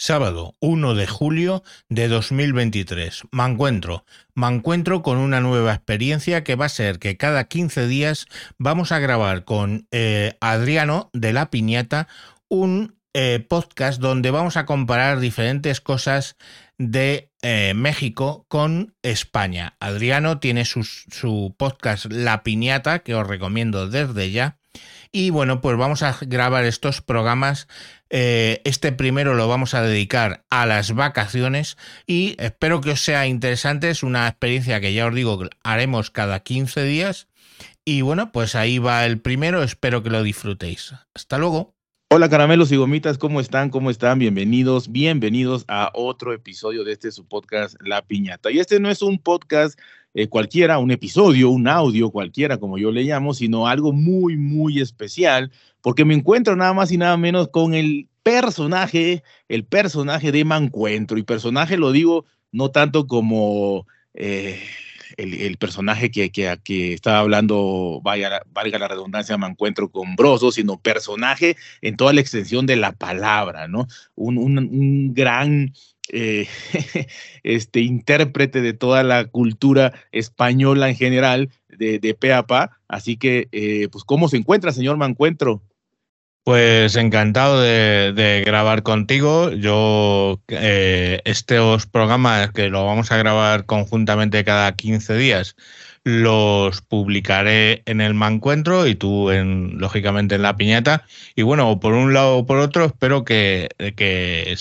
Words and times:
Sábado 0.00 0.54
1 0.60 0.94
de 0.94 1.08
julio 1.08 1.64
de 1.88 2.06
2023. 2.06 3.22
Me 3.32 3.44
encuentro. 3.44 4.04
Me 4.32 4.46
encuentro 4.46 5.02
con 5.02 5.18
una 5.18 5.40
nueva 5.40 5.74
experiencia 5.74 6.44
que 6.44 6.54
va 6.54 6.66
a 6.66 6.68
ser 6.68 7.00
que 7.00 7.16
cada 7.16 7.48
15 7.48 7.88
días 7.88 8.26
vamos 8.58 8.92
a 8.92 9.00
grabar 9.00 9.44
con 9.44 9.88
eh, 9.90 10.36
Adriano 10.40 11.10
de 11.14 11.32
La 11.32 11.50
Piñata 11.50 12.06
un 12.46 12.94
eh, 13.12 13.44
podcast 13.48 14.00
donde 14.00 14.30
vamos 14.30 14.56
a 14.56 14.66
comparar 14.66 15.18
diferentes 15.18 15.80
cosas 15.80 16.36
de 16.78 17.32
eh, 17.42 17.72
México 17.74 18.46
con 18.46 18.94
España. 19.02 19.74
Adriano 19.80 20.38
tiene 20.38 20.64
su 20.64 21.56
podcast 21.58 22.04
La 22.04 22.44
Piñata 22.44 23.00
que 23.00 23.16
os 23.16 23.26
recomiendo 23.26 23.88
desde 23.88 24.30
ya. 24.30 24.58
Y 25.10 25.30
bueno, 25.30 25.60
pues 25.60 25.76
vamos 25.76 26.02
a 26.02 26.16
grabar 26.20 26.64
estos 26.64 27.00
programas 27.00 27.66
eh, 28.10 28.60
este 28.64 28.92
primero 28.92 29.34
lo 29.34 29.48
vamos 29.48 29.74
a 29.74 29.82
dedicar 29.82 30.44
a 30.50 30.66
las 30.66 30.94
vacaciones 30.94 31.76
y 32.06 32.36
espero 32.38 32.80
que 32.80 32.92
os 32.92 33.00
sea 33.00 33.26
interesante. 33.26 33.90
Es 33.90 34.02
una 34.02 34.28
experiencia 34.28 34.80
que 34.80 34.92
ya 34.92 35.06
os 35.06 35.14
digo 35.14 35.38
haremos 35.62 36.10
cada 36.10 36.40
15 36.40 36.84
días. 36.84 37.28
Y 37.84 38.02
bueno, 38.02 38.32
pues 38.32 38.54
ahí 38.54 38.78
va 38.78 39.06
el 39.06 39.18
primero. 39.18 39.62
Espero 39.62 40.02
que 40.02 40.10
lo 40.10 40.22
disfrutéis. 40.22 40.94
Hasta 41.14 41.38
luego. 41.38 41.74
Hola 42.10 42.30
caramelos 42.30 42.72
y 42.72 42.76
gomitas, 42.76 43.18
¿cómo 43.18 43.38
están? 43.38 43.68
¿Cómo 43.68 43.90
están? 43.90 44.18
Bienvenidos, 44.18 44.90
bienvenidos 44.90 45.66
a 45.68 45.90
otro 45.92 46.32
episodio 46.32 46.82
de 46.82 46.92
este 46.92 47.12
su 47.12 47.26
podcast 47.26 47.76
La 47.84 48.00
Piñata. 48.00 48.50
Y 48.50 48.60
este 48.60 48.80
no 48.80 48.88
es 48.88 49.02
un 49.02 49.18
podcast 49.18 49.78
eh, 50.14 50.26
cualquiera, 50.26 50.78
un 50.78 50.90
episodio, 50.90 51.50
un 51.50 51.68
audio 51.68 52.10
cualquiera, 52.10 52.56
como 52.56 52.78
yo 52.78 52.90
le 52.92 53.02
llamo, 53.02 53.34
sino 53.34 53.66
algo 53.66 53.92
muy, 53.92 54.38
muy 54.38 54.80
especial, 54.80 55.52
porque 55.88 56.04
me 56.04 56.12
encuentro 56.12 56.54
nada 56.54 56.74
más 56.74 56.92
y 56.92 56.98
nada 56.98 57.16
menos 57.16 57.48
con 57.48 57.72
el 57.72 58.10
personaje, 58.22 59.22
el 59.48 59.64
personaje 59.64 60.32
de 60.32 60.44
Mancuentro. 60.44 61.16
Y 61.16 61.22
personaje 61.22 61.78
lo 61.78 61.92
digo 61.92 62.26
no 62.52 62.70
tanto 62.70 63.06
como... 63.06 63.86
Eh, 64.12 64.60
el, 65.16 65.56
personaje 65.56 66.10
que, 66.10 66.30
que, 66.30 66.92
estaba 66.92 67.20
hablando, 67.20 68.02
vaya, 68.04 68.42
valga 68.52 68.78
la 68.78 68.88
redundancia, 68.88 69.38
me 69.38 69.46
encuentro 69.46 69.90
con 69.90 70.14
Broso, 70.14 70.52
sino 70.52 70.78
personaje 70.78 71.56
en 71.80 71.96
toda 71.96 72.12
la 72.12 72.20
extensión 72.20 72.66
de 72.66 72.76
la 72.76 72.92
palabra, 72.92 73.66
¿no? 73.66 73.86
Un, 74.14 75.14
gran 75.14 75.72
eh, 76.12 76.46
este, 77.42 77.80
intérprete 77.80 78.60
de 78.60 78.74
toda 78.74 79.02
la 79.04 79.24
cultura 79.24 79.94
española 80.12 80.90
en 80.90 80.96
general, 80.96 81.48
de, 81.70 81.98
de 81.98 82.12
pe 82.12 82.34
a 82.34 82.46
pa. 82.46 82.78
Así 82.88 83.16
que, 83.16 83.48
eh, 83.52 83.88
pues, 83.90 84.04
¿cómo 84.04 84.28
se 84.28 84.36
encuentra, 84.36 84.70
señor 84.70 84.98
Mancuentro? 84.98 85.62
Pues 86.44 86.96
encantado 86.96 87.60
de, 87.60 88.42
grabar 88.44 88.82
contigo. 88.82 89.50
Yo, 89.52 90.40
eh, 90.48 91.20
estos 91.24 91.86
programas 91.86 92.52
que 92.52 92.70
lo 92.70 92.86
vamos 92.86 93.12
a 93.12 93.18
grabar 93.18 93.66
conjuntamente 93.66 94.44
cada 94.44 94.74
15 94.74 95.14
días, 95.14 95.56
los 96.04 96.80
publicaré 96.82 97.82
en 97.86 98.00
el 98.00 98.14
Mancuentro 98.14 98.86
y 98.86 98.94
tú, 98.94 99.30
en, 99.30 99.78
lógicamente, 99.78 100.36
en 100.36 100.42
la 100.42 100.56
piñata. 100.56 101.04
Y 101.34 101.42
bueno, 101.42 101.80
por 101.80 101.94
un 101.94 102.14
lado 102.14 102.38
o 102.38 102.46
por 102.46 102.58
otro, 102.58 102.84
espero 102.84 103.24
que, 103.24 103.68
que 103.96 104.54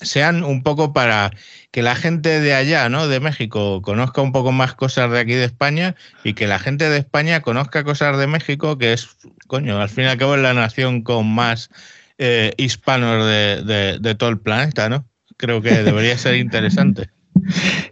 sean 0.00 0.44
un 0.44 0.62
poco 0.62 0.92
para 0.92 1.30
que 1.70 1.82
la 1.82 1.96
gente 1.96 2.40
de 2.40 2.54
allá, 2.54 2.88
¿no? 2.88 3.08
De 3.08 3.20
México, 3.20 3.82
conozca 3.82 4.22
un 4.22 4.32
poco 4.32 4.52
más 4.52 4.74
cosas 4.74 5.10
de 5.10 5.18
aquí 5.18 5.34
de 5.34 5.44
España 5.44 5.96
y 6.22 6.34
que 6.34 6.46
la 6.46 6.58
gente 6.58 6.88
de 6.88 6.98
España 6.98 7.40
conozca 7.40 7.84
cosas 7.84 8.16
de 8.18 8.26
México, 8.26 8.78
que 8.78 8.92
es, 8.92 9.08
coño, 9.46 9.80
al 9.80 9.88
fin 9.88 10.04
y 10.04 10.08
al 10.08 10.18
cabo 10.18 10.36
es 10.36 10.42
la 10.42 10.54
nación 10.54 11.02
con 11.02 11.26
más 11.26 11.70
eh, 12.18 12.52
hispanos 12.56 13.26
de, 13.26 13.98
de, 14.00 14.14
todo 14.14 14.30
el 14.30 14.38
planeta, 14.38 14.88
¿no? 14.88 15.04
Creo 15.36 15.60
que 15.62 15.82
debería 15.82 16.16
ser 16.16 16.36
interesante. 16.36 17.10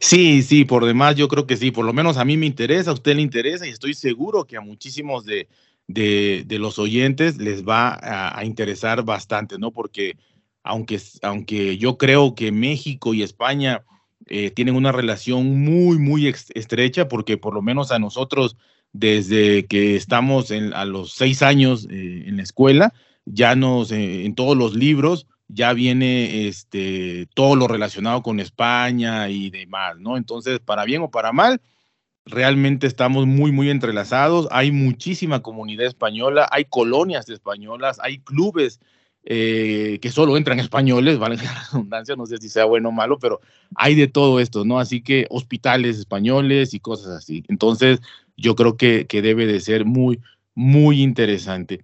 Sí, 0.01 0.43
sí, 0.43 0.65
por 0.65 0.85
demás 0.85 1.17
yo 1.17 1.29
creo 1.29 1.47
que 1.47 1.57
sí, 1.57 1.71
por 1.71 1.85
lo 1.85 1.93
menos 1.93 2.17
a 2.17 2.25
mí 2.25 2.37
me 2.37 2.47
interesa, 2.47 2.91
a 2.91 2.95
usted 2.95 3.17
le 3.17 3.23
interesa 3.23 3.67
y 3.67 3.71
estoy 3.71 3.95
seguro 3.95 4.45
que 4.47 4.57
a 4.57 4.61
muchísimos 4.61 5.25
de, 5.25 5.48
de, 5.89 6.58
los 6.58 6.79
oyentes 6.79 7.39
les 7.39 7.64
va 7.64 7.98
a, 8.02 8.45
interesar 8.45 9.05
bastante, 9.05 9.58
¿no? 9.58 9.70
Porque 9.70 10.17
aunque, 10.63 11.01
aunque 11.23 11.77
yo 11.77 11.98
creo 11.98 12.35
que 12.35 12.52
México 12.52 13.14
y 13.14 13.23
España 13.23 13.85
eh, 14.27 14.51
tienen 14.51 14.77
una 14.77 14.92
relación 14.92 15.63
muy, 15.63 15.98
muy 15.98 16.29
estrecha, 16.29 17.08
porque 17.08 17.36
por 17.36 17.55
lo 17.55 17.63
menos 17.63 17.91
a 17.91 17.98
nosotros, 17.98 18.57
desde 18.92 19.67
que 19.67 19.97
estamos 19.97 20.51
a 20.51 20.85
los 20.85 21.13
seis 21.13 21.42
años 21.42 21.86
eh, 21.91 22.25
en 22.27 22.36
la 22.36 22.42
escuela, 22.42 22.95
ya 23.25 23.55
nos, 23.55 23.91
eh, 23.92 24.25
en 24.25 24.35
todos 24.35 24.57
los 24.57 24.75
libros, 24.75 25.27
ya 25.52 25.73
viene 25.74 26.48
este, 26.48 27.27
todo 27.35 27.57
lo 27.57 27.68
relacionado 27.68 28.23
con 28.23 28.40
España 28.40 29.29
y 29.29 29.51
demás, 29.51 29.98
¿no? 29.98 30.17
Entonces, 30.17 30.61
para 30.61 30.85
bien 30.85 31.02
o 31.02 31.11
para 31.11 31.33
mal, 31.33 31.61
realmente 32.24 32.86
estamos 32.86 33.27
muy, 33.27 33.52
muy 33.52 33.68
entrelazados. 33.68 34.48
Hay 34.51 34.73
muchísima 34.73 35.42
comunidad 35.42 35.86
española, 35.86 36.48
hay 36.51 36.64
colonias 36.64 37.29
españolas, 37.29 37.98
hay 38.01 38.18
clubes 38.18 38.80
eh, 39.24 39.98
que 40.01 40.11
solo 40.11 40.36
entran 40.36 40.58
españoles, 40.58 41.18
vale 41.18 41.36
la 41.36 41.69
redundancia, 41.70 42.17
no 42.17 42.27
sé 42.27 42.39
si 42.39 42.48
sea 42.48 42.64
bueno 42.64 42.89
o 42.89 42.92
malo, 42.92 43.19
pero 43.19 43.40
hay 43.74 43.95
de 43.95 44.08
todo 44.08 44.40
esto, 44.40 44.64
¿no? 44.64 44.80
Así 44.80 45.02
que 45.02 45.27
hospitales 45.29 45.98
españoles 45.98 46.73
y 46.73 46.80
cosas 46.80 47.08
así. 47.08 47.45
Entonces, 47.48 48.01
yo 48.36 48.57
creo 48.57 48.79
que, 48.79 49.07
que 49.07 49.20
debe 49.20 49.46
de 49.46 49.61
ser 49.61 49.84
muy, 49.84 50.19
muy 50.55 51.02
interesante. 51.02 51.83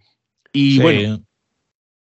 Y 0.52 0.80
bueno. 0.80 1.22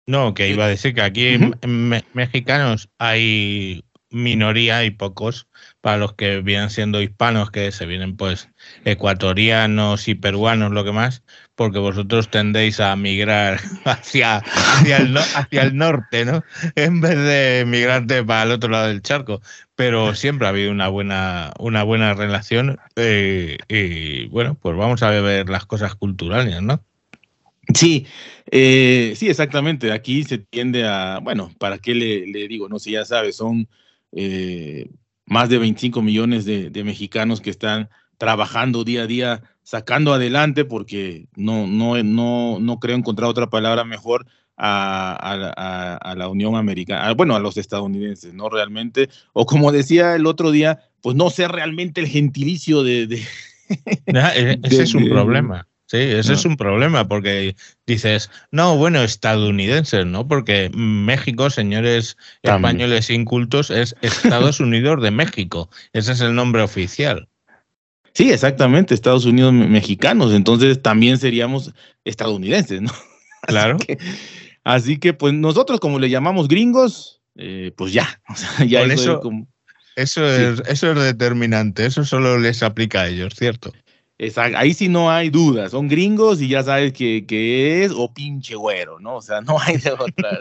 No, 0.05 0.33
que 0.33 0.49
iba 0.49 0.65
a 0.65 0.69
decir 0.69 0.93
que 0.93 1.01
aquí 1.01 1.27
en 1.27 2.03
mexicanos 2.13 2.89
hay 2.97 3.83
minoría 4.13 4.85
y 4.85 4.91
pocos 4.91 5.47
para 5.81 5.97
los 5.97 6.13
que 6.13 6.41
vienen 6.41 6.69
siendo 6.69 7.01
hispanos, 7.01 7.51
que 7.51 7.71
se 7.71 7.85
vienen 7.85 8.15
pues 8.15 8.49
ecuatorianos 8.85 10.07
y 10.07 10.15
peruanos, 10.15 10.71
lo 10.71 10.83
que 10.83 10.91
más, 10.91 11.23
porque 11.55 11.79
vosotros 11.79 12.29
tendéis 12.29 12.79
a 12.79 12.95
migrar 12.95 13.59
hacia, 13.85 14.37
hacia, 14.37 14.97
el, 14.97 15.17
hacia 15.17 15.63
el 15.63 15.75
norte, 15.75 16.25
¿no? 16.25 16.43
En 16.75 17.01
vez 17.01 17.17
de 17.17 17.65
migrarte 17.67 18.23
para 18.23 18.43
el 18.43 18.51
otro 18.51 18.69
lado 18.69 18.87
del 18.87 19.01
charco. 19.01 19.41
Pero 19.75 20.13
siempre 20.13 20.45
ha 20.45 20.51
habido 20.51 20.71
una 20.71 20.87
buena, 20.87 21.51
una 21.57 21.81
buena 21.83 22.13
relación 22.13 22.79
eh, 22.95 23.57
y 23.67 24.27
bueno, 24.27 24.55
pues 24.61 24.77
vamos 24.77 25.01
a 25.01 25.09
ver 25.09 25.49
las 25.49 25.65
cosas 25.65 25.95
culturales, 25.95 26.61
¿no? 26.61 26.83
Sí, 27.73 28.05
eh, 28.51 29.13
sí, 29.15 29.29
exactamente. 29.29 29.91
Aquí 29.91 30.23
se 30.23 30.37
tiende 30.37 30.85
a, 30.85 31.19
bueno, 31.21 31.51
¿para 31.57 31.77
qué 31.77 31.95
le, 31.95 32.27
le 32.27 32.47
digo? 32.47 32.67
No 32.67 32.79
sé, 32.79 32.91
ya 32.91 33.05
sabes, 33.05 33.37
son 33.37 33.67
eh, 34.11 34.89
más 35.25 35.49
de 35.49 35.57
25 35.57 36.01
millones 36.01 36.45
de, 36.45 36.83
mexicanos 36.83 37.41
que 37.41 37.49
están 37.49 37.89
trabajando 38.17 38.83
día 38.83 39.03
a 39.03 39.07
día, 39.07 39.43
sacando 39.63 40.13
adelante, 40.13 40.65
porque 40.65 41.27
no, 41.35 41.65
no, 41.65 42.01
no, 42.03 42.59
no 42.59 42.79
creo 42.79 42.95
encontrar 42.95 43.29
otra 43.29 43.49
palabra 43.49 43.83
mejor 43.85 44.27
a, 44.57 46.13
la 46.15 46.27
Unión 46.27 46.55
Americana, 46.55 47.11
bueno, 47.13 47.35
a 47.35 47.39
los 47.39 47.57
estadounidenses, 47.57 48.33
¿no? 48.33 48.49
Realmente, 48.49 49.09
o 49.31 49.45
como 49.45 49.71
decía 49.71 50.15
el 50.15 50.25
otro 50.27 50.51
día, 50.51 50.79
pues 51.01 51.15
no 51.15 51.29
sé 51.29 51.47
realmente 51.47 52.01
el 52.01 52.07
gentilicio 52.07 52.83
de... 52.83 53.23
Ah, 54.13 54.33
e, 54.35 54.59
ese 54.63 54.83
es 54.83 54.93
un 54.93 55.09
problema. 55.09 55.67
Sí, 55.93 55.99
ese 55.99 56.33
es 56.33 56.43
un 56.43 56.57
problema 56.57 57.07
porque 57.07 57.55
dices, 57.85 58.31
no, 58.49 58.75
bueno, 58.77 59.03
estadounidenses, 59.03 60.07
¿no? 60.07 60.27
Porque 60.27 60.71
México, 60.73 61.51
señores 61.51 62.17
españoles 62.41 63.11
incultos, 63.11 63.69
es 63.69 63.95
Estados 64.01 64.59
Unidos 64.59 65.03
de 65.03 65.11
México. 65.11 65.69
Ese 65.93 66.13
es 66.13 66.21
el 66.21 66.33
nombre 66.33 66.63
oficial. 66.63 67.27
Sí, 68.15 68.31
exactamente, 68.31 68.95
Estados 68.95 69.25
Unidos 69.25 69.53
mexicanos, 69.53 70.33
entonces 70.33 70.81
también 70.81 71.19
seríamos 71.19 71.71
estadounidenses, 72.05 72.81
¿no? 72.81 72.91
Claro. 73.43 73.77
Así 74.63 74.97
que, 74.97 75.13
pues 75.13 75.35
nosotros 75.35 75.79
como 75.79 75.99
le 75.99 76.09
llamamos 76.09 76.47
gringos, 76.47 77.21
eh, 77.35 77.71
pues 77.77 77.93
ya, 77.93 78.19
ya 78.67 78.81
eso, 78.81 79.21
eso, 79.95 80.25
es, 80.25 80.63
eso 80.67 80.91
es 80.93 81.03
determinante, 81.03 81.85
eso 81.85 82.03
solo 82.03 82.39
les 82.39 82.63
aplica 82.63 83.01
a 83.01 83.09
ellos, 83.09 83.35
¿cierto? 83.35 83.71
Ahí 84.35 84.73
sí 84.73 84.89
no 84.89 85.11
hay 85.11 85.29
duda, 85.29 85.69
son 85.69 85.87
gringos 85.87 86.41
y 86.41 86.47
ya 86.47 86.63
sabes 86.63 86.93
que, 86.93 87.83
es 87.83 87.91
o 87.95 88.13
pinche 88.13 88.55
güero, 88.55 88.99
¿no? 88.99 89.17
O 89.17 89.21
sea, 89.21 89.41
no 89.41 89.57
hay 89.59 89.77
de 89.77 89.91
otra. 89.91 90.39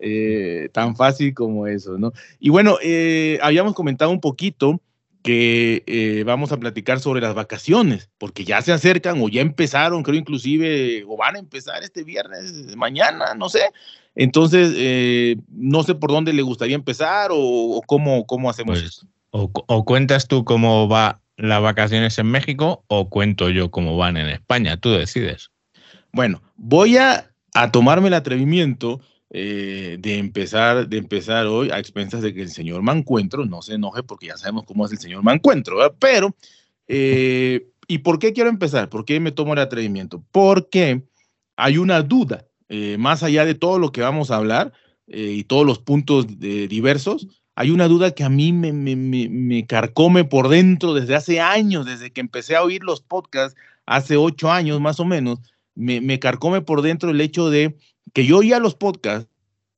Eh, 0.00 0.68
tan 0.72 0.96
fácil 0.96 1.32
como 1.32 1.66
eso, 1.66 1.96
¿no? 1.96 2.12
Y 2.38 2.50
bueno, 2.50 2.76
eh, 2.82 3.38
habíamos 3.40 3.74
comentado 3.74 4.10
un 4.10 4.20
poquito 4.20 4.80
que 5.22 5.82
eh, 5.86 6.24
vamos 6.26 6.52
a 6.52 6.58
platicar 6.58 7.00
sobre 7.00 7.22
las 7.22 7.34
vacaciones, 7.34 8.10
porque 8.18 8.44
ya 8.44 8.60
se 8.60 8.72
acercan 8.72 9.22
o 9.22 9.28
ya 9.30 9.40
empezaron, 9.40 10.02
creo 10.02 10.18
inclusive, 10.18 11.04
o 11.08 11.16
van 11.16 11.36
a 11.36 11.38
empezar 11.38 11.82
este 11.82 12.04
viernes, 12.04 12.76
mañana, 12.76 13.34
no 13.34 13.48
sé. 13.48 13.70
Entonces, 14.14 15.38
no 15.48 15.82
sé 15.84 15.94
por 15.94 16.10
dónde 16.10 16.34
le 16.34 16.42
gustaría 16.42 16.74
empezar 16.74 17.30
o, 17.32 17.80
cómo, 17.86 18.26
cómo 18.26 18.50
hacemos 18.50 18.80
pues, 18.80 18.90
eso. 18.96 19.06
o, 19.30 19.84
cuentas 19.86 20.28
tú 20.28 20.44
cómo 20.44 20.86
va 20.86 21.22
las 21.36 21.62
vacaciones 21.62 22.18
en 22.18 22.26
México 22.26 22.84
o 22.88 23.08
cuento 23.08 23.50
yo 23.50 23.70
cómo 23.70 23.96
van 23.96 24.16
en 24.16 24.28
España? 24.28 24.76
Tú 24.76 24.90
decides. 24.90 25.50
Bueno, 26.12 26.42
voy 26.56 26.96
a, 26.96 27.30
tomarme 27.72 28.08
el 28.08 28.14
atrevimiento 28.14 29.00
eh, 29.30 29.96
de, 29.98 30.18
empezar, 30.18 30.88
de 30.88 30.98
empezar 30.98 31.46
hoy 31.46 31.70
a 31.70 31.78
expensas 31.78 32.22
de 32.22 32.32
que 32.32 32.42
el 32.42 32.50
señor 32.50 32.82
Mancuentro 32.82 33.44
no 33.44 33.62
se 33.62 33.74
enoje 33.74 34.02
porque 34.04 34.28
ya 34.28 34.36
sabemos 34.36 34.64
cómo 34.64 34.86
es 34.86 34.92
el 34.92 34.98
señor 34.98 35.24
Mancuentro, 35.24 35.76
pero, 35.98 36.36
eh, 36.86 37.66
¿y 37.88 37.98
por 37.98 38.18
qué 38.20 38.32
quiero 38.32 38.48
empezar? 38.48 38.88
¿Por 38.88 39.04
qué 39.04 39.18
me 39.18 39.32
tomo 39.32 39.54
el 39.54 39.58
atrevimiento? 39.58 40.24
Porque 40.30 41.02
hay 41.56 41.78
una 41.78 42.00
duda, 42.02 42.46
eh, 42.68 42.96
más 42.98 43.24
allá 43.24 43.44
de 43.44 43.54
todo 43.56 43.80
lo 43.80 43.90
que 43.90 44.02
vamos 44.02 44.30
a 44.30 44.36
hablar 44.36 44.72
y 45.06 45.44
todos 45.44 45.66
los 45.66 45.80
puntos 45.80 46.26
diversos, 46.38 47.43
hay 47.56 47.70
una 47.70 47.88
duda 47.88 48.12
que 48.12 48.24
a 48.24 48.28
mí 48.28 48.52
me, 48.52 48.72
me, 48.72 48.96
me, 48.96 49.66
carcome 49.66 50.24
por 50.24 50.48
dentro 50.48 50.94
desde 50.94 51.14
hace 51.14 51.40
años, 51.40 51.86
desde 51.86 52.10
que 52.10 52.20
empecé 52.20 52.56
a 52.56 52.62
oír 52.62 52.82
los 52.82 53.00
podcasts, 53.00 53.58
hace 53.86 54.16
ocho 54.16 54.50
años 54.50 54.80
más 54.80 54.98
o 55.00 55.04
menos, 55.04 55.38
me, 55.74 56.00
me 56.00 56.18
carcome 56.18 56.62
por 56.62 56.82
dentro 56.82 57.10
el 57.10 57.20
hecho 57.20 57.50
de 57.50 57.76
que 58.12 58.26
yo 58.26 58.38
oía 58.38 58.58
los 58.58 58.74
podcasts 58.74 59.28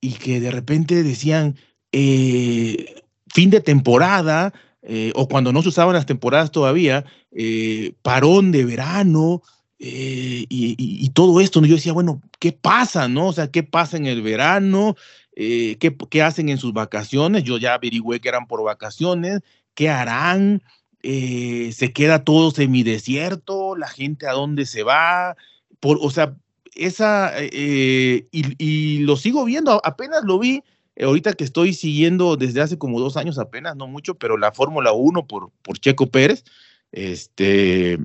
y 0.00 0.12
que 0.12 0.40
de 0.40 0.50
repente 0.50 1.02
decían 1.02 1.56
eh, 1.92 3.02
fin 3.32 3.50
de 3.50 3.60
temporada, 3.60 4.52
eh, 4.82 5.12
o 5.14 5.28
cuando 5.28 5.52
no 5.52 5.62
se 5.62 5.70
usaban 5.70 5.94
las 5.94 6.06
temporadas 6.06 6.50
todavía, 6.50 7.04
eh, 7.32 7.94
parón 8.02 8.52
de 8.52 8.64
verano, 8.64 9.42
y, 9.78 11.10
todo 11.10 11.40
esto, 11.40 11.60
¿no? 11.60 11.66
yo 11.66 11.76
decía, 11.76 11.92
bueno, 11.92 12.20
¿qué 12.38 12.52
pasa, 12.52 13.08
no? 13.08 13.28
O 13.28 13.32
sea, 13.32 13.50
¿qué 13.50 13.62
pasa 13.62 13.96
en 13.96 14.06
el 14.06 14.22
verano? 14.22 14.96
¿Qué, 15.36 15.96
¿qué, 16.10 16.22
hacen 16.22 16.48
en 16.48 16.58
sus 16.58 16.72
vacaciones? 16.72 17.44
Yo 17.44 17.58
ya 17.58 17.74
averigüé 17.74 18.20
que 18.20 18.28
eran 18.28 18.46
por 18.46 18.64
vacaciones, 18.64 19.42
¿qué 19.74 19.88
harán? 19.90 20.62
¿Se 21.02 21.92
queda 21.94 22.24
todo 22.24 22.50
semidesierto? 22.50 23.76
¿La 23.76 23.86
gente 23.86 24.26
a 24.26 24.32
dónde 24.32 24.66
se 24.66 24.82
va? 24.82 25.36
O 25.80 26.10
sea, 26.10 26.34
esa, 26.76 27.32
eh, 27.36 28.26
y, 28.30 28.98
lo 28.98 29.16
sigo 29.16 29.44
viendo, 29.44 29.80
apenas 29.84 30.24
lo 30.24 30.38
vi, 30.38 30.62
eh, 30.94 31.04
ahorita 31.04 31.32
que 31.32 31.44
estoy 31.44 31.72
siguiendo 31.72 32.36
desde 32.36 32.60
hace 32.60 32.78
como 32.78 33.00
dos 33.00 33.16
años 33.16 33.38
apenas, 33.38 33.76
no 33.76 33.86
mucho, 33.86 34.14
pero 34.14 34.36
la 34.36 34.52
Fórmula 34.52 34.92
1 34.92 35.26
por, 35.26 35.50
por 35.62 35.78
Checo 35.78 36.06
Pérez, 36.06 36.44
este, 36.92 37.98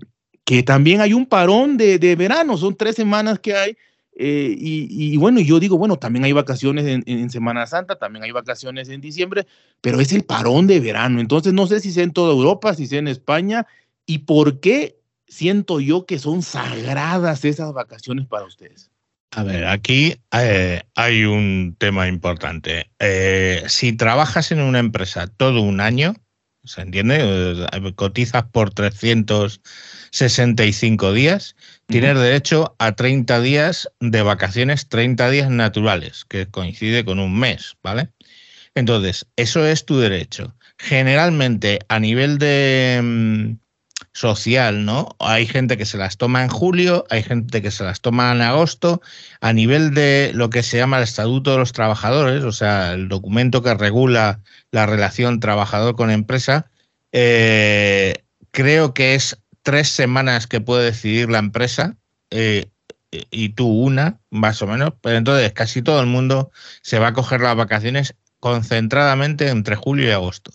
que 0.45 0.63
también 0.63 1.01
hay 1.01 1.13
un 1.13 1.25
parón 1.25 1.77
de, 1.77 2.00
de 2.00 2.16
verano, 2.16 2.57
son 2.57 2.75
tres 2.75 2.95
semanas 2.95 3.39
que 3.39 3.56
hay, 3.56 3.77
eh, 4.23 4.56
y, 4.56 5.18
bueno, 5.18 5.39
yo 5.39 5.59
digo, 5.59 5.79
bueno, 5.79 5.97
también 5.97 6.25
hay 6.25 6.31
vacaciones 6.31 6.85
en, 6.85 7.29
Semana 7.31 7.65
Santa, 7.65 7.95
también 7.95 8.23
hay 8.23 8.31
vacaciones 8.31 8.88
en 8.89 9.01
diciembre, 9.01 9.47
pero 9.81 10.00
es 10.00 10.13
el 10.13 10.23
parón 10.23 10.68
de 10.68 10.79
verano, 10.79 11.19
entonces 11.19 11.53
no 11.53 11.65
sé 11.65 11.79
si 11.79 11.91
sea 11.91 12.03
en 12.03 12.13
toda 12.13 12.31
Europa, 12.31 12.75
si 12.75 12.85
sea 12.85 13.00
en 13.00 13.07
España, 13.07 13.65
y 14.06 14.19
por 14.19 14.59
qué 14.59 15.00
siento 15.27 15.79
yo 15.79 16.06
que 16.06 16.19
son 16.19 16.44
sagradas 16.44 17.44
esas 17.45 17.73
vacaciones 17.73 18.27
para 18.27 18.45
ustedes. 18.45 18.91
A 19.31 19.41
ver, 19.41 19.65
aquí 19.65 20.18
eh, 20.33 20.83
hay 20.94 21.24
un 21.24 21.75
tema 21.79 22.07
importante. 22.07 22.91
Eh, 23.00 23.63
si 23.67 23.94
trabajas 23.94 24.51
en 24.51 24.62
una 24.62 24.77
empresa 24.77 25.25
todo 25.25 25.63
un 25.63 25.79
año, 25.79 26.13
¿se 26.63 26.81
entiende? 26.81 27.18
Eh, 27.22 27.94
cotizas 27.96 28.44
por 28.52 28.74
365 28.74 31.13
días, 31.13 31.56
tienes 31.88 32.18
derecho 32.18 32.75
a 32.80 32.94
30 32.94 33.40
días 33.42 33.90
de 34.00 34.22
vacaciones, 34.22 34.88
30 34.90 35.30
días 35.30 35.50
naturales, 35.50 36.25
que 36.25 36.48
coincide 36.48 37.06
con 37.06 37.19
un 37.19 37.40
mes, 37.40 37.78
¿vale? 37.84 38.10
Entonces, 38.75 39.25
eso 39.36 39.66
es 39.66 39.86
tu 39.86 40.00
derecho. 40.00 40.56
Generalmente, 40.78 41.80
a 41.90 42.00
nivel 42.00 42.38
de, 42.38 43.02
mm, 43.04 43.54
social, 44.13 44.86
¿no? 44.86 45.16
Hay 45.19 45.46
gente 45.46 45.78
que 45.78 45.86
se 45.86 45.98
las 45.98 46.18
toma 46.18 46.44
en 46.44 46.50
julio, 46.50 47.06
hay 47.10 47.24
gente 47.24 47.62
que 47.62 47.72
se 47.72 47.84
las 47.84 48.02
toma 48.02 48.31
en 48.31 48.42
agosto. 48.42 49.02
A 49.40 49.54
nivel 49.54 49.94
de 49.94 50.31
lo 50.34 50.50
que 50.50 50.63
se 50.63 50.78
llama 50.78 50.98
el 50.98 51.04
Estatuto 51.04 51.52
de 51.52 51.58
los 51.58 51.72
Trabajadores, 51.74 52.44
o 52.44 52.52
sea, 52.52 52.94
el 52.94 53.08
documento 53.08 53.63
que 53.63 53.74
regula 53.74 54.42
la 54.72 54.86
relación 54.86 55.40
trabajador 55.40 55.96
con 55.96 56.12
empresa, 56.12 56.69
eh, 57.12 58.24
creo 58.52 58.94
que 58.94 59.16
es 59.16 59.38
tres 59.63 59.90
semanas 59.90 60.48
que 60.48 60.62
puede 60.62 60.86
decidir 60.86 61.30
la 61.30 61.40
empresa 61.40 61.96
eh, 62.31 62.69
y 63.12 63.50
tú 63.50 63.68
una, 63.68 64.19
más 64.30 64.62
o 64.62 64.68
menos. 64.68 64.94
Pero 65.02 65.18
entonces 65.18 65.54
casi 65.54 65.81
todo 65.81 66.02
el 66.02 66.08
mundo 66.08 66.52
se 66.81 67.00
va 67.00 67.08
a 67.08 67.13
coger 67.13 67.42
las 67.42 67.56
vacaciones 67.56 68.16
concentradamente 68.40 69.50
entre 69.50 69.75
julio 69.75 70.08
y 70.08 70.12
agosto 70.12 70.52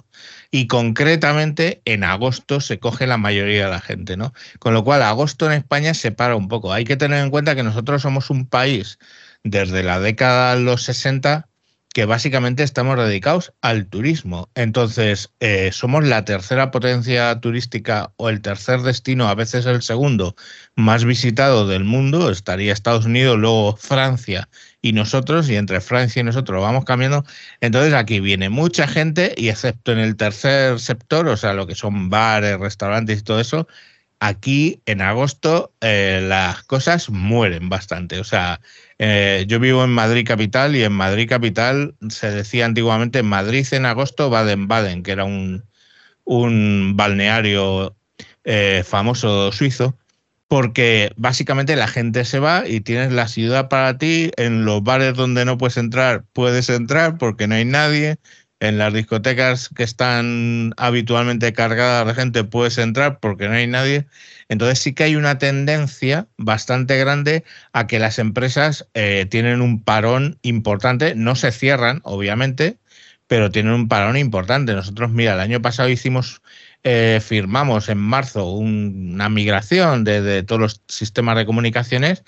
y 0.50 0.66
concretamente 0.66 1.82
en 1.84 2.04
agosto 2.04 2.60
se 2.60 2.78
coge 2.78 3.06
la 3.06 3.16
mayoría 3.18 3.64
de 3.64 3.70
la 3.70 3.80
gente, 3.80 4.16
¿no? 4.16 4.32
Con 4.58 4.74
lo 4.74 4.84
cual, 4.84 5.02
agosto 5.02 5.46
en 5.46 5.52
España 5.52 5.94
se 5.94 6.12
para 6.12 6.36
un 6.36 6.48
poco. 6.48 6.72
Hay 6.72 6.84
que 6.84 6.96
tener 6.96 7.22
en 7.22 7.30
cuenta 7.30 7.54
que 7.54 7.62
nosotros 7.62 8.02
somos 8.02 8.30
un 8.30 8.46
país 8.46 8.98
desde 9.44 9.82
la 9.82 10.00
década 10.00 10.54
de 10.54 10.62
los 10.62 10.82
60 10.82 11.48
que 11.96 12.04
básicamente 12.04 12.62
estamos 12.62 12.98
dedicados 12.98 13.54
al 13.62 13.86
turismo. 13.86 14.50
Entonces, 14.54 15.30
eh, 15.40 15.70
somos 15.72 16.04
la 16.04 16.26
tercera 16.26 16.70
potencia 16.70 17.40
turística 17.40 18.12
o 18.16 18.28
el 18.28 18.42
tercer 18.42 18.82
destino, 18.82 19.28
a 19.28 19.34
veces 19.34 19.64
el 19.64 19.80
segundo, 19.80 20.36
más 20.74 21.06
visitado 21.06 21.66
del 21.66 21.84
mundo. 21.84 22.30
Estaría 22.30 22.74
Estados 22.74 23.06
Unidos, 23.06 23.38
luego 23.38 23.76
Francia 23.76 24.46
y 24.88 24.92
nosotros, 24.92 25.50
y 25.50 25.56
entre 25.56 25.80
Francia 25.80 26.20
y 26.20 26.24
nosotros 26.24 26.62
vamos 26.62 26.84
cambiando. 26.84 27.24
Entonces, 27.60 27.92
aquí 27.94 28.20
viene 28.20 28.48
mucha 28.50 28.86
gente 28.86 29.34
y 29.36 29.48
excepto 29.48 29.92
en 29.92 29.98
el 29.98 30.16
tercer 30.16 30.78
sector, 30.80 31.26
o 31.28 31.36
sea, 31.36 31.54
lo 31.54 31.66
que 31.66 31.74
son 31.74 32.08
bares, 32.08 32.58
restaurantes 32.60 33.18
y 33.20 33.22
todo 33.22 33.40
eso, 33.40 33.66
aquí 34.20 34.80
en 34.86 35.02
agosto 35.02 35.72
eh, 35.80 36.24
las 36.28 36.62
cosas 36.62 37.10
mueren 37.10 37.68
bastante. 37.68 38.20
O 38.20 38.24
sea, 38.24 38.60
eh, 38.98 39.44
yo 39.48 39.58
vivo 39.60 39.84
en 39.84 39.90
Madrid 39.90 40.26
Capital 40.26 40.76
y 40.76 40.84
en 40.84 40.92
Madrid 40.92 41.28
Capital 41.28 41.94
se 42.08 42.30
decía 42.30 42.64
antiguamente 42.66 43.22
Madrid 43.22 43.66
en 43.72 43.86
agosto, 43.86 44.30
Baden-Baden, 44.30 45.02
que 45.02 45.12
era 45.12 45.24
un, 45.24 45.64
un 46.24 46.96
balneario 46.96 47.96
eh, 48.44 48.84
famoso 48.86 49.50
suizo, 49.52 49.98
porque 50.48 51.12
básicamente 51.16 51.76
la 51.76 51.88
gente 51.88 52.24
se 52.24 52.38
va 52.38 52.66
y 52.66 52.80
tienes 52.80 53.12
la 53.12 53.28
ciudad 53.28 53.68
para 53.68 53.98
ti, 53.98 54.30
en 54.36 54.64
los 54.64 54.82
bares 54.82 55.14
donde 55.14 55.44
no 55.44 55.58
puedes 55.58 55.76
entrar, 55.76 56.24
puedes 56.32 56.68
entrar 56.68 57.18
porque 57.18 57.48
no 57.48 57.56
hay 57.56 57.64
nadie, 57.64 58.18
en 58.60 58.78
las 58.78 58.92
discotecas 58.92 59.68
que 59.74 59.82
están 59.82 60.72
habitualmente 60.76 61.52
cargadas 61.52 62.06
de 62.06 62.14
gente 62.14 62.44
puedes 62.44 62.78
entrar 62.78 63.20
porque 63.20 63.48
no 63.48 63.54
hay 63.54 63.66
nadie. 63.66 64.06
Entonces 64.48 64.78
sí 64.78 64.94
que 64.94 65.04
hay 65.04 65.16
una 65.16 65.38
tendencia 65.38 66.28
bastante 66.38 66.96
grande 66.98 67.44
a 67.72 67.86
que 67.86 67.98
las 67.98 68.18
empresas 68.18 68.88
eh, 68.94 69.26
tienen 69.30 69.60
un 69.60 69.82
parón 69.82 70.38
importante, 70.42 71.14
no 71.14 71.34
se 71.36 71.52
cierran, 71.52 72.00
obviamente, 72.04 72.78
pero 73.26 73.50
tienen 73.50 73.72
un 73.74 73.88
parón 73.88 74.16
importante. 74.16 74.72
Nosotros, 74.74 75.10
mira, 75.10 75.34
el 75.34 75.40
año 75.40 75.60
pasado 75.62 75.88
hicimos, 75.88 76.42
eh, 76.88 77.20
firmamos 77.20 77.88
en 77.88 77.98
marzo 77.98 78.48
una 78.48 79.28
migración 79.28 80.04
de, 80.04 80.44
todos 80.44 80.60
los 80.60 80.82
sistemas 80.86 81.36
de 81.36 81.44
comunicaciones 81.44 82.22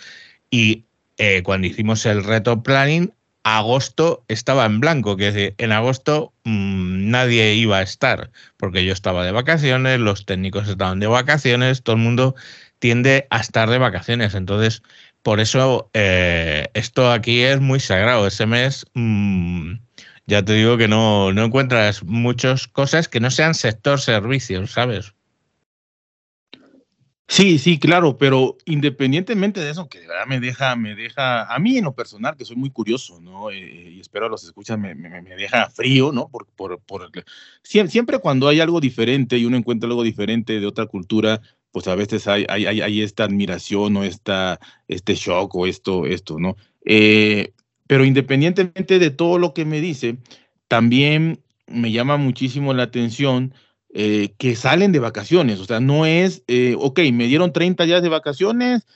y 0.50 0.84
eh, 1.16 1.44
cuando 1.44 1.68
hicimos 1.68 2.04
el 2.06 2.24
reto 2.24 2.60
planning, 2.64 3.12
agosto 3.44 4.24
estaba 4.26 4.66
en 4.66 4.80
blanco, 4.80 5.16
que 5.16 5.30
decir, 5.30 5.54
en 5.58 5.70
agosto 5.70 6.32
mmm, 6.42 7.08
nadie 7.08 7.54
iba 7.54 7.78
a 7.78 7.82
estar, 7.82 8.32
porque 8.56 8.84
yo 8.84 8.92
estaba 8.92 9.24
de 9.24 9.30
vacaciones, 9.30 10.00
los 10.00 10.26
técnicos 10.26 10.66
estaban 10.68 10.98
de 10.98 11.06
vacaciones, 11.06 11.84
todo 11.84 11.94
el 11.94 12.02
mundo 12.02 12.34
tiende 12.80 13.28
a 13.30 13.38
estar 13.38 13.70
de 13.70 13.78
vacaciones. 13.78 14.34
Entonces, 14.34 14.82
por 15.22 15.38
eso 15.38 15.88
eh, 15.94 16.66
esto 16.74 17.12
aquí 17.12 17.42
es 17.42 17.60
muy 17.60 17.78
sagrado. 17.78 18.26
Ese 18.26 18.46
mes, 18.46 18.86
mmm, 18.94 19.74
ya 20.28 20.44
te 20.44 20.52
digo 20.52 20.76
que 20.76 20.88
no, 20.88 21.32
no 21.32 21.42
encuentras 21.42 22.04
muchas 22.04 22.68
cosas 22.68 23.08
que 23.08 23.18
no 23.18 23.30
sean 23.30 23.54
sector 23.54 23.98
servicios, 23.98 24.72
¿sabes? 24.72 25.14
Sí, 27.26 27.58
sí, 27.58 27.78
claro, 27.78 28.18
pero 28.18 28.58
independientemente 28.66 29.60
de 29.60 29.70
eso, 29.70 29.88
que 29.88 30.00
de 30.00 30.06
verdad 30.06 30.26
me 30.26 30.38
deja, 30.38 30.76
me 30.76 30.94
deja, 30.94 31.44
a 31.44 31.58
mí 31.58 31.78
en 31.78 31.84
lo 31.84 31.94
personal, 31.94 32.36
que 32.36 32.44
soy 32.44 32.56
muy 32.56 32.70
curioso, 32.70 33.20
¿no? 33.20 33.50
Eh, 33.50 33.92
y 33.96 34.00
espero 34.00 34.26
a 34.26 34.28
los 34.28 34.44
escuchas, 34.44 34.78
me, 34.78 34.94
me, 34.94 35.22
me, 35.22 35.34
deja 35.34 35.70
frío, 35.70 36.12
¿no? 36.12 36.28
Por, 36.28 36.46
por, 36.46 36.78
por, 36.80 37.10
siempre 37.62 38.18
cuando 38.18 38.48
hay 38.48 38.60
algo 38.60 38.80
diferente 38.80 39.38
y 39.38 39.46
uno 39.46 39.56
encuentra 39.56 39.88
algo 39.88 40.02
diferente 40.02 40.60
de 40.60 40.66
otra 40.66 40.86
cultura, 40.86 41.40
pues 41.70 41.88
a 41.88 41.94
veces 41.94 42.28
hay, 42.28 42.44
hay, 42.48 42.66
hay, 42.66 43.02
esta 43.02 43.24
admiración 43.24 43.96
o 43.96 44.04
esta, 44.04 44.58
este 44.88 45.14
shock 45.14 45.54
o 45.54 45.66
esto, 45.66 46.06
esto, 46.06 46.38
¿no? 46.38 46.56
Eh, 46.84 47.52
pero 47.88 48.04
independientemente 48.04 49.00
de 49.00 49.10
todo 49.10 49.38
lo 49.38 49.52
que 49.52 49.64
me 49.64 49.80
dice, 49.80 50.18
también 50.68 51.40
me 51.66 51.90
llama 51.90 52.16
muchísimo 52.16 52.72
la 52.74 52.84
atención 52.84 53.54
eh, 53.94 54.34
que 54.38 54.54
salen 54.54 54.92
de 54.92 54.98
vacaciones. 54.98 55.60
O 55.60 55.64
sea, 55.64 55.80
no 55.80 56.06
es, 56.06 56.44
eh, 56.46 56.76
ok, 56.78 57.00
me 57.12 57.26
dieron 57.26 57.52
30 57.52 57.84
días 57.84 58.02
de 58.02 58.10
vacaciones 58.10 58.86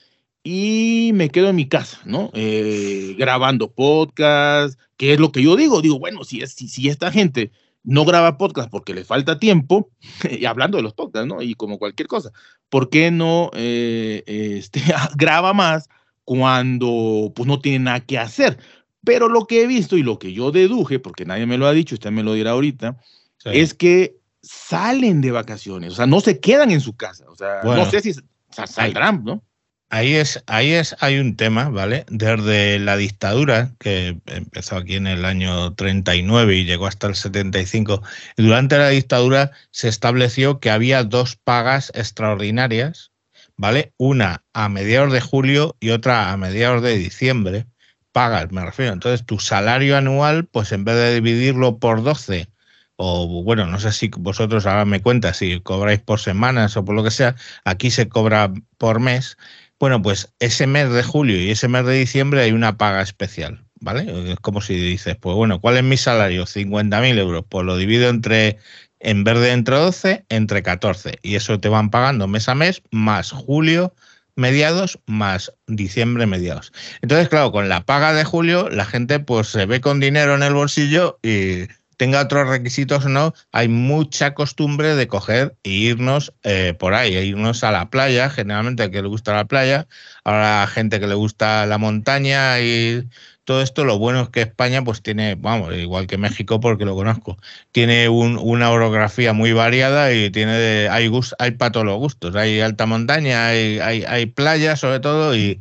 y 0.43 1.11
me 1.15 1.29
quedo 1.29 1.49
en 1.49 1.55
mi 1.55 1.67
casa, 1.67 1.99
¿no? 2.05 2.29
Eh, 2.33 3.15
grabando 3.17 3.71
podcast, 3.71 4.79
que 4.97 5.13
es 5.13 5.19
lo 5.19 5.31
que 5.31 5.41
yo 5.41 5.55
digo. 5.55 5.81
Digo, 5.81 5.97
bueno, 5.99 6.23
si, 6.23 6.41
es, 6.41 6.53
si, 6.53 6.89
esta 6.89 7.11
gente 7.11 7.51
no 7.83 8.05
graba 8.05 8.37
podcast 8.37 8.69
porque 8.69 8.93
le 8.93 9.03
falta 9.03 9.39
tiempo, 9.39 9.89
y 10.29 10.45
hablando 10.45 10.77
de 10.77 10.83
los 10.83 10.93
podcasts, 10.93 11.27
¿no? 11.27 11.41
Y 11.41 11.55
como 11.55 11.79
cualquier 11.79 12.07
cosa, 12.07 12.31
¿por 12.69 12.89
qué 12.89 13.09
no 13.09 13.49
este, 13.55 14.81
graba 15.15 15.53
más 15.53 15.89
cuando 16.23 17.31
pues 17.35 17.47
no 17.47 17.59
tiene 17.59 17.79
nada 17.79 17.99
que 18.01 18.19
hacer? 18.19 18.59
Pero 19.05 19.27
lo 19.27 19.47
que 19.47 19.61
he 19.63 19.67
visto 19.67 19.97
y 19.97 20.03
lo 20.03 20.19
que 20.19 20.33
yo 20.33 20.51
deduje, 20.51 20.99
porque 20.99 21.25
nadie 21.25 21.45
me 21.45 21.57
lo 21.57 21.67
ha 21.67 21.73
dicho, 21.73 21.95
usted 21.95 22.11
me 22.11 22.23
lo 22.23 22.33
dirá 22.33 22.51
ahorita, 22.51 22.97
es 23.45 23.73
que 23.73 24.17
salen 24.41 25.21
de 25.21 25.31
vacaciones, 25.31 25.93
o 25.93 25.95
sea, 25.95 26.05
no 26.05 26.19
se 26.19 26.39
quedan 26.39 26.71
en 26.71 26.81
su 26.81 26.95
casa, 26.95 27.25
o 27.29 27.35
sea, 27.35 27.61
no 27.63 27.89
sé 27.89 28.01
si 28.01 28.13
saldrán, 28.49 29.23
¿no? 29.23 29.43
Ahí 29.89 30.15
es, 30.15 30.43
ahí 30.47 30.71
es, 30.71 30.95
hay 31.01 31.19
un 31.19 31.35
tema, 31.35 31.69
¿vale? 31.69 32.05
Desde 32.09 32.79
la 32.79 32.97
dictadura, 32.97 33.75
que 33.77 34.19
empezó 34.25 34.75
aquí 34.75 34.95
en 34.95 35.05
el 35.05 35.23
año 35.23 35.75
39 35.75 36.55
y 36.55 36.65
llegó 36.65 36.87
hasta 36.87 37.05
el 37.05 37.13
75, 37.13 38.01
durante 38.35 38.79
la 38.79 38.89
dictadura 38.89 39.51
se 39.69 39.89
estableció 39.89 40.59
que 40.59 40.71
había 40.71 41.03
dos 41.03 41.35
pagas 41.35 41.91
extraordinarias, 41.93 43.11
¿vale? 43.55 43.93
Una 43.97 44.43
a 44.53 44.67
mediados 44.67 45.13
de 45.13 45.21
julio 45.21 45.77
y 45.79 45.91
otra 45.91 46.31
a 46.31 46.37
mediados 46.37 46.81
de 46.81 46.97
diciembre, 46.97 47.67
pagas, 48.13 48.51
me 48.51 48.65
refiero. 48.65 48.93
Entonces, 48.93 49.25
tu 49.25 49.39
salario 49.39 49.97
anual, 49.97 50.45
pues 50.45 50.71
en 50.71 50.85
vez 50.85 50.95
de 50.95 51.15
dividirlo 51.15 51.79
por 51.79 52.03
12, 52.03 52.47
o 52.95 53.43
bueno, 53.43 53.65
no 53.65 53.79
sé 53.79 53.91
si 53.91 54.09
vosotros 54.17 54.65
ahora 54.65 54.85
me 54.85 55.01
cuenta 55.01 55.33
si 55.33 55.59
cobráis 55.59 55.99
por 55.99 56.19
semanas 56.19 56.77
o 56.77 56.85
por 56.85 56.95
lo 56.95 57.03
que 57.03 57.11
sea, 57.11 57.35
aquí 57.65 57.91
se 57.91 58.07
cobra 58.07 58.53
por 58.77 58.99
mes 59.01 59.37
bueno, 59.83 60.01
pues 60.01 60.33
ese 60.39 60.65
mes 60.65 60.89
de 60.91 61.03
julio 61.03 61.35
y 61.41 61.51
ese 61.51 61.67
mes 61.67 61.85
de 61.85 61.99
diciembre 61.99 62.41
hay 62.41 62.53
una 62.53 62.77
paga 62.77 63.01
especial, 63.01 63.65
¿vale? 63.81 64.31
Es 64.31 64.39
como 64.39 64.61
si 64.61 64.75
dices, 64.75 65.17
pues 65.19 65.35
bueno, 65.35 65.59
¿cuál 65.59 65.75
es 65.75 65.83
mi 65.83 65.97
salario? 65.97 66.45
50.000 66.45 67.17
euros. 67.17 67.43
Pues 67.49 67.65
lo 67.65 67.75
divido 67.75 68.09
entre, 68.09 68.59
en 69.01 69.25
vez 69.25 69.37
de 69.39 69.51
entre 69.51 69.75
12, 69.75 70.25
entre 70.29 70.63
14. 70.63 71.19
Y 71.21 71.35
eso 71.35 71.59
te 71.59 71.67
van 71.67 71.89
pagando 71.89 72.29
mes 72.29 72.47
a 72.47 72.55
mes, 72.55 72.81
más 72.91 73.31
julio 73.31 73.93
mediados, 74.35 74.99
más 75.05 75.53
diciembre 75.67 76.25
mediados. 76.25 76.71
Entonces, 77.01 77.29
claro, 77.29 77.51
con 77.51 77.69
la 77.69 77.85
paga 77.85 78.13
de 78.13 78.23
julio, 78.23 78.69
la 78.69 78.85
gente 78.85 79.19
pues 79.19 79.47
se 79.47 79.65
ve 79.65 79.81
con 79.81 79.99
dinero 79.99 80.35
en 80.35 80.43
el 80.43 80.53
bolsillo 80.53 81.19
y 81.21 81.67
tenga 81.97 82.21
otros 82.21 82.49
requisitos 82.49 83.05
o 83.05 83.09
no, 83.09 83.33
hay 83.51 83.67
mucha 83.67 84.33
costumbre 84.33 84.95
de 84.95 85.07
coger 85.07 85.55
e 85.63 85.69
irnos 85.69 86.33
eh, 86.43 86.75
por 86.77 86.93
ahí, 86.93 87.15
e 87.15 87.25
irnos 87.25 87.63
a 87.63 87.71
la 87.71 87.89
playa, 87.89 88.29
generalmente 88.29 88.83
a 88.83 88.91
que 88.91 89.01
le 89.01 89.07
gusta 89.07 89.33
la 89.33 89.45
playa, 89.45 89.87
ahora 90.23 90.67
gente 90.67 90.99
que 90.99 91.07
le 91.07 91.15
gusta 91.15 91.65
la 91.65 91.77
montaña 91.77 92.59
y 92.59 93.07
todo 93.45 93.61
esto, 93.61 93.83
lo 93.83 93.99
bueno 93.99 94.21
es 94.21 94.29
que 94.29 94.41
España 94.41 94.83
pues 94.83 95.01
tiene, 95.01 95.35
vamos, 95.35 95.75
igual 95.75 96.07
que 96.07 96.17
México 96.17 96.59
porque 96.59 96.85
lo 96.85 96.95
conozco, 96.95 97.37
tiene 97.71 98.07
una 98.07 98.71
orografía 98.71 99.33
muy 99.33 99.51
variada 99.51 100.13
y 100.13 100.29
tiene, 100.29 100.87
hay, 100.89 101.11
hay 101.39 101.51
para 101.51 101.71
todos 101.71 101.85
los 101.85 101.97
gustos, 101.97 102.35
hay 102.35 102.61
alta 102.61 102.85
montaña, 102.85 103.47
hay, 103.47 103.79
hay, 103.79 104.25
playa 104.27 104.75
sobre 104.77 104.99
todo 105.01 105.35
y 105.35 105.59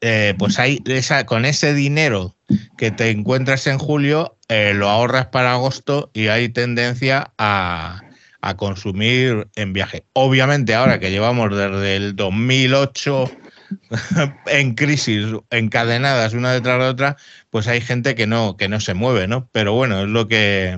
eh, 0.00 0.34
pues 0.38 0.58
hay 0.58 0.80
esa, 0.86 1.26
con 1.26 1.44
ese 1.44 1.74
dinero 1.74 2.34
que 2.78 2.90
te 2.90 3.10
encuentras 3.10 3.66
en 3.66 3.78
julio, 3.78 4.36
eh, 4.48 4.72
lo 4.74 4.88
ahorras 4.88 5.26
para 5.26 5.52
agosto 5.52 6.10
y 6.14 6.28
hay 6.28 6.48
tendencia 6.48 7.32
a, 7.38 8.02
consumir 8.56 9.48
en 9.54 9.74
viaje. 9.74 10.04
Obviamente 10.14 10.74
ahora 10.74 10.98
que 10.98 11.10
llevamos 11.10 11.50
desde 11.54 11.96
el 11.96 12.16
2008 12.16 13.30
en 14.46 14.74
crisis 14.74 15.26
encadenadas 15.50 16.34
una 16.34 16.52
detrás 16.52 16.78
de 16.78 16.86
otra, 16.86 17.16
pues 17.50 17.68
hay 17.68 17.80
gente 17.80 18.14
que 18.14 18.26
no, 18.26 18.56
que 18.56 18.68
no 18.68 18.80
se 18.80 18.94
mueve, 18.94 19.28
¿no? 19.28 19.48
Pero 19.52 19.72
bueno, 19.74 20.02
es 20.02 20.08
lo 20.08 20.28
que 20.28 20.76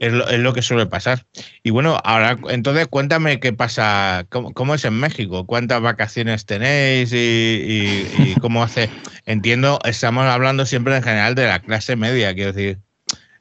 es 0.00 0.12
lo, 0.12 0.52
que 0.52 0.62
suele 0.62 0.86
pasar. 0.86 1.24
Y 1.62 1.70
bueno, 1.70 1.98
ahora 2.04 2.38
entonces 2.50 2.86
cuéntame 2.88 3.40
qué 3.40 3.52
pasa, 3.52 4.26
cómo, 4.28 4.74
es 4.74 4.84
en 4.84 4.94
México, 4.94 5.46
cuántas 5.46 5.80
vacaciones 5.80 6.46
tenéis 6.46 7.12
y, 7.12 8.34
cómo 8.40 8.62
hace. 8.62 8.90
Entiendo, 9.26 9.78
estamos 9.84 10.26
hablando 10.26 10.66
siempre 10.66 10.96
en 10.96 11.02
general 11.02 11.34
de 11.34 11.46
la 11.46 11.60
clase 11.60 11.96
media, 11.96 12.34
quiero 12.34 12.52
decir. 12.52 12.78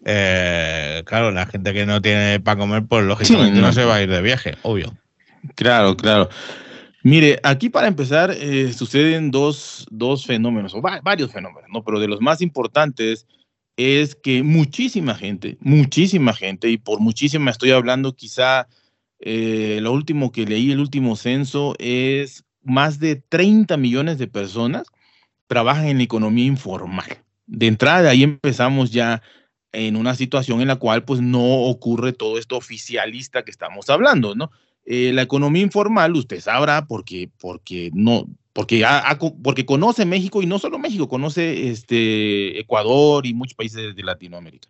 Eh, 0.06 1.02
claro, 1.06 1.32
la 1.32 1.46
gente 1.46 1.74
que 1.74 1.86
no 1.86 2.02
tiene 2.02 2.40
para 2.40 2.60
comer, 2.60 2.84
pues 2.88 3.06
lógicamente 3.06 3.60
no. 3.62 3.72
se 3.72 3.86
va 3.86 3.96
a 3.96 4.02
ir 4.02 4.10
de 4.10 4.22
viaje, 4.22 4.58
obvio. 4.62 4.98
Claro, 5.56 5.96
claro. 5.96 6.30
Mire, 7.04 7.38
aquí 7.44 7.70
para 7.70 7.88
empezar 7.88 8.32
eh, 8.32 8.72
suceden 8.72 9.30
dos, 9.30 9.86
dos 9.92 10.26
fenómenos, 10.26 10.74
o 10.74 10.82
varios 10.82 11.34
fenómenos, 11.34 11.70
¿no? 11.70 11.84
Pero 11.84 12.00
de 12.00 12.08
los 12.08 12.22
más 12.22 12.42
importantes 12.42 13.28
es 13.76 14.16
que 14.16 14.42
muchísima 14.42 15.14
gente, 15.14 15.58
muchísima 15.60 16.34
gente, 16.34 16.70
y 16.70 16.78
por 16.78 17.02
muchísima 17.02 17.52
estoy 17.52 17.72
hablando 17.72 18.16
quizá, 18.16 18.70
eh, 19.20 19.80
lo 19.82 19.92
último 19.92 20.32
que 20.32 20.46
leí, 20.46 20.72
el 20.72 20.80
último 20.80 21.18
censo, 21.18 21.76
es 21.78 22.46
más 22.62 23.00
de 23.00 23.18
30 23.18 23.76
millones 23.76 24.18
de 24.18 24.28
personas 24.28 24.88
trabajan 25.48 25.88
en 25.88 25.98
la 25.98 26.04
economía 26.04 26.46
informal. 26.46 27.18
De 27.48 27.68
entrada, 27.68 28.12
ahí 28.12 28.24
empezamos 28.24 28.92
ya 28.92 29.22
en 29.74 29.98
una 29.98 30.16
situación 30.16 30.62
en 30.62 30.70
la 30.70 30.78
cual 30.78 31.04
pues 31.04 31.20
no 31.20 31.44
ocurre 31.64 32.14
todo 32.14 32.38
esto 32.38 32.56
oficialista 32.56 33.44
que 33.44 33.52
estamos 33.52 33.90
hablando, 33.90 34.36
¿no? 34.36 34.52
Eh, 34.86 35.12
la 35.14 35.22
economía 35.22 35.64
informal, 35.64 36.16
usted 36.16 36.42
sabrá, 36.42 36.86
porque, 36.86 37.30
porque 37.40 37.90
no, 37.94 38.28
porque, 38.52 38.86
porque 39.42 39.66
conoce 39.66 40.06
México 40.06 40.42
y 40.42 40.46
no 40.46 40.60
solo 40.60 40.78
México, 40.78 41.08
conoce 41.08 41.70
este, 41.70 42.60
Ecuador 42.60 43.26
y 43.26 43.34
muchos 43.34 43.56
países 43.56 43.96
de 43.96 44.04
Latinoamérica. 44.04 44.68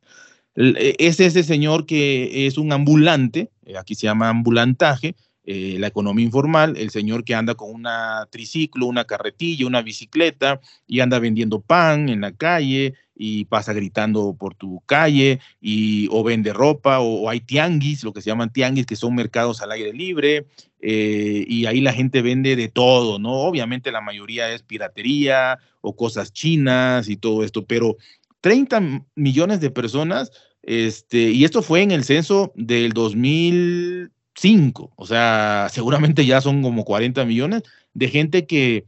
E, 0.55 0.95
es 0.99 1.19
ese 1.19 1.43
señor 1.43 1.85
que 1.85 2.47
es 2.47 2.57
un 2.57 2.71
ambulante, 2.71 3.49
eh, 3.65 3.77
aquí 3.77 3.95
se 3.95 4.07
llama 4.07 4.29
ambulantaje, 4.29 5.15
eh, 5.45 5.75
la 5.77 5.87
economía 5.87 6.25
informal, 6.25 6.77
el 6.77 6.89
señor 6.89 7.25
que 7.25 7.35
anda 7.35 7.55
con 7.55 7.69
una 7.73 8.25
triciclo, 8.31 8.85
una 8.85 9.03
carretilla, 9.03 9.67
una 9.67 9.81
bicicleta 9.81 10.61
y 10.87 11.01
anda 11.01 11.19
vendiendo 11.19 11.59
pan 11.59 12.07
en 12.07 12.21
la 12.21 12.31
calle 12.31 12.93
y 13.15 13.45
pasa 13.45 13.73
gritando 13.73 14.35
por 14.37 14.55
tu 14.55 14.81
calle 14.85 15.39
y 15.61 16.07
o 16.11 16.23
vende 16.23 16.53
ropa 16.53 16.99
o, 16.99 17.29
hay 17.29 17.39
tianguis, 17.39 18.03
lo 18.03 18.13
que 18.13 18.21
se 18.21 18.29
llaman 18.29 18.51
tianguis, 18.51 18.85
que 18.85 18.95
son 18.95 19.15
mercados 19.15 19.61
al 19.61 19.71
aire 19.71 19.93
libre 19.93 20.47
eh, 20.81 21.45
y 21.47 21.65
ahí 21.65 21.81
la 21.81 21.93
gente 21.93 22.21
vende 22.21 22.55
de 22.55 22.69
todo, 22.69 23.19
¿no? 23.19 23.33
Obviamente 23.33 23.91
la 23.91 24.01
mayoría 24.01 24.51
es 24.51 24.63
piratería 24.63 25.59
o 25.81 25.95
cosas 25.95 26.33
chinas 26.33 27.09
y 27.09 27.17
todo 27.17 27.43
esto, 27.43 27.65
pero 27.65 27.97
30 28.41 29.05
millones 29.15 29.61
de 29.61 29.69
personas, 29.71 30.31
este, 30.61 31.31
y 31.31 31.43
esto 31.43 31.61
fue 31.61 31.81
en 31.81 31.91
el 31.91 32.03
censo 32.03 32.51
del 32.55 32.93
2000 32.93 34.11
5, 34.35 34.93
o 34.95 35.05
sea, 35.05 35.67
seguramente 35.71 36.25
ya 36.25 36.41
son 36.41 36.61
como 36.61 36.83
40 36.85 37.25
millones 37.25 37.63
de 37.93 38.09
gente 38.09 38.45
que, 38.45 38.85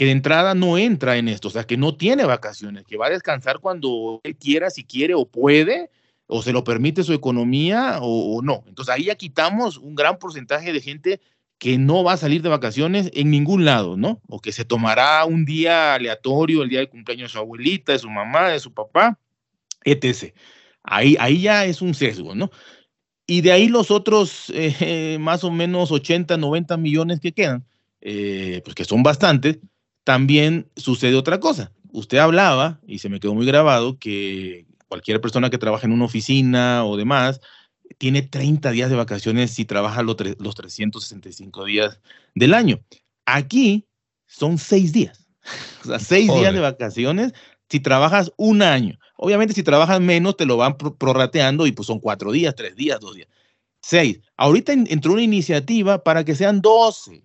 que 0.00 0.06
de 0.06 0.12
entrada 0.12 0.54
no 0.54 0.78
entra 0.78 1.18
en 1.18 1.28
esto, 1.28 1.48
o 1.48 1.50
sea, 1.50 1.64
que 1.64 1.76
no 1.76 1.94
tiene 1.94 2.24
vacaciones, 2.24 2.86
que 2.86 2.96
va 2.96 3.08
a 3.08 3.10
descansar 3.10 3.58
cuando 3.58 4.18
él 4.24 4.34
quiera, 4.34 4.70
si 4.70 4.82
quiere 4.82 5.12
o 5.12 5.26
puede, 5.26 5.90
o 6.26 6.40
se 6.40 6.54
lo 6.54 6.64
permite 6.64 7.02
su 7.02 7.12
economía 7.12 7.98
o, 8.00 8.40
no. 8.40 8.64
Entonces 8.66 8.94
ahí 8.94 9.04
ya 9.04 9.14
quitamos 9.14 9.76
un 9.76 9.94
gran 9.94 10.18
porcentaje 10.18 10.72
de 10.72 10.80
gente 10.80 11.20
que 11.58 11.76
no 11.76 12.02
va 12.02 12.14
a 12.14 12.16
salir 12.16 12.40
de 12.40 12.48
vacaciones 12.48 13.10
en 13.12 13.30
ningún 13.30 13.66
lado, 13.66 13.98
¿no? 13.98 14.22
O 14.26 14.40
que 14.40 14.52
se 14.52 14.64
tomará 14.64 15.26
un 15.26 15.44
día 15.44 15.92
aleatorio, 15.92 16.62
el 16.62 16.70
día 16.70 16.80
de 16.80 16.88
cumpleaños 16.88 17.28
de 17.28 17.32
su 17.34 17.38
abuelita, 17.38 17.92
de 17.92 17.98
su 17.98 18.08
mamá, 18.08 18.48
de 18.48 18.58
su 18.58 18.72
papá, 18.72 19.18
etc. 19.84 20.34
Ahí, 20.82 21.14
ahí 21.20 21.42
ya 21.42 21.66
es 21.66 21.82
un 21.82 21.92
sesgo, 21.92 22.34
¿no? 22.34 22.50
Y 23.26 23.42
de 23.42 23.52
ahí 23.52 23.68
los 23.68 23.90
otros 23.90 24.50
eh, 24.54 25.18
más 25.20 25.44
o 25.44 25.50
menos 25.50 25.92
80, 25.92 26.38
90 26.38 26.78
millones 26.78 27.20
que 27.20 27.32
quedan, 27.32 27.66
eh, 28.00 28.62
pues 28.64 28.74
que 28.74 28.86
son 28.86 29.02
bastantes, 29.02 29.58
también 30.10 30.68
sucede 30.74 31.14
otra 31.14 31.38
cosa. 31.38 31.70
Usted 31.92 32.18
hablaba, 32.18 32.80
y 32.84 32.98
se 32.98 33.08
me 33.08 33.20
quedó 33.20 33.32
muy 33.32 33.46
grabado, 33.46 33.96
que 33.96 34.66
cualquier 34.88 35.20
persona 35.20 35.50
que 35.50 35.58
trabaja 35.58 35.86
en 35.86 35.92
una 35.92 36.06
oficina 36.06 36.84
o 36.84 36.96
demás, 36.96 37.40
tiene 37.96 38.22
30 38.22 38.72
días 38.72 38.90
de 38.90 38.96
vacaciones 38.96 39.52
si 39.52 39.64
trabaja 39.64 40.02
los, 40.02 40.16
los 40.40 40.56
365 40.56 41.64
días 41.64 42.00
del 42.34 42.54
año. 42.54 42.80
Aquí 43.24 43.86
son 44.26 44.58
6 44.58 44.92
días. 44.92 45.28
O 45.84 45.86
sea, 45.86 46.00
6 46.00 46.34
días 46.34 46.52
de 46.52 46.58
vacaciones 46.60 47.32
si 47.68 47.78
trabajas 47.78 48.32
un 48.36 48.62
año. 48.62 48.98
Obviamente, 49.16 49.54
si 49.54 49.62
trabajas 49.62 50.00
menos, 50.00 50.36
te 50.36 50.44
lo 50.44 50.56
van 50.56 50.76
prorrateando 50.76 51.68
y 51.68 51.72
pues 51.72 51.86
son 51.86 52.00
cuatro 52.00 52.32
días, 52.32 52.56
tres 52.56 52.74
días, 52.74 52.98
dos 52.98 53.14
días. 53.14 53.28
Seis. 53.80 54.20
Ahorita 54.36 54.72
entró 54.72 55.12
una 55.12 55.22
iniciativa 55.22 56.02
para 56.02 56.24
que 56.24 56.34
sean 56.34 56.60
doce. 56.60 57.22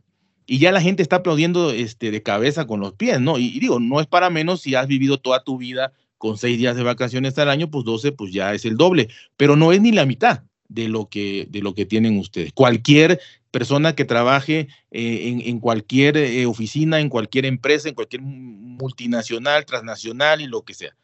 Y 0.48 0.60
ya 0.60 0.72
la 0.72 0.82
gente 0.82 1.02
está 1.02 1.18
aplaudiendo 1.18 1.72
este, 1.72 2.12
de 2.12 2.22
cabeza 2.22 2.68
con 2.68 2.80
los 2.80 2.94
pies, 2.94 3.20
¿no? 3.20 3.38
Y, 3.38 3.60
digo, 3.60 3.80
no 3.80 4.00
es 4.00 4.08
para 4.08 4.30
menos 4.30 4.62
si 4.62 4.76
has 4.76 4.88
vivido 4.88 5.18
toda 5.18 5.44
tu 5.44 5.58
vida 5.58 5.94
con 6.18 6.38
seis 6.38 6.58
días 6.58 6.76
de 6.76 6.84
vacaciones 6.84 7.38
al 7.38 7.50
año, 7.50 7.70
pues 7.70 7.86
doce, 7.86 8.12
pues 8.12 8.32
ya 8.32 8.54
es 8.54 8.66
el 8.66 8.78
doble. 8.78 9.10
Pero 9.38 9.56
no 9.56 9.72
es 9.72 9.82
ni 9.82 9.92
la 9.92 10.06
mitad 10.06 10.44
de 10.68 10.88
lo 10.88 11.10
que, 11.10 11.48
de 11.50 11.62
lo 11.62 11.74
que 11.74 11.86
tienen 11.86 12.18
ustedes. 12.18 12.52
Cualquier 12.54 13.20
persona 13.52 13.96
que 13.96 14.06
trabaje 14.06 14.68
eh, 14.92 15.42
en, 15.46 15.60
cualquier 15.60 16.18
eh, 16.18 16.46
oficina, 16.46 17.00
en 17.00 17.08
cualquier 17.08 17.46
empresa, 17.46 17.88
en 17.88 17.96
cualquier 17.96 18.22
multinacional, 18.22 19.66
transnacional 19.66 20.42
y 20.42 20.48
lo 20.48 20.64
que 20.64 20.74
sea. 20.74 20.96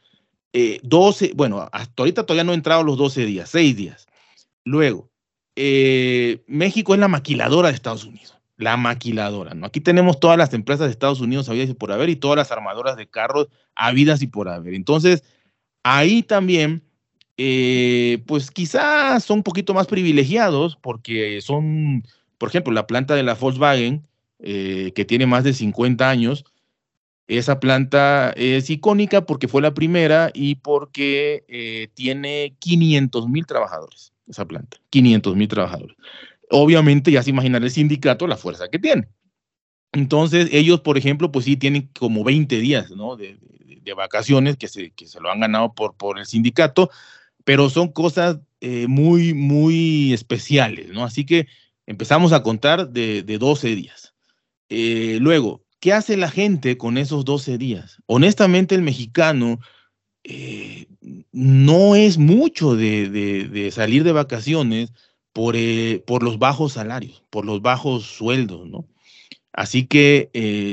12, 0.84 1.26
eh, 1.26 1.32
bueno, 1.34 1.70
hasta 1.72 1.94
ahorita 1.98 2.26
todavía 2.26 2.44
no 2.44 2.52
he 2.52 2.56
entrado 2.56 2.84
los 2.84 2.98
12 2.98 3.26
días, 3.26 3.50
6 3.50 3.78
días. 3.78 4.08
Luego, 4.66 5.10
México 5.56 6.94
es 6.94 7.00
la 7.00 7.08
maquiladora 7.08 7.70
de 7.70 7.76
Estados 7.76 8.04
Unidos. 8.04 8.41
La 8.62 8.78
maquiladora, 8.78 9.56
¿no? 9.56 9.66
Aquí 9.66 9.82
tenemos 9.82 10.20
todas 10.20 10.38
las 10.38 10.54
empresas 10.54 10.86
de 10.86 10.92
Estados 10.92 11.20
Unidos 11.20 11.50
habidas 11.50 11.70
y 11.70 11.74
por 11.74 11.92
haber 11.92 12.10
y 12.10 12.16
todas 12.16 12.38
las 12.38 12.52
armadoras 12.52 12.96
de 12.96 13.08
carros 13.08 13.48
habidas 13.76 14.22
y 14.22 14.28
por 14.28 14.50
haber. 14.50 14.76
Entonces, 14.76 15.24
ahí 15.84 16.22
también, 16.22 16.84
eh, 17.38 18.24
pues 18.28 18.52
quizás 18.52 19.24
son 19.24 19.40
un 19.40 19.44
poquito 19.44 19.74
más 19.74 19.88
privilegiados 19.88 20.78
porque 20.80 21.42
son, 21.42 22.04
por 22.38 22.50
ejemplo, 22.50 22.72
la 22.72 22.86
planta 22.86 23.16
de 23.16 23.24
la 23.24 23.34
Volkswagen, 23.34 24.08
eh, 24.40 24.92
que 24.94 25.06
tiene 25.06 25.26
más 25.26 25.44
de 25.44 25.54
50 25.54 26.08
años, 26.08 26.46
esa 27.28 27.60
planta 27.60 28.32
es 28.36 28.70
icónica 28.70 29.26
porque 29.26 29.48
fue 29.48 29.64
la 29.64 29.74
primera 29.74 30.30
y 30.36 30.56
porque 30.56 31.46
eh, 31.48 31.88
tiene 31.96 32.56
500 32.60 33.28
mil 33.28 33.48
trabajadores, 33.48 34.14
esa 34.28 34.46
planta, 34.46 34.78
500 34.92 35.36
mil 35.36 35.48
trabajadores. 35.48 35.98
Obviamente 36.52 37.12
ya 37.12 37.24
se 37.24 37.32
imaginará 37.32 37.66
el 37.66 37.72
sindicato 37.72 38.28
la 38.28 38.38
fuerza 38.38 38.70
que 38.70 38.80
tiene. 38.80 39.08
Entonces 39.94 40.50
ellos, 40.52 40.82
por 40.82 40.98
ejemplo, 40.98 41.32
pues 41.32 41.46
sí 41.46 41.58
tienen 41.58 41.90
como 41.98 42.24
20 42.24 42.60
días 42.60 42.92
¿no? 42.92 43.16
de, 43.16 43.38
vacaciones 43.96 44.56
que 44.56 44.70
se, 44.70 44.92
que 44.92 45.06
se 45.06 45.20
lo 45.20 45.30
han 45.30 45.42
ganado 45.42 45.74
por, 45.74 45.96
por 45.98 46.18
el 46.18 46.26
sindicato, 46.26 46.90
pero 47.44 47.70
son 47.70 47.90
cosas 47.90 48.40
eh, 48.62 48.88
muy, 48.88 49.34
muy 49.34 50.14
especiales, 50.14 50.90
¿no? 50.94 51.04
Así 51.04 51.26
que 51.26 51.48
empezamos 51.88 52.32
a 52.32 52.42
contar 52.42 52.90
de, 52.90 53.22
de 53.24 53.38
12 53.38 53.76
días. 53.76 54.14
Eh, 54.70 55.18
luego, 55.20 55.66
¿qué 55.82 55.92
hace 55.92 56.16
la 56.16 56.30
gente 56.30 56.78
con 56.78 56.98
esos 56.98 57.26
12 57.26 57.58
días? 57.58 57.98
Honestamente, 58.06 58.76
el 58.76 58.82
mexicano 58.82 59.60
eh, 60.24 60.88
no 61.32 61.96
es 61.96 62.18
mucho 62.18 62.76
de, 62.76 63.10
de, 63.10 63.72
salir 63.72 64.04
de 64.04 64.12
vacaciones 64.12 64.94
por, 65.34 65.56
por 66.06 66.24
los 66.24 66.40
bajos 66.40 66.74
salarios, 66.74 67.24
por 67.30 67.46
los 67.46 67.62
bajos 67.62 68.06
sueldos, 68.06 68.68
¿no? 68.68 68.86
Así 69.54 69.86
que 69.86 70.30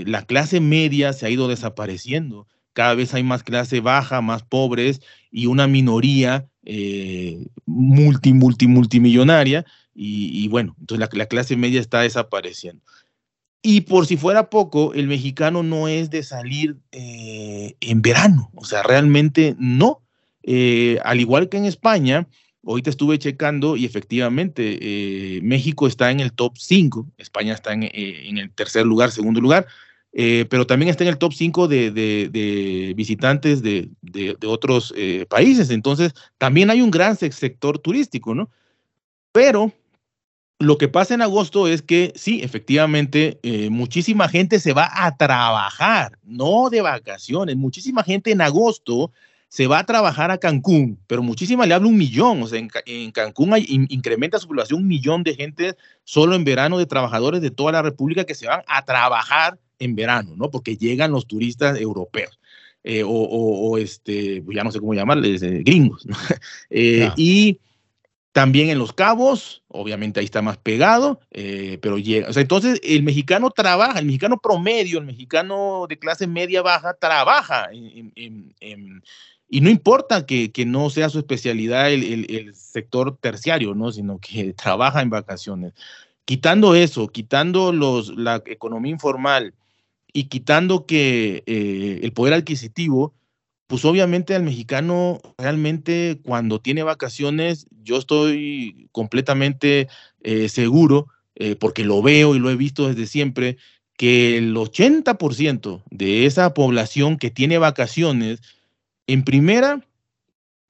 la 0.07 0.23
clase 0.23 0.61
media 0.61 1.13
se 1.13 1.27
ha 1.27 1.31
ido 1.31 1.49
desapareciendo 1.49 2.47
cada 2.79 2.95
vez 2.95 3.13
hay 3.13 3.25
más 3.25 3.43
clase 3.43 3.81
baja, 3.81 4.21
más 4.21 4.45
pobres 4.45 5.01
y 5.33 5.47
una 5.47 5.67
minoría 5.67 6.47
eh, 6.65 7.45
multi, 7.67 8.33
multi, 8.33 8.69
multimillonaria. 8.69 9.67
Y, 9.97 10.47
bueno, 10.47 10.77
entonces 10.79 11.11
la, 11.13 11.27
clase 11.27 11.57
media 11.57 11.81
está 11.81 12.03
desapareciendo. 12.03 12.81
Y 13.63 13.81
por 13.81 14.07
si 14.07 14.17
fuera 14.17 14.49
poco, 14.49 14.95
el 14.95 15.09
mexicano 15.09 15.65
no 15.65 15.89
es 15.89 16.09
de 16.11 16.23
salir 16.23 16.77
eh, 16.93 17.75
en 17.81 18.01
verano, 18.01 18.53
o 18.55 18.65
sea, 18.65 18.85
realmente 18.85 19.57
no. 19.59 20.01
Eh, 20.45 21.01
al 21.03 21.19
igual 21.19 21.49
que 21.49 21.57
en 21.57 21.65
España, 21.65 22.29
ahorita 22.71 22.91
estuve 22.91 23.19
checando 23.19 23.77
y 23.77 23.85
efectivamente 23.85 25.41
México 25.43 25.87
está 25.87 26.11
en 26.11 26.21
el 26.21 26.33
top 26.33 26.57
5, 26.59 27.07
España 27.19 27.55
está 27.55 27.73
en, 27.73 27.85
en, 27.93 28.39
el 28.39 28.51
tercer 28.51 28.85
lugar, 28.85 29.11
segundo 29.11 29.41
lugar, 29.41 29.67
eh, 30.13 30.47
pero 30.49 30.67
también 30.67 30.89
está 30.89 31.05
en 31.05 31.11
el 31.11 31.19
top 31.19 31.33
5 31.33 31.69
de, 31.69 32.95
visitantes 32.97 33.63
de, 33.63 33.89
otros 34.47 34.93
eh, 34.97 35.27
países. 35.29 35.71
Entonces, 35.71 36.13
también 36.39 36.71
hay 36.71 36.81
un 36.81 36.91
gran 36.91 37.17
sector 37.17 37.79
turístico, 37.79 38.35
¿no? 38.35 38.51
Pero 39.33 39.73
lo 40.59 40.79
que 40.79 40.89
pasa 40.89 41.15
en 41.15 41.23
agosto 41.23 41.69
es 41.69 41.83
que 41.83 42.13
sí, 42.17 42.41
efectivamente, 42.43 43.39
eh, 43.43 43.71
muchísima 43.71 44.29
gente 44.29 44.59
se 44.59 44.73
va 44.73 44.91
a 44.93 45.17
trabajar, 45.17 46.19
no 46.25 46.69
de 46.71 46.81
vacaciones. 46.81 47.57
Muchísima 47.57 48.03
gente 48.03 48.33
en 48.33 48.41
agosto 48.41 49.13
se 49.49 49.67
va 49.67 49.79
a 49.79 49.87
trabajar 49.87 50.31
a 50.31 50.39
Cancún, 50.39 51.01
pero 51.07 51.23
muchísima 51.23 51.67
le 51.67 51.75
hablo 51.75 51.89
un 51.89 51.97
millón. 51.97 52.43
O 52.43 52.47
sea, 52.47 52.61
en, 52.61 53.11
Cancún 53.13 53.55
hay, 53.55 53.67
incrementa 53.69 54.39
su 54.39 54.47
población 54.47 54.83
un 54.83 54.89
millón 54.89 55.23
de 55.23 55.35
gente 55.35 55.77
solo 56.05 56.35
en 56.35 56.45
verano 56.45 56.79
de 56.79 56.87
trabajadores 56.87 57.41
de 57.41 57.51
toda 57.51 57.73
la 57.73 57.83
República 57.83 58.25
que 58.25 58.35
se 58.35 58.47
van 58.47 58.63
a 58.67 58.85
trabajar 58.85 59.59
en 59.79 59.95
verano, 59.95 60.35
¿no? 60.37 60.51
Porque 60.51 60.77
llegan 60.77 61.13
los 61.13 61.27
turistas 61.27 61.81
europeos. 61.81 62.39
Eh, 62.85 63.03
o, 63.05 63.77
este, 63.77 64.43
pues 64.43 64.57
ya 64.57 64.65
no 64.65 64.71
sé 64.71 64.81
cómo 64.81 64.95
llamarles, 64.95 65.43
eh, 65.43 65.63
gringos, 65.65 66.07
¿no? 66.07 66.17
Eh, 66.71 67.11
y 67.17 67.61
también 68.33 68.69
en 68.69 68.79
Los 68.79 68.93
Cabos, 68.93 69.65
obviamente 69.69 70.21
ahí 70.21 70.27
está 70.27 70.43
más 70.43 70.59
pegado, 70.59 71.21
pero 71.31 71.99
llega. 71.99 72.29
O 72.29 72.33
sea, 72.33 72.43
entonces 72.43 72.81
el 72.85 73.03
mexicano 73.03 73.51
trabaja, 73.51 73.99
el 73.99 74.07
mexicano 74.07 74.39
promedio, 74.39 74.99
el 74.99 75.07
mexicano 75.07 75.87
de 75.89 75.99
clase 75.99 76.27
media 76.27 76.63
baja, 76.63 76.95
trabaja 76.95 77.69
y 79.49 79.61
no 79.61 79.71
importa 79.71 80.27
que, 80.27 80.53
que, 80.53 80.67
no 80.67 80.91
sea 80.91 81.09
su 81.09 81.19
especialidad 81.19 81.91
el, 81.91 82.31
el, 82.31 82.55
sector 82.55 83.17
terciario, 83.19 83.75
¿no? 83.75 83.93
Sino 83.93 84.19
que 84.19 84.53
trabaja 84.63 85.03
en 85.03 85.11
vacaciones. 85.11 85.73
Quitando 86.25 86.75
eso, 86.75 87.09
quitando 87.09 87.73
los, 87.73 88.15
la 88.17 88.43
economía 88.47 88.93
informal, 88.93 89.55
y 90.13 90.25
quitando 90.25 90.87
que 90.87 91.43
eh, 91.47 92.01
el 92.03 92.13
poder 92.13 92.35
adquisitivo, 92.35 93.15
pues 93.67 93.85
obviamente 93.85 94.35
al 94.35 94.43
mexicano 94.43 95.21
realmente 95.37 96.21
cuando 96.25 96.61
tiene 96.61 96.83
vacaciones, 96.83 97.67
yo 97.83 97.99
estoy 97.99 98.89
completamente 98.93 99.89
eh, 100.23 100.49
seguro, 100.49 101.09
eh, 101.35 101.55
porque 101.57 101.85
lo 101.85 102.03
veo 102.03 102.35
y 102.35 102.39
lo 102.39 102.51
he 102.51 102.57
visto 102.57 102.89
desde 102.89 103.07
siempre, 103.07 103.59
que 103.97 104.39
el 104.39 104.57
80% 104.57 105.83
de 105.91 106.25
esa 106.25 106.55
población 106.55 107.19
que 107.19 107.31
tiene 107.31 107.59
vacaciones, 107.59 108.41
en 109.09 109.25
primera, 109.25 109.85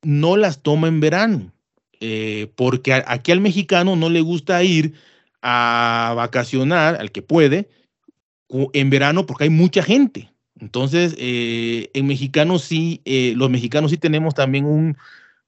no 0.02 0.38
las 0.38 0.62
toma 0.62 0.88
en 0.88 1.00
verano, 1.00 1.52
porque 2.54 2.94
aquí 2.94 3.32
al 3.32 3.40
mexicano 3.40 3.96
no 3.96 4.08
le 4.08 4.22
gusta 4.22 4.62
ir 4.64 4.94
a 5.42 6.14
vacacionar, 6.16 6.96
al 6.96 7.12
que 7.12 7.20
puede, 7.20 7.68
en 8.72 8.90
verano 8.90 9.26
porque 9.26 9.44
hay 9.44 9.50
mucha 9.50 9.82
gente. 9.82 10.30
Entonces, 10.60 11.14
eh, 11.18 11.90
en 11.94 12.06
mexicanos 12.06 12.62
sí, 12.62 13.00
eh, 13.04 13.34
los 13.36 13.50
mexicanos 13.50 13.90
sí 13.90 13.96
tenemos 13.96 14.34
también 14.34 14.64
un, 14.64 14.96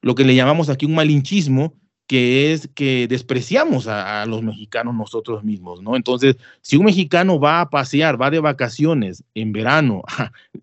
lo 0.03 0.15
que 0.15 0.25
le 0.25 0.35
llamamos 0.35 0.69
aquí 0.69 0.87
un 0.87 0.95
malinchismo, 0.95 1.75
que 2.11 2.53
es 2.53 2.69
que 2.75 3.07
despreciamos 3.07 3.87
a, 3.87 4.27
los 4.27 4.43
mexicanos 4.43 4.97
nosotros 4.97 5.45
mismos, 5.45 5.81
¿no? 5.81 5.95
Entonces, 5.95 6.35
si 6.61 6.77
un 6.77 6.87
mexicano 6.87 7.39
va 7.39 7.61
a 7.61 7.71
pasear, 7.71 8.21
va 8.21 8.33
de 8.33 8.41
vacaciones 8.41 9.23
en 9.33 9.53
verano 9.53 10.03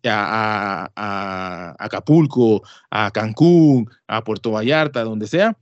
a, 0.04 0.90
a 0.94 1.76
Acapulco, 1.80 2.64
a 2.92 3.12
Cancún, 3.12 3.90
a 4.08 4.26
Puerto 4.26 4.52
Vallarta, 4.52 5.06
donde 5.06 5.26
sea, 5.26 5.58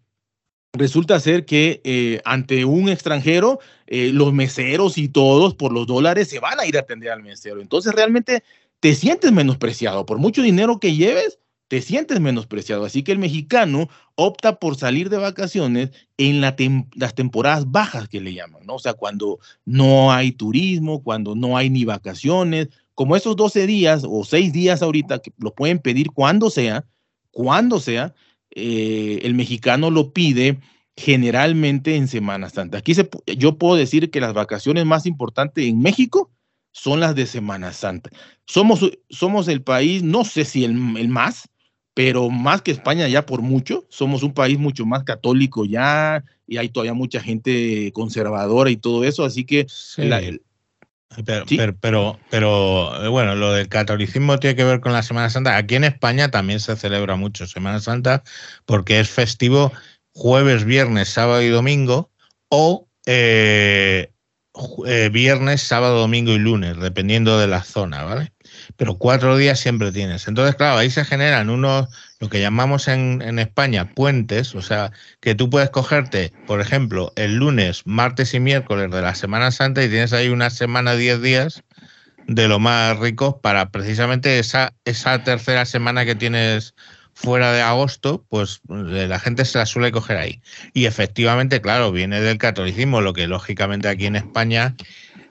resulta 0.74 1.20
ser 1.20 1.46
que 1.46 1.82
eh, 1.84 2.20
ante 2.26 2.66
un 2.66 2.90
extranjero, 2.90 3.60
eh, 3.86 4.10
los 4.12 4.34
meseros 4.34 4.98
y 4.98 5.08
todos 5.08 5.54
por 5.54 5.72
los 5.72 5.86
dólares 5.86 6.30
se 6.30 6.40
van 6.40 6.60
a 6.60 6.66
ir 6.66 6.78
a 6.78 6.80
atender 6.80 7.12
al 7.12 7.22
mesero. 7.22 7.62
Entonces 7.62 7.94
realmente 7.94 8.44
te 8.80 8.96
sientes 8.96 9.32
menospreciado. 9.32 10.04
Por 10.08 10.18
mucho 10.18 10.42
dinero 10.42 10.80
que 10.80 10.96
lleves, 10.96 11.38
te 11.68 11.82
sientes 11.82 12.20
menospreciado. 12.20 12.86
Así 12.86 13.04
que 13.04 13.12
el 13.12 13.20
mexicano 13.20 13.90
opta 14.16 14.60
por 14.60 14.78
salir 14.78 15.10
de 15.10 15.18
vacaciones 15.18 15.92
en 16.18 16.42
las 16.42 17.16
temporadas 17.16 17.72
bajas 17.72 18.08
que 18.08 18.22
le 18.22 18.34
llaman, 18.34 18.66
¿no? 18.66 18.76
O 18.76 18.80
sea, 18.80 18.94
cuando 18.94 19.40
no 19.66 20.12
hay 20.12 20.32
turismo, 20.32 21.04
cuando 21.04 21.36
no 21.36 21.58
hay 21.58 21.70
ni 21.70 21.86
vacaciones, 21.86 22.70
como 22.94 23.16
esos 23.16 23.36
12 23.36 23.68
días 23.68 24.04
o 24.08 24.24
6 24.24 24.54
días 24.54 24.82
ahorita 24.82 25.20
que 25.20 25.32
lo 25.38 25.54
pueden 25.54 25.80
pedir 25.80 26.12
cuando 26.12 26.50
sea, 26.50 26.86
cuando 27.32 27.80
sea, 27.80 28.14
eh, 28.52 29.20
el 29.24 29.34
mexicano 29.34 29.92
lo 29.92 30.14
pide 30.14 30.60
generalmente 30.96 31.96
en 31.96 32.08
Semana 32.08 32.50
Santa. 32.50 32.78
Aquí 32.78 32.96
se, 32.96 33.10
yo 33.38 33.58
puedo 33.58 33.76
decir 33.76 34.10
que 34.12 34.22
las 34.22 34.34
vacaciones 34.34 34.86
más 34.86 35.06
importantes 35.06 35.66
en 35.66 35.80
México 35.80 36.32
son 36.72 37.00
las 37.00 37.16
de 37.16 37.26
Semana 37.26 37.74
Santa. 37.74 38.10
Somos, 38.46 38.80
somos 39.10 39.48
el 39.48 39.62
país, 39.62 40.04
no 40.04 40.24
sé 40.24 40.46
si 40.46 40.64
el, 40.64 40.74
más, 40.74 41.50
pero 41.96 42.30
más 42.30 42.62
que 42.62 42.72
España 42.72 43.08
ya 43.08 43.26
por 43.26 43.42
mucho. 43.42 43.86
Somos 43.90 44.22
un 44.22 44.34
país 44.34 44.60
mucho 44.60 44.86
más 44.86 45.04
católico 45.04 45.66
ya 45.66 46.24
y 46.46 46.58
hay 46.58 46.70
todavía 46.70 46.94
mucha 46.94 47.22
gente 47.22 47.92
conservadora 47.94 48.70
y 48.70 48.78
todo 48.78 49.04
eso. 49.04 49.24
Así 49.24 49.46
que 49.46 49.66
pero, 51.26 51.46
pero, 51.80 52.20
pero, 52.30 53.06
eh, 53.06 53.08
bueno, 53.08 53.36
lo 53.36 53.54
del 53.54 53.70
catolicismo 53.70 54.38
tiene 54.40 54.58
que 54.58 54.66
ver 54.66 54.82
con 54.82 54.92
la 54.92 55.04
Semana 55.04 55.30
Santa. 55.30 55.56
Aquí 55.56 55.76
en 55.76 55.86
España 55.86 56.30
también 56.30 56.60
se 56.60 56.76
celebra 56.76 57.16
mucho 57.16 57.48
Semana 57.48 57.80
Santa 57.80 58.24
porque 58.66 59.00
es 59.00 59.10
festivo 59.10 59.72
jueves, 60.14 60.66
viernes, 60.66 61.08
sábado 61.08 61.42
y 61.42 61.48
domingo 61.48 62.12
o 62.50 62.90
eh, 63.06 64.12
eh, 64.86 65.10
viernes, 65.14 65.62
sábado, 65.62 66.00
domingo 66.00 66.34
y 66.34 66.40
lunes, 66.40 66.78
dependiendo 66.78 67.40
de 67.40 67.48
la 67.48 67.64
zona, 67.64 68.04
¿vale? 68.04 68.35
Pero 68.78 68.98
cuatro 68.98 69.38
días 69.38 69.60
siempre 69.60 69.92
tienes. 69.92 70.28
Entonces, 70.28 70.56
claro, 70.56 70.78
ahí 70.78 70.90
se 70.90 71.06
generan 71.06 71.50
unos, 71.50 71.88
lo 72.20 72.30
que 72.30 72.42
llamamos 72.42 72.88
en, 72.88 73.22
en 73.22 73.40
España 73.40 73.92
puentes, 73.94 74.54
o 74.56 74.62
sea, 74.62 74.92
que 75.22 75.36
tú 75.36 75.50
puedes 75.50 75.70
cogerte, 75.70 76.34
por 76.46 76.62
ejemplo, 76.62 77.14
el 77.16 77.36
lunes, 77.36 77.84
martes 77.86 78.34
y 78.34 78.40
miércoles 78.40 78.92
de 78.92 79.02
la 79.02 79.16
Semana 79.16 79.52
Santa 79.52 79.84
y 79.84 79.90
tienes 79.90 80.14
ahí 80.14 80.30
una 80.30 80.50
semana, 80.50 80.96
diez 80.96 81.22
días 81.22 81.64
de 82.28 82.48
lo 82.48 82.60
más 82.60 82.98
rico 83.00 83.40
para 83.42 83.70
precisamente 83.70 84.40
esa, 84.40 84.74
esa 84.86 85.24
tercera 85.24 85.66
semana 85.66 86.06
que 86.06 86.16
tienes 86.16 86.74
fuera 87.14 87.54
de 87.54 87.62
agosto, 87.62 88.26
pues 88.30 88.62
eh, 88.70 89.08
la 89.08 89.20
gente 89.20 89.46
se 89.46 89.58
la 89.58 89.66
suele 89.66 89.92
coger 89.92 90.18
ahí. 90.18 90.42
Y 90.74 90.86
efectivamente, 90.86 91.62
claro, 91.62 91.92
viene 91.92 92.20
del 92.20 92.38
catolicismo, 92.38 93.02
lo 93.02 93.14
que 93.14 93.28
lógicamente 93.28 93.88
aquí 93.88 94.06
en 94.06 94.18
España 94.18 94.76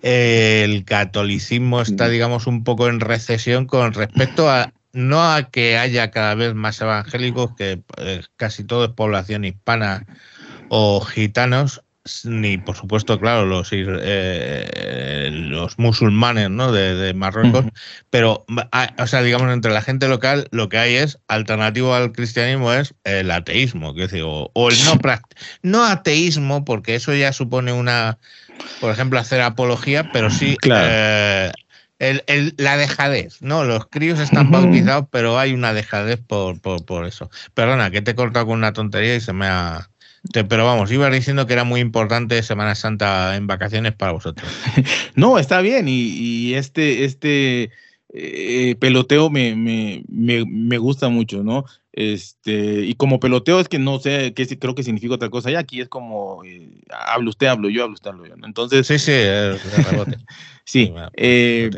el 0.04 0.84
catolicismo 0.84 1.80
está, 1.80 2.10
digamos, 2.10 2.46
un 2.46 2.62
poco 2.62 2.88
en 2.88 3.00
recesión 3.00 3.64
con 3.66 3.94
respecto 3.94 4.50
a 4.50 4.74
no 4.92 5.24
a 5.24 5.44
que 5.44 5.78
haya 5.78 6.10
cada 6.10 6.34
vez 6.34 6.54
más 6.54 6.78
evangélicos, 6.82 7.54
que 7.56 7.82
eh, 7.96 8.22
casi 8.36 8.64
todo 8.64 8.84
es 8.84 8.90
población 8.90 9.46
hispana 9.46 10.06
o 10.68 11.00
gitanos, 11.00 11.82
ni 12.24 12.58
por 12.58 12.76
supuesto, 12.76 13.18
claro, 13.18 13.46
los, 13.46 13.70
eh, 13.72 15.30
los 15.32 15.78
musulmanes 15.78 16.50
¿no? 16.50 16.70
de, 16.70 17.14
Marruecos, 17.14 17.64
pero, 18.10 18.44
o 18.98 19.06
sea, 19.06 19.22
digamos, 19.22 19.50
entre 19.52 19.72
la 19.72 19.80
gente 19.80 20.06
local 20.08 20.46
lo 20.50 20.68
que 20.68 20.78
hay 20.78 20.96
es, 20.96 21.18
alternativo 21.28 21.94
al 21.94 22.12
cristianismo, 22.12 22.72
es 22.74 22.94
el 23.04 23.30
ateísmo, 23.30 23.94
que 23.94 24.04
o, 24.22 24.68
el 24.70 24.84
no, 24.84 24.98
no 25.62 25.84
ateísmo, 25.84 26.64
porque 26.64 26.94
eso 26.94 27.14
ya 27.14 27.32
supone 27.32 27.72
una, 27.72 28.18
por 28.80 28.90
ejemplo, 28.92 29.18
hacer 29.18 29.40
apología, 29.40 30.10
pero 30.12 30.30
sí 30.30 30.56
eh, 30.70 31.52
la 32.58 32.76
dejadez, 32.76 33.40
¿no? 33.40 33.64
Los 33.64 33.86
críos 33.86 34.20
están 34.20 34.50
bautizados, 34.50 35.06
pero 35.10 35.38
hay 35.38 35.54
una 35.54 35.72
dejadez 35.72 36.20
por, 36.20 36.60
por, 36.60 36.84
por 36.84 37.06
eso. 37.06 37.30
Perdona, 37.54 37.90
que 37.90 38.02
te 38.02 38.10
he 38.10 38.14
cortado 38.14 38.46
con 38.46 38.58
una 38.58 38.74
tontería 38.74 39.16
y 39.16 39.20
se 39.20 39.32
me 39.32 39.46
ha 39.46 39.88
pero 40.32 40.64
vamos, 40.64 40.90
iba 40.90 41.10
diciendo 41.10 41.46
que 41.46 41.52
era 41.52 41.64
muy 41.64 41.80
importante 41.80 42.42
Semana 42.42 42.74
Santa 42.74 43.36
en 43.36 43.46
vacaciones 43.46 43.94
para 43.94 44.12
vosotros. 44.12 44.50
No, 45.16 45.38
está 45.38 45.60
bien. 45.60 45.86
Y, 45.86 46.54
este, 46.54 47.04
este 47.04 47.70
eh, 48.12 48.74
peloteo 48.80 49.30
me, 49.30 49.54
me, 49.54 50.02
me, 50.08 50.78
gusta 50.78 51.08
mucho, 51.08 51.44
¿no? 51.44 51.64
Este, 51.92 52.84
y 52.84 52.94
como 52.94 53.20
peloteo 53.20 53.60
es 53.60 53.68
que 53.68 53.78
no 53.78 54.00
sé 54.00 54.34
qué 54.34 54.46
creo 54.58 54.74
que 54.74 54.82
significa 54.82 55.14
otra 55.14 55.30
cosa. 55.30 55.50
Y 55.50 55.54
aquí 55.54 55.80
es 55.80 55.88
como 55.88 56.42
eh, 56.44 56.80
hablo 56.90 57.30
usted, 57.30 57.46
hablo 57.46 57.68
yo, 57.68 57.84
hablo 57.84 57.94
usted, 57.94 58.10
hablo 58.10 58.26
yo. 58.26 58.34
Entonces. 58.42 58.86
Sí, 58.86 58.98
sí, 58.98 59.12
rebote. 59.12 60.16
sí. 60.64 60.92
Eh, 61.14 61.70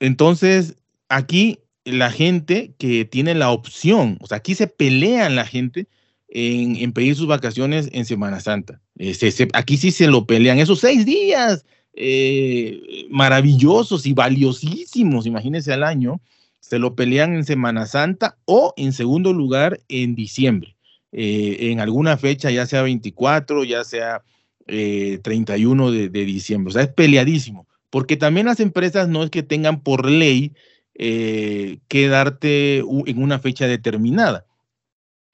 entonces, 0.00 0.76
aquí 1.08 1.60
la 1.84 2.10
gente 2.10 2.74
que 2.78 3.06
tiene 3.06 3.34
la 3.34 3.50
opción, 3.50 4.18
o 4.20 4.26
sea, 4.26 4.38
aquí 4.38 4.54
se 4.54 4.66
pelean 4.66 5.36
la 5.36 5.46
gente 5.46 5.86
en, 6.28 6.92
pedir 6.92 7.14
sus 7.16 7.26
vacaciones 7.26 7.88
en 7.92 8.04
Semana 8.04 8.40
Santa. 8.40 8.80
Eh, 8.98 9.16
aquí 9.54 9.76
sí 9.76 9.90
se 9.90 10.06
lo 10.06 10.26
pelean 10.26 10.58
esos 10.58 10.80
seis 10.80 11.06
días 11.06 11.64
eh, 11.94 13.06
maravillosos 13.10 14.06
y 14.06 14.12
valiosísimos, 14.12 15.26
imagínense 15.26 15.72
al 15.72 15.82
año, 15.82 16.20
se 16.60 16.78
lo 16.78 16.94
pelean 16.94 17.34
en 17.34 17.44
Semana 17.44 17.86
Santa 17.86 18.36
o 18.44 18.74
en 18.76 18.92
segundo 18.92 19.32
lugar 19.32 19.80
en 19.88 20.14
diciembre, 20.14 20.76
eh, 21.12 21.56
en 21.60 21.80
alguna 21.80 22.16
fecha, 22.16 22.50
ya 22.50 22.66
sea 22.66 22.82
24, 22.82 23.64
ya 23.64 23.84
sea 23.84 24.22
31 24.66 25.90
de, 25.90 26.10
de, 26.10 26.24
diciembre. 26.26 26.70
O 26.70 26.74
sea, 26.74 26.82
es 26.82 26.92
peleadísimo, 26.92 27.66
porque 27.88 28.18
también 28.18 28.44
las 28.44 28.60
empresas 28.60 29.08
no 29.08 29.24
es 29.24 29.30
que 29.30 29.42
tengan 29.42 29.80
por 29.80 30.10
ley 30.10 30.52
que 30.92 32.08
darte 32.10 32.78
en 32.80 33.22
una 33.22 33.38
fecha 33.38 33.66
determinada. 33.66 34.44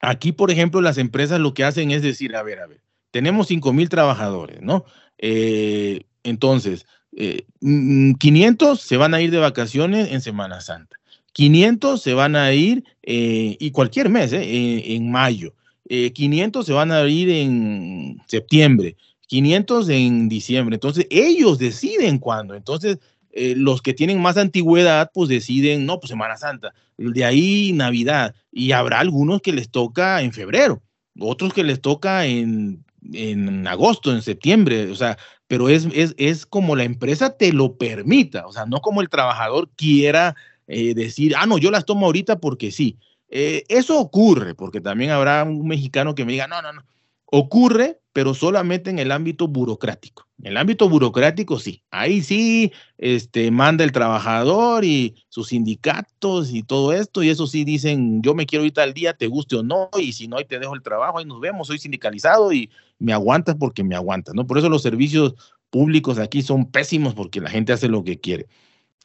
Aquí, 0.05 0.31
por 0.31 0.51
ejemplo, 0.51 0.81
las 0.81 0.97
empresas 0.97 1.39
lo 1.39 1.53
que 1.53 1.63
hacen 1.63 1.89
es 1.89 2.03
decir, 2.03 2.35
a 2.35 2.43
ver, 2.43 2.59
a 2.59 2.67
ver, 2.67 2.81
tenemos 3.09 3.47
5 3.47 3.73
mil 3.73 3.89
trabajadores, 3.89 4.61
¿no? 4.61 4.85
Eh, 5.17 6.01
entonces, 6.23 6.85
500 7.15 7.19
eh, 7.19 7.45
mm, 7.61 8.87
se 8.87 8.97
van 8.97 9.13
a 9.15 9.21
ir 9.21 9.31
de 9.31 9.39
vacaciones 9.39 10.11
en 10.11 10.21
Semana 10.21 10.61
Santa. 10.61 10.97
500 11.33 12.01
se 12.01 12.13
van 12.13 12.35
a 12.35 12.53
ir, 12.53 12.83
eh, 13.03 13.57
y 13.59 13.71
cualquier 13.71 14.09
mes, 14.09 14.31
en 14.31 15.11
mayo. 15.11 15.53
500 15.87 16.65
se 16.65 16.73
van 16.73 16.91
a 16.91 17.03
ir 17.07 17.29
en 17.29 18.21
septiembre. 18.27 18.95
500 19.27 19.89
en 19.89 20.29
diciembre. 20.29 20.75
Entonces, 20.75 21.07
ellos 21.09 21.57
deciden 21.57 22.19
cuándo. 22.19 22.55
Entonces, 22.55 22.99
eh, 23.37 23.53
los 23.55 23.81
que 23.81 23.93
tienen 23.93 24.21
más 24.21 24.37
antigüedad, 24.37 25.11
pues 25.13 25.27
deciden, 25.27 25.85
no, 25.85 25.99
pues 25.99 26.09
Semana 26.09 26.37
Santa, 26.37 26.73
de 26.97 27.25
ahí 27.25 27.73
Navidad, 27.73 28.33
y 28.49 28.71
habrá 28.71 29.01
algunos 29.01 29.41
que 29.41 29.51
les 29.51 29.69
toca 29.69 30.21
en 30.21 30.31
febrero, 30.31 30.81
otros 31.19 31.53
que 31.53 31.65
les 31.65 31.81
toca 31.81 32.25
en, 32.25 32.85
en 33.11 33.67
agosto, 33.67 34.13
en 34.13 34.21
septiembre, 34.21 34.89
o 34.89 34.95
sea, 34.95 35.17
pero 35.47 35.67
es, 35.67 35.85
es, 35.93 36.15
es, 36.17 36.45
como 36.45 36.77
la 36.77 36.85
empresa 36.85 37.35
te 37.35 37.51
lo 37.51 37.75
permita, 37.75 38.47
o 38.47 38.53
sea, 38.53 38.65
no 38.65 38.79
como 38.79 39.01
el 39.01 39.09
trabajador 39.09 39.69
quiera 39.75 40.33
eh, 40.67 40.93
decir, 40.93 41.35
ah, 41.37 41.45
no, 41.45 41.57
yo 41.57 41.71
las 41.71 41.85
tomo 41.85 42.05
ahorita 42.05 42.39
porque 42.39 42.71
sí. 42.71 42.97
Eh, 43.27 43.65
eso 43.67 43.99
ocurre, 43.99 44.55
porque 44.55 44.79
también 44.79 45.11
habrá 45.11 45.43
un 45.43 45.67
mexicano 45.67 46.15
que 46.15 46.23
me 46.23 46.31
diga, 46.31 46.47
no, 46.47 46.61
no, 46.61 46.71
no, 46.71 46.83
ocurre, 47.25 47.99
pero 48.13 48.33
solamente 48.33 48.89
en 48.89 48.99
el 48.99 49.11
ámbito 49.11 49.47
burocrático. 49.47 50.27
En 50.39 50.47
el 50.47 50.57
ámbito 50.57 50.87
burocrático, 50.87 51.59
sí. 51.59 51.83
Ahí 51.91 52.21
sí 52.21 52.71
este, 52.97 53.51
manda 53.51 53.83
el 53.83 53.91
trabajador 53.91 54.85
y 54.85 55.15
sus 55.29 55.49
sindicatos 55.49 56.53
y 56.53 56.63
todo 56.63 56.93
esto. 56.93 57.23
Y 57.23 57.29
eso 57.29 57.47
sí 57.47 57.63
dicen, 57.63 58.21
yo 58.21 58.33
me 58.33 58.45
quiero 58.45 58.63
ir 58.65 58.73
tal 58.73 58.93
día, 58.93 59.13
te 59.13 59.27
guste 59.27 59.57
o 59.57 59.63
no. 59.63 59.89
Y 59.99 60.13
si 60.13 60.27
no, 60.27 60.37
ahí 60.37 60.45
te 60.45 60.59
dejo 60.59 60.75
el 60.75 60.81
trabajo, 60.81 61.17
ahí 61.17 61.25
nos 61.25 61.39
vemos. 61.39 61.67
Soy 61.67 61.77
sindicalizado 61.77 62.53
y 62.53 62.69
me 62.99 63.13
aguantas 63.13 63.55
porque 63.59 63.83
me 63.83 63.95
aguantas, 63.95 64.33
¿no? 64.35 64.47
Por 64.47 64.57
eso 64.57 64.69
los 64.69 64.81
servicios 64.81 65.35
públicos 65.69 66.19
aquí 66.19 66.41
son 66.41 66.71
pésimos 66.71 67.15
porque 67.15 67.41
la 67.41 67.49
gente 67.49 67.73
hace 67.73 67.89
lo 67.89 68.03
que 68.03 68.19
quiere. 68.19 68.47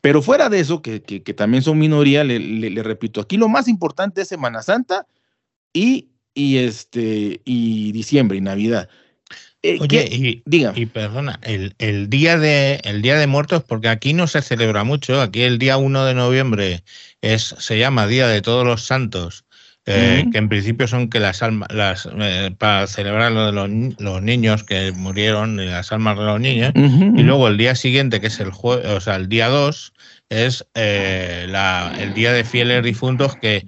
Pero 0.01 0.23
fuera 0.23 0.49
de 0.49 0.61
eso, 0.61 0.83
que, 0.83 1.03
que, 1.03 1.35
también 1.35 1.63
son 1.63 1.79
minoría, 1.79 2.25
le, 2.25 2.39
le 2.39 2.83
repito, 2.83 3.21
aquí 3.21 3.37
lo 3.37 3.49
más 3.49 3.69
importante 3.69 4.23
es 4.23 4.29
Semana 4.29 4.63
Santa 4.63 5.07
y 5.73 6.10
y 6.35 6.59
este 6.59 7.41
y 7.45 7.93
diciembre 7.93 8.39
y 8.39 8.41
Navidad. 8.41 8.89
Eh, 9.63 9.77
Oye, 9.79 10.09
y, 10.11 10.43
diga. 10.47 10.73
y 10.75 10.87
perdona, 10.87 11.39
el, 11.43 11.75
el, 11.79 12.09
día 12.09 12.39
de 12.39 12.81
el 12.85 13.03
día 13.03 13.19
de 13.19 13.27
muertos, 13.27 13.63
porque 13.63 13.89
aquí 13.89 14.15
no 14.15 14.27
se 14.27 14.41
celebra 14.41 14.85
mucho, 14.85 15.21
aquí 15.21 15.43
el 15.43 15.59
día 15.59 15.77
1 15.77 16.07
de 16.07 16.15
noviembre 16.15 16.83
es, 17.21 17.55
se 17.59 17.79
llama 17.79 18.07
Día 18.07 18.27
de 18.27 18.41
Todos 18.41 18.67
los 18.67 18.87
Santos, 18.87 19.45
eh, 19.85 20.25
que 20.33 20.39
en 20.39 20.49
principio 20.49 20.89
son 20.89 21.11
que 21.11 21.21
las 21.21 21.43
almas, 21.43 21.69
las, 21.73 22.09
eh, 22.11 22.55
para 22.57 22.87
celebrar 22.87 23.33
lo 23.33 23.47
de 23.47 23.53
los, 23.53 23.69
los, 23.99 24.23
niños 24.23 24.65
que 24.65 24.93
murieron, 24.93 25.57
las 25.67 25.93
almas 25.93 26.17
de 26.17 26.25
los 26.25 26.41
niños, 26.41 26.73
y 26.75 27.23
luego 27.23 27.49
el 27.49 27.59
día 27.59 27.75
siguiente, 27.75 28.19
que 28.23 28.29
es 28.29 28.41
el 28.41 28.53
jueves, 28.53 28.87
o 28.87 29.01
sea, 29.01 29.17
el 29.17 29.29
día 29.29 29.49
2, 29.49 29.93
es 30.31 30.65
la, 30.75 31.95
el 31.99 32.15
día 32.15 32.33
de 32.33 32.45
fieles 32.45 32.83
difuntos 32.83 33.37
que 33.37 33.65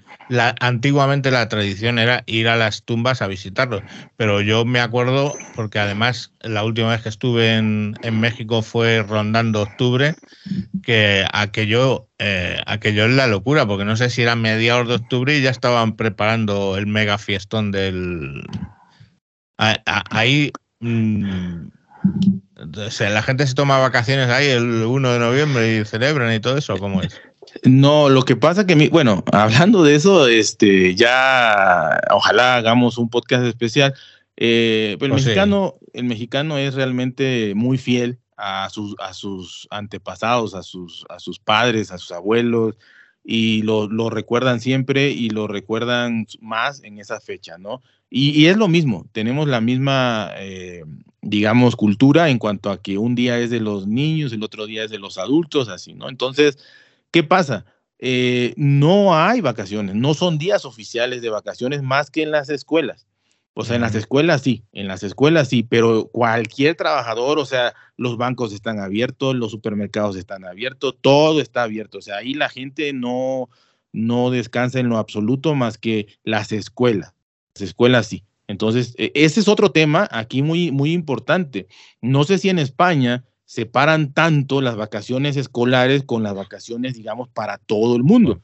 antiguamente 0.61 1.31
la 1.31 1.49
tradición 1.49 1.99
era 1.99 2.23
ir 2.27 2.49
a 2.49 2.57
las 2.57 2.83
tumbas 2.83 3.23
a 3.23 3.27
visitarlos, 3.27 3.83
pero 4.16 4.40
yo 4.40 4.64
me 4.64 4.81
acuerdo, 4.81 5.35
porque 5.55 5.79
además 5.79 6.33
la 6.40 6.64
última 6.64 6.90
vez 6.90 7.03
que 7.03 7.09
estuve 7.09 7.57
en, 7.57 7.97
México 8.12 8.62
fue 8.62 9.03
rondando 9.03 9.62
octubre, 9.62 10.14
que 10.83 11.25
aquello, 11.33 12.09
eh, 12.18 12.61
aquello 12.66 13.07
es 13.07 13.12
la 13.12 13.27
locura, 13.27 13.66
porque 13.66 13.85
no 13.85 13.97
sé 13.97 14.11
si 14.11 14.23
era 14.23 14.37
mediados 14.37 14.88
de 14.88 14.95
octubre 14.95 15.37
y 15.37 15.42
ya 15.42 15.51
estaban 15.51 15.97
preparando 15.97 16.77
el 16.77 16.87
mega 16.87 17.18
fiestón 17.18 17.71
del... 17.73 18.45
Ahí... 19.57 20.53
Mm, 20.81 21.68
la 23.01 23.23
gente 23.23 23.47
se 23.47 23.55
toma 23.55 23.79
vacaciones 23.79 24.29
ahí 24.29 24.49
el 24.49 24.85
1 24.85 25.12
de 25.12 25.18
noviembre 25.18 25.77
y 25.77 25.85
celebran 25.85 26.33
y 26.33 26.40
todo 26.40 26.57
eso, 26.57 26.77
¿cómo 26.79 27.03
es? 27.03 27.21
No, 27.65 28.09
lo 28.09 28.23
que 28.25 28.37
pasa 28.37 28.67
que, 28.67 28.77
mi, 28.77 28.88
bueno, 28.88 29.25
hablando 29.33 29.83
de 29.83 29.95
eso, 29.95 30.29
este, 30.29 30.95
ya 30.95 32.01
ojalá 32.11 32.57
hagamos 32.57 32.99
un 32.99 33.09
podcast 33.09 33.45
especial. 33.45 33.95
Eh, 34.37 34.97
pero 34.99 35.15
el, 35.15 35.21
pues 35.21 35.27
mexicano, 35.27 35.75
el 35.93 36.05
mexicano 36.05 36.59
es 36.59 36.75
realmente 36.75 37.53
muy 37.55 37.79
fiel 37.79 38.19
a 38.37 38.69
sus, 38.71 38.97
a 38.99 39.12
sus 39.15 39.69
antepasados, 39.71 40.55
a 40.55 40.62
sus, 40.62 41.05
a 41.09 41.19
sus 41.19 41.38
padres, 41.38 41.93
a 41.93 41.99
sus 41.99 42.12
abuelos, 42.12 42.77
y 43.25 43.62
lo, 43.62 43.88
lo 43.88 44.11
recuerdan 44.11 44.61
siempre 44.61 45.11
y 45.11 45.31
lo 45.31 45.47
recuerdan 45.47 46.27
más 46.41 46.83
en 46.83 46.99
esa 46.99 47.21
fecha, 47.21 47.59
¿no? 47.59 47.83
Y, 48.15 48.45
es 48.45 48.59
lo 48.59 48.69
mismo, 48.69 49.07
tenemos 49.12 49.49
la 49.49 49.62
misma, 49.62 50.33
eh, 50.37 50.85
digamos, 51.23 51.77
cultura 51.77 52.29
en 52.29 52.38
cuanto 52.38 52.71
a 52.71 52.83
que 52.83 52.99
un 52.99 53.15
día 53.15 53.38
es 53.38 53.49
de 53.49 53.59
los 53.59 53.87
niños, 53.87 54.35
el 54.35 54.43
otro 54.43 54.67
día 54.67 54.85
es 54.85 54.91
de 54.91 54.99
los 54.99 55.17
adultos, 55.17 55.71
así, 55.71 55.95
¿no? 55.95 56.11
Entonces, 56.11 56.59
¿Qué 57.12 57.22
pasa? 57.22 57.64
Eh, 57.98 58.53
no 58.57 59.14
hay 59.14 59.40
vacaciones, 59.40 59.94
no 59.94 60.14
son 60.14 60.38
días 60.38 60.64
oficiales 60.64 61.22
de 61.22 61.31
vacaciones 61.31 61.83
más 61.83 62.11
que 62.11 62.25
en 62.25 62.33
las 62.33 62.48
escuelas. 62.48 63.07
O 63.55 63.64
sea, 63.64 63.77
en 63.77 63.83
las 63.83 63.94
escuelas 63.94 64.40
sí, 64.40 64.64
en 64.72 64.88
las 64.88 65.03
escuelas 65.03 65.48
sí, 65.48 65.62
pero 65.62 66.07
cualquier 66.07 66.75
trabajador, 66.75 67.38
o 67.38 67.44
sea, 67.44 67.75
los 67.98 68.16
bancos 68.16 68.55
están 68.55 68.81
abiertos, 68.81 69.37
los 69.37 69.51
supermercados 69.51 70.16
están 70.16 70.46
abiertos, 70.46 70.96
todo 71.03 71.38
está 71.40 71.62
abierto. 71.62 71.98
O 71.98 72.01
sea, 72.01 72.16
ahí 72.16 72.33
la 72.33 72.48
gente 72.48 72.94
no, 72.94 73.51
no 73.92 74.31
descansa 74.31 74.81
en 74.81 74.88
lo 74.88 74.96
absoluto 74.96 75.55
más 75.55 75.77
que 75.77 76.07
las 76.25 76.51
escuelas. 76.51 77.14
Las 77.55 77.62
escuelas 77.62 78.07
sí. 78.07 78.25
Entonces, 78.48 78.94
e, 78.96 79.12
ese 79.14 79.40
es 79.40 79.48
otro 79.48 79.70
tema 79.70 80.09
aquí 80.11 80.42
muy, 80.42 80.70
muy 80.70 80.92
importante. 80.92 81.68
No 82.01 82.25
sé 82.25 82.38
si 82.38 82.48
en 82.48 82.59
España 82.59 83.22
separan 83.53 84.15
tanto 84.15 84.62
las 84.62 84.77
vacaciones 84.77 85.37
escolares 85.37 86.05
con 86.05 86.23
las 86.23 86.35
vacaciones, 86.35 86.95
digamos, 86.95 87.29
para 87.29 87.59
todo 87.59 87.97
el 87.97 88.03
mundo. 88.03 88.41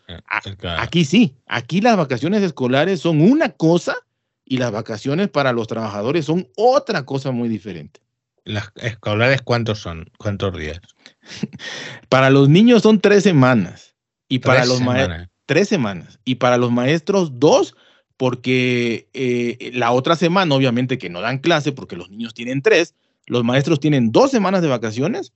Aquí 0.77 1.07
sí, 1.07 1.35
aquí 1.47 1.81
las 1.81 1.97
vacaciones 1.97 2.43
escolares 2.43 3.01
son 3.01 3.23
una 3.23 3.49
cosa 3.49 3.97
y 4.45 4.59
las 4.59 4.71
vacaciones 4.71 5.29
para 5.29 5.55
los 5.55 5.67
trabajadores 5.67 6.27
son 6.27 6.47
otra 6.57 7.07
cosa 7.07 7.31
muy 7.31 7.49
diferente. 7.49 8.03
¿Las 8.45 8.71
escolares 8.77 9.41
cuántos 9.41 9.79
son? 9.79 10.11
¿Cuántos 10.19 10.55
días? 10.59 10.79
para 12.11 12.29
los 12.29 12.51
niños 12.51 12.83
son 12.83 13.01
tres 13.01 13.23
semanas. 13.23 13.95
Y 14.29 14.41
para 14.41 14.67
los 14.67 14.83
maestros, 14.83 15.29
tres 15.47 15.69
semanas. 15.71 16.19
Y 16.27 16.35
para 16.35 16.59
los 16.59 16.71
maestros, 16.71 17.39
dos, 17.39 17.75
porque 18.19 19.09
eh, 19.15 19.71
la 19.73 19.91
otra 19.93 20.17
semana, 20.17 20.55
obviamente 20.55 20.99
que 20.99 21.09
no 21.09 21.23
dan 21.23 21.39
clase, 21.39 21.73
porque 21.73 21.97
los 21.97 22.11
niños 22.11 22.35
tienen 22.35 22.61
tres, 22.61 22.95
los 23.29 23.45
maestros 23.45 23.81
tienen 23.81 24.11
dos 24.11 24.31
semanas 24.31 24.63
de 24.63 24.69
vacaciones 24.69 25.33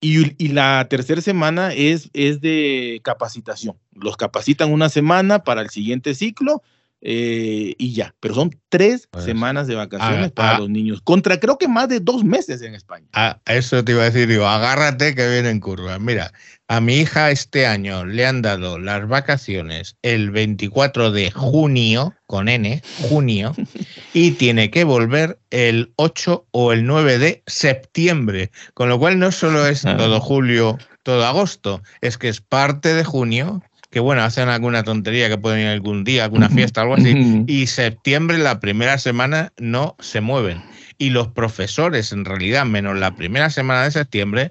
y, 0.00 0.48
la 0.48 0.86
tercera 0.90 1.20
semana 1.20 1.72
es, 1.72 2.10
es 2.12 2.40
de 2.40 3.00
capacitación. 3.04 3.76
Los 3.92 4.16
capacitan 4.16 4.72
una 4.72 4.88
semana 4.88 5.44
para 5.44 5.60
el 5.60 5.70
siguiente 5.70 6.14
ciclo 6.16 6.62
eh, 7.04 7.74
y 7.78 7.94
ya, 7.94 8.14
pero 8.20 8.34
son 8.34 8.56
tres 8.68 9.08
pues, 9.10 9.24
semanas 9.24 9.66
de 9.66 9.74
vacaciones 9.74 10.28
ah, 10.28 10.34
para 10.34 10.56
ah. 10.56 10.58
los 10.60 10.70
niños, 10.70 11.00
contra 11.02 11.40
creo 11.40 11.58
que 11.58 11.66
más 11.66 11.88
de 11.88 11.98
dos 11.98 12.22
meses 12.22 12.62
en 12.62 12.76
España. 12.76 13.08
Ah, 13.12 13.40
eso 13.46 13.84
te 13.84 13.90
iba 13.90 14.02
a 14.02 14.10
decir, 14.10 14.28
digo, 14.28 14.46
agárrate 14.46 15.16
que 15.16 15.28
viene 15.28 15.50
en 15.50 15.58
curva. 15.58 15.98
Mira, 15.98 16.32
a 16.68 16.80
mi 16.80 16.98
hija 16.98 17.32
este 17.32 17.66
año 17.66 18.04
le 18.04 18.24
han 18.24 18.40
dado 18.40 18.78
las 18.78 19.08
vacaciones 19.08 19.96
el 20.02 20.30
24 20.30 21.10
de 21.10 21.32
junio, 21.32 22.14
con 22.26 22.48
N, 22.48 22.80
junio, 23.08 23.52
y 24.14 24.32
tiene 24.32 24.70
que 24.70 24.84
volver 24.84 25.38
el 25.50 25.92
8 25.96 26.46
o 26.50 26.72
el 26.72 26.84
9 26.86 27.18
de 27.18 27.42
septiembre, 27.46 28.50
con 28.74 28.88
lo 28.88 28.98
cual 28.98 29.18
no 29.18 29.32
solo 29.32 29.66
es 29.66 29.82
todo 29.82 30.20
julio, 30.20 30.78
todo 31.02 31.24
agosto, 31.26 31.82
es 32.00 32.18
que 32.18 32.28
es 32.28 32.40
parte 32.40 32.94
de 32.94 33.04
junio 33.04 33.62
que 33.92 34.00
bueno, 34.00 34.22
hacen 34.22 34.48
alguna 34.48 34.84
tontería 34.84 35.28
que 35.28 35.36
pueden 35.36 35.60
ir 35.60 35.66
algún 35.68 36.02
día, 36.02 36.24
alguna 36.24 36.48
fiesta, 36.48 36.80
algo 36.80 36.94
así, 36.94 37.44
y 37.46 37.66
septiembre, 37.66 38.38
la 38.38 38.58
primera 38.58 38.96
semana, 38.96 39.52
no 39.58 39.96
se 40.00 40.22
mueven. 40.22 40.62
Y 40.96 41.10
los 41.10 41.28
profesores, 41.28 42.10
en 42.10 42.24
realidad, 42.24 42.64
menos 42.64 42.98
la 42.98 43.14
primera 43.14 43.50
semana 43.50 43.84
de 43.84 43.90
septiembre, 43.90 44.50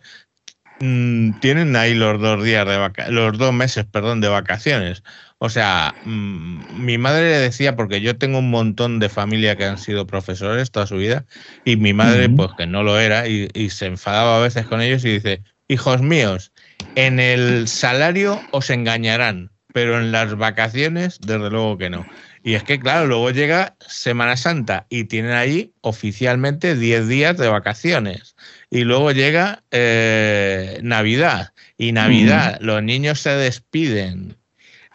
mm, 0.80 1.40
tienen 1.40 1.76
ahí 1.76 1.96
los 1.96 2.22
dos 2.22 2.44
días 2.44 2.68
de 2.68 2.92
los 3.10 3.38
dos 3.40 3.52
meses, 3.52 3.84
perdón, 3.92 4.22
de 4.22 4.28
vacaciones. 4.28 5.02
O 5.44 5.50
sea, 5.50 5.96
mm, 6.06 6.86
mi 6.86 7.00
madre 7.00 7.32
le 7.32 7.38
decía, 7.40 7.76
porque 7.76 8.00
yo 8.00 8.16
tengo 8.16 8.38
un 8.38 8.52
montón 8.52 9.00
de 9.00 9.10
familia 9.10 9.56
que 9.56 9.66
han 9.66 9.80
sido 9.80 10.06
profesores 10.06 10.70
toda 10.70 10.86
su 10.86 10.98
vida, 10.98 11.26
y 11.66 11.78
mi 11.78 11.94
madre, 11.94 12.30
pues 12.30 12.52
que 12.56 12.68
no 12.68 12.84
lo 12.84 13.00
era, 13.00 13.28
y, 13.28 13.50
y 13.56 13.72
se 13.72 13.88
enfadaba 13.88 14.38
a 14.38 14.42
veces 14.42 14.68
con 14.68 14.82
ellos 14.82 15.04
y 15.04 15.14
dice, 15.14 15.42
hijos 15.68 16.00
míos, 16.04 16.52
en 16.94 17.20
el 17.20 17.68
salario 17.68 18.40
os 18.52 18.70
engañarán, 18.70 19.50
pero 19.74 20.00
en 20.00 20.12
las 20.12 20.38
vacaciones, 20.38 21.18
desde 21.20 21.50
luego 21.50 21.76
que 21.80 21.90
no. 21.90 22.06
Y 22.44 22.54
es 22.54 22.64
que, 22.64 22.80
claro, 22.80 23.08
luego 23.08 23.32
llega 23.32 23.76
Semana 23.80 24.38
Santa 24.38 24.86
y 24.90 25.06
tienen 25.06 25.32
ahí 25.32 25.74
oficialmente 25.82 26.76
10 26.76 27.08
días 27.08 27.38
de 27.38 27.48
vacaciones. 27.48 28.36
Y 28.70 28.84
luego 28.84 29.12
llega 29.12 29.64
eh, 29.72 30.80
Navidad. 30.84 31.54
Y 31.78 31.94
Navidad, 31.94 32.60
los 32.62 32.84
niños 32.84 33.20
se 33.22 33.32
despiden 33.32 34.38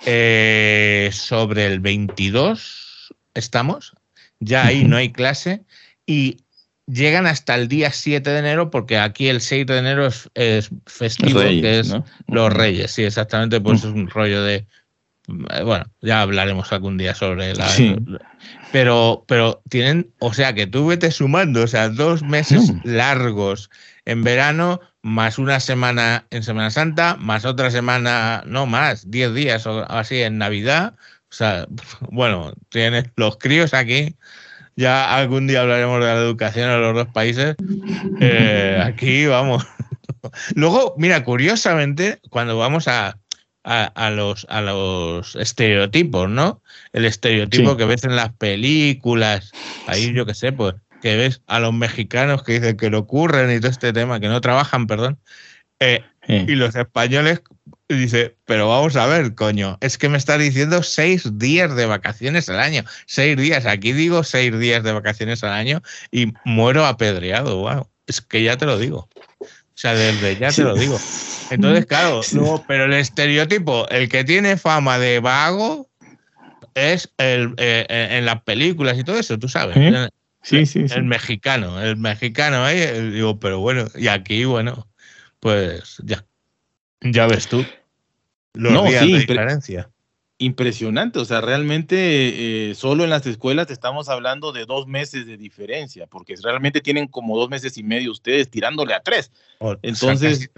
eh, 0.05 1.11
sobre 1.13 1.67
el 1.67 1.81
22, 1.81 3.15
estamos. 3.35 3.95
Ya 4.41 4.67
ahí 4.67 4.85
no 4.85 4.97
hay 4.97 5.13
clase. 5.13 5.63
Y 6.05 6.39
llegan 6.87 7.27
hasta 7.27 7.55
el 7.55 7.69
día 7.69 7.91
7 7.91 8.29
de 8.29 8.39
enero, 8.39 8.71
porque 8.71 8.99
aquí 8.99 9.29
el 9.29 9.41
6 9.41 9.67
de 9.67 9.79
enero 9.79 10.07
es, 10.07 10.71
festivo, 10.87 11.41
que 11.41 11.81
es 11.81 11.95
los 12.29 12.53
Reyes, 12.53 12.93
sí, 12.93 13.05
exactamente, 13.05 13.61
pues 13.61 13.81
es 13.81 13.87
un 13.87 14.09
rollo 14.09 14.43
de... 14.43 14.67
Bueno, 15.29 15.85
ya 16.03 16.23
hablaremos 16.23 16.73
algún 16.73 16.99
día 16.99 17.13
sobre 17.15 17.53
la... 17.55 17.69
Pero, 18.71 19.25
pero 19.27 19.61
tienen, 19.69 20.13
o 20.21 20.33
sea, 20.33 20.55
que 20.55 20.67
tú 20.69 20.87
vete 20.87 21.11
sumando, 21.11 21.65
o 21.65 21.67
sea, 21.67 21.89
dos 21.89 22.23
meses 22.23 22.73
largos 22.85 23.71
en 24.07 24.25
verano, 24.25 24.81
más 25.03 25.38
una 25.38 25.61
semana 25.61 26.27
en 26.31 26.42
Semana 26.42 26.71
Santa, 26.71 27.16
más 27.16 27.45
otra 27.45 27.71
semana, 27.71 28.42
no 28.47 28.66
más, 28.66 29.11
10 29.11 29.35
días 29.35 29.66
o 29.66 29.85
así 29.90 30.23
en 30.23 30.38
Navidad. 30.38 30.95
O 31.31 31.35
sea, 31.35 31.66
bueno, 32.11 32.55
tienes 32.71 33.05
los 33.16 33.37
críos 33.37 33.75
aquí 33.75 34.16
ya 34.77 35.16
algún 35.16 35.47
día 35.47 35.62
hablaremos 35.62 36.01
de 36.01 36.07
la 36.07 36.14
educación 36.21 36.71
en 36.71 36.83
los 36.83 36.95
dos 36.95 37.09
países. 37.09 37.57
Eh, 38.21 38.79
aquí 38.85 39.27
vamos. 39.27 39.66
Luego, 40.55 40.95
mira, 40.99 41.25
curiosamente, 41.25 42.21
cuando 42.29 42.59
vamos 42.59 42.87
a, 42.87 43.19
a, 43.64 44.11
los, 44.11 44.47
a 44.51 44.61
los 44.61 45.35
estereotipos, 45.35 46.29
¿no? 46.29 46.62
El 46.92 47.07
estereotipo 47.07 47.77
que 47.79 47.87
ves 47.87 48.05
en 48.05 48.16
las 48.16 48.35
películas, 48.35 49.51
ahí 49.87 50.12
yo 50.12 50.27
qué 50.27 50.35
sé, 50.35 50.53
pues, 50.53 50.75
que 51.03 51.17
ves 51.17 51.43
a 51.47 51.61
los 51.61 51.73
mexicanos 51.73 52.43
que 52.43 52.55
dicen 52.55 52.77
que 52.77 52.91
lo 52.91 53.01
ocurren 53.01 53.55
y 53.55 53.61
todo 53.61 53.71
este 53.71 53.93
tema, 53.93 54.21
que 54.21 54.29
no 54.29 54.41
trabajan, 54.41 54.87
perdón. 54.87 55.19
Eh, 55.79 56.03
y 56.29 56.55
los 56.55 56.75
españoles 56.75 57.43
dice, 57.89 58.37
pero 58.47 58.69
vamos 58.69 58.97
a 58.97 59.07
ver, 59.07 59.35
coño, 59.35 59.79
es 59.81 59.97
que 59.99 60.09
me 60.09 60.19
está 60.19 60.39
diciendo 60.39 60.83
seis 60.83 61.39
días 61.39 61.77
de 61.77 61.87
vacaciones 61.87 62.49
al 62.49 62.61
año. 62.61 62.85
Seis 63.07 63.37
días, 63.37 63.67
aquí 63.67 63.93
digo 63.93 64.25
seis 64.25 64.59
días 64.59 64.83
de 64.83 64.93
vacaciones 64.93 65.45
al 65.45 65.53
año 65.53 65.83
y 66.11 66.33
muero 66.45 66.85
apedreado. 66.87 67.59
Wow, 67.59 67.89
es 68.07 68.21
que 68.21 68.43
ya 68.43 68.57
te 68.57 68.67
lo 68.67 68.79
digo. 68.79 69.09
O 69.41 69.79
sea, 69.79 69.95
desde 69.95 70.37
ya 70.37 70.51
te 70.51 70.63
lo 70.63 70.75
digo. 70.75 70.99
Entonces, 71.51 71.87
claro, 71.87 72.23
pero 72.67 72.87
el 72.87 72.95
estereotipo, 72.95 73.89
el 73.91 74.09
que 74.09 74.25
tiene 74.25 74.57
fama 74.57 74.99
de 74.99 75.21
vago 75.21 75.89
es 76.75 77.11
el, 77.19 77.55
eh, 77.59 77.87
eh, 77.89 78.09
en 78.13 78.27
las 78.27 78.43
películas 78.43 78.99
y 78.99 79.05
todo 79.05 79.19
eso, 79.19 79.39
tú 79.39 79.49
sabes. 79.49 79.77
Sí, 80.47 80.65
sí, 80.65 80.87
sí. 80.87 80.95
El 80.95 81.03
mexicano, 81.03 81.83
el 81.83 81.97
mexicano 81.97 82.65
ahí, 82.65 83.11
digo, 83.11 83.41
pero 83.41 83.59
bueno, 83.59 83.87
y 83.97 84.07
aquí, 84.07 84.45
bueno, 84.45 84.87
pues 85.41 86.01
ya 86.05 86.25
ya 87.01 87.27
ves 87.27 87.49
tú. 87.49 87.65
Los 88.55 88.73
no, 88.73 88.85
días 88.85 89.01
de 89.01 89.19
diferencia. 89.19 89.91
Impresionante, 90.39 91.19
o 91.19 91.25
sea, 91.25 91.41
realmente 91.41 92.71
eh, 92.71 92.75
solo 92.77 93.03
en 93.03 93.11
las 93.11 93.27
escuelas 93.27 93.73
estamos 93.73 94.09
hablando 94.09 94.53
de 94.53 94.67
dos 94.67 94.87
meses 94.87 95.27
de 95.27 95.37
diferencia, 95.37 96.07
porque 96.07 96.37
realmente 96.41 96.81
tienen 96.81 97.09
como 97.09 97.37
dos 97.37 97.49
meses 97.49 97.77
y 97.77 97.83
medio 97.83 98.13
ustedes 98.13 98.49
tirándole 98.49 98.95
a 98.95 99.01
tres. 99.01 99.33
entonces, 99.83 100.49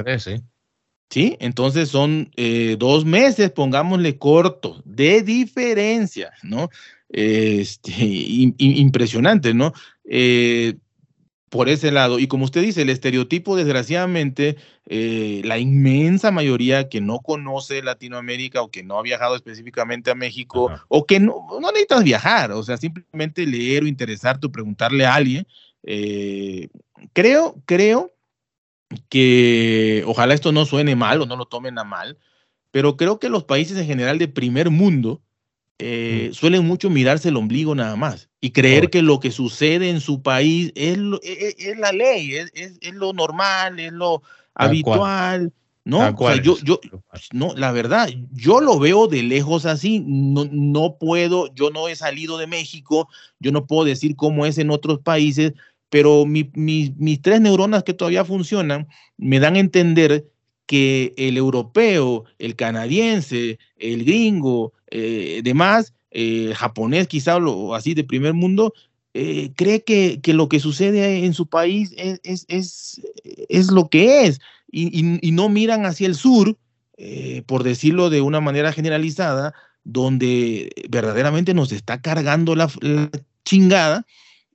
sí, 1.09 1.37
entonces 1.41 1.89
son 1.89 2.31
eh, 2.37 2.77
dos 2.79 3.07
meses, 3.07 3.53
pongámosle 3.53 4.19
cortos, 4.19 4.83
de 4.85 5.23
diferencia, 5.23 6.35
¿no? 6.43 6.69
Este, 7.11 7.93
impresionante, 8.59 9.55
¿no? 9.55 9.73
Eh, 10.05 10.75
por 11.49 11.69
ese 11.69 11.91
lado. 11.91 12.19
Y 12.19 12.27
como 12.27 12.45
usted 12.45 12.63
dice, 12.63 12.83
el 12.83 12.91
estereotipo, 12.91 13.57
desgraciadamente, 13.57 14.57
eh, 14.87 15.41
la 15.45 15.59
inmensa 15.59 16.31
mayoría 16.31 16.89
que 16.89 17.01
no 17.01 17.21
conoce 17.21 17.83
Latinoamérica 17.83 18.63
o 18.63 18.71
que 18.71 18.83
no 18.83 18.99
ha 18.99 19.03
viajado 19.03 19.37
específicamente 19.37 20.11
a 20.11 20.15
México 20.15 20.71
o 20.89 21.07
que 21.07 21.21
no, 21.21 21.47
no, 21.61 21.69
necesitas 21.69 22.05
viajar, 22.05 22.53
o 22.53 22.63
sea, 22.63 22.77
simplemente 22.77 23.47
leer 23.47 23.85
o 23.85 23.87
interesarte 23.87 24.47
o 24.47 24.53
preguntarle 24.53 25.07
a 25.07 25.15
alguien, 25.15 25.47
eh, 25.83 26.69
creo, 27.13 27.57
creo 27.65 28.13
que 29.09 30.03
ojalá 30.07 30.35
esto 30.35 30.53
no 30.53 30.65
suene 30.65 30.97
mal 30.97 31.21
o 31.23 31.27
no 31.27 31.37
lo 31.37 31.47
tomen 31.47 31.79
a 31.79 31.85
mal, 31.85 32.19
pero 32.71 32.97
creo 32.97 33.19
que 33.19 33.29
los 33.29 33.45
países 33.45 33.77
en 33.79 33.87
general 33.87 34.19
de 34.19 34.29
primer 34.29 34.71
mundo, 34.71 35.23
eh, 35.81 36.31
suelen 36.33 36.67
mucho 36.67 36.91
mirarse 36.91 37.29
el 37.29 37.37
ombligo 37.37 37.75
nada 37.75 37.95
más 37.95 38.29
y 38.41 38.51
creer 38.51 38.91
que 38.91 39.01
lo 39.01 39.21
que 39.21 39.31
sucede 39.31 39.91
en 39.91 40.01
su 40.01 40.23
país 40.23 40.73
es, 40.75 40.99
e, 40.99 41.19
e, 41.23 41.71
es, 41.71 41.79
la 41.79 41.93
ley, 41.93 42.35
es, 42.35 42.51
es, 42.53 42.95
lo 42.95 43.13
normal, 43.13 43.79
es 43.79 43.93
lo 43.93 44.23
habitual. 44.55 45.53
No, 45.85 46.15
yo, 46.43 46.59
yo, 46.59 46.81
no, 47.33 47.55
la 47.55 47.73
verdad, 47.73 48.11
yo 48.33 48.61
lo 48.61 48.79
veo 48.79 49.07
de 49.07 49.23
lejos 49.23 49.65
así, 49.65 50.05
no, 50.05 50.47
no 50.51 50.97
puedo, 50.99 51.47
yo 51.55 51.71
no 51.71 51.89
he 51.89 51.97
salido 51.97 52.37
de 52.37 52.47
México, 52.47 53.09
yo 53.41 53.53
no 53.53 53.67
puedo 53.67 53.85
decir 53.85 54.15
cómo 54.15 54.45
es 54.45 54.59
en 54.59 54.71
otros 54.71 54.99
países, 54.99 55.55
pero 55.89 56.27
mi, 56.27 56.51
mis 56.55 57.23
tres 57.23 57.41
neuronas 57.41 57.85
que 57.85 57.95
todavía 57.95 58.27
funcionan 58.27 58.87
me 59.17 59.41
dan 59.41 59.57
a 59.57 59.61
entender 59.61 60.27
que 60.67 61.15
el 61.17 61.39
europeo, 61.39 62.25
el 62.39 62.55
canadiense, 62.55 63.59
el 63.79 64.05
gringo, 64.05 64.75
eh, 64.91 65.41
demás, 65.45 65.95
eh, 66.11 66.53
japonés 66.57 67.07
quizá 67.07 67.37
o 67.37 67.75
así 67.75 67.95
de 67.95 68.05
primer 68.05 68.35
mundo, 68.35 68.73
eh, 69.15 69.53
cree 69.57 69.83
que, 69.83 70.21
lo 70.33 70.49
que 70.49 70.61
sucede 70.61 71.25
en 71.25 71.35
su 71.35 71.47
país 71.47 71.93
es, 71.97 73.73
lo 73.73 73.89
que 73.89 74.27
es 74.27 74.41
y, 74.71 75.33
no 75.33 75.49
miran 75.49 75.87
hacia 75.87 76.07
el 76.07 76.15
sur, 76.15 76.57
eh, 76.97 77.43
por 77.47 77.63
decirlo 77.63 78.11
de 78.11 78.21
una 78.21 78.41
manera 78.41 78.73
generalizada, 78.73 79.55
donde 79.85 80.71
verdaderamente 80.89 81.53
nos 81.53 81.73
está 81.73 82.01
cargando 82.01 82.55
la, 82.55 82.71
chingada 83.45 84.07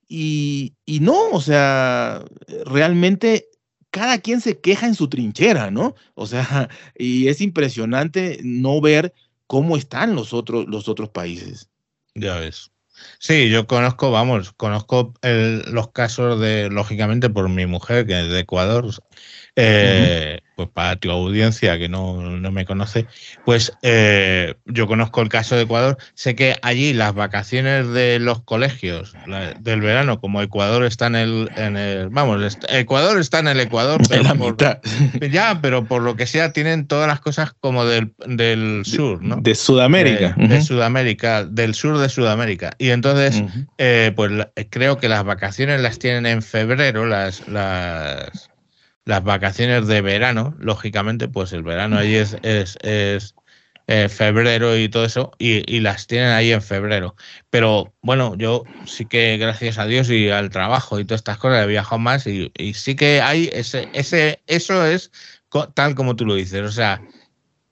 y, 0.07 0.73
no, 1.01 1.29
o 1.31 1.41
sea, 1.41 2.23
realmente 2.65 3.47
cada 3.89 4.19
quien 4.19 4.41
se 4.41 4.59
queja 4.59 4.87
en 4.87 4.95
su 4.95 5.07
trinchera, 5.07 5.71
¿no? 5.71 5.95
O 6.13 6.25
sea, 6.25 6.69
y 6.97 7.27
es 7.27 7.41
impresionante 7.41 8.39
no 8.43 8.79
ver 8.81 9.13
cómo 9.53 9.77
están 9.77 10.15
los 10.15 10.33
otros, 10.33 10.65
los 10.67 10.89
otros 10.89 11.09
países. 11.09 11.69
Ya 12.15 12.39
ves. 12.39 12.71
Sí, 13.19 13.51
yo 13.51 13.67
conozco, 13.67 14.09
vamos, 14.09 14.51
conozco 14.53 15.13
los 15.21 15.91
casos 15.91 16.39
de, 16.41 16.71
lógicamente, 16.71 17.29
por 17.29 17.47
mi 17.49 17.67
mujer, 17.67 18.07
que 18.07 18.19
es 18.19 18.29
de 18.29 18.39
Ecuador. 18.39 18.89
Eh, 19.55 20.39
pues 20.55 20.69
para 20.69 20.95
tu 20.95 21.11
audiencia 21.11 21.77
que 21.77 21.89
no, 21.89 22.15
me 22.51 22.65
conoce, 22.65 23.07
pues 23.45 23.73
eh, 23.81 24.55
yo 24.65 24.87
conozco 24.87 25.21
el 25.21 25.29
caso 25.29 25.55
de 25.55 25.63
Ecuador, 25.63 25.97
sé 26.13 26.35
que 26.35 26.55
allí 26.61 26.93
las 26.93 27.13
vacaciones 27.13 27.89
de 27.89 28.19
los 28.19 28.41
colegios 28.41 29.15
del 29.59 29.81
verano, 29.81 30.19
como 30.19 30.41
Ecuador 30.41 30.85
está 30.85 31.07
en 31.07 31.15
el, 31.15 31.51
en 31.55 31.77
el 31.77 32.09
vamos, 32.09 32.57
Ecuador 32.69 33.19
está 33.19 33.39
en 33.39 33.47
el 33.47 33.59
Ecuador, 33.59 34.01
pero 34.09 34.55
ya, 35.31 35.59
pero 35.61 35.85
por 35.85 36.01
lo 36.01 36.15
que 36.15 36.27
sea 36.27 36.51
tienen 36.51 36.87
todas 36.87 37.07
las 37.07 37.19
cosas 37.19 37.53
como 37.59 37.85
del, 37.85 38.13
del 38.27 38.83
sur, 38.85 39.23
¿no? 39.23 39.37
De 39.37 39.55
Sudamérica. 39.55 40.35
De, 40.37 40.61
Sudamérica, 40.61 41.45
del 41.45 41.73
sur 41.75 41.97
de 41.97 42.09
Sudamérica. 42.09 42.73
Y 42.77 42.89
entonces, 42.89 43.43
eh, 43.77 44.13
pues 44.15 44.31
creo 44.69 44.97
que 44.97 45.09
las 45.09 45.23
vacaciones 45.23 45.81
las 45.81 45.99
tienen 45.99 46.25
en 46.25 46.41
febrero, 46.41 47.05
las, 47.05 47.47
las 47.47 48.52
las 49.05 49.23
vacaciones 49.23 49.87
de 49.87 50.01
verano, 50.01 50.55
lógicamente, 50.59 51.27
pues 51.27 51.53
el 51.53 51.63
verano 51.63 51.97
allí 51.97 52.15
es, 52.15 52.37
es, 52.43 52.77
es 52.81 53.35
eh, 53.87 54.07
febrero 54.07 54.77
y 54.77 54.87
todo 54.87 55.03
eso, 55.03 55.31
y, 55.37 55.79
las 55.81 56.07
tienen 56.07 56.29
ahí 56.29 56.53
en 56.53 56.61
febrero. 56.61 57.15
Pero 57.49 57.93
bueno, 58.01 58.35
yo 58.37 58.63
sí 58.85 59.05
que 59.05 59.37
gracias 59.37 59.77
a 59.77 59.85
Dios 59.85 60.09
y 60.09 60.29
al 60.29 60.49
trabajo 60.49 60.99
y 60.99 61.05
todas 61.05 61.19
estas 61.19 61.37
cosas 61.37 61.63
he 61.63 61.67
viajado 61.67 61.99
más 61.99 62.25
y, 62.25 62.51
sí 62.73 62.95
que 62.95 63.21
hay 63.21 63.49
ese, 63.51 63.89
ese, 63.93 64.41
eso 64.47 64.85
es 64.85 65.11
tal 65.75 65.95
como 65.95 66.15
tú 66.15 66.25
lo 66.25 66.35
dices, 66.35 66.61
o 66.61 66.71
sea, 66.71 67.01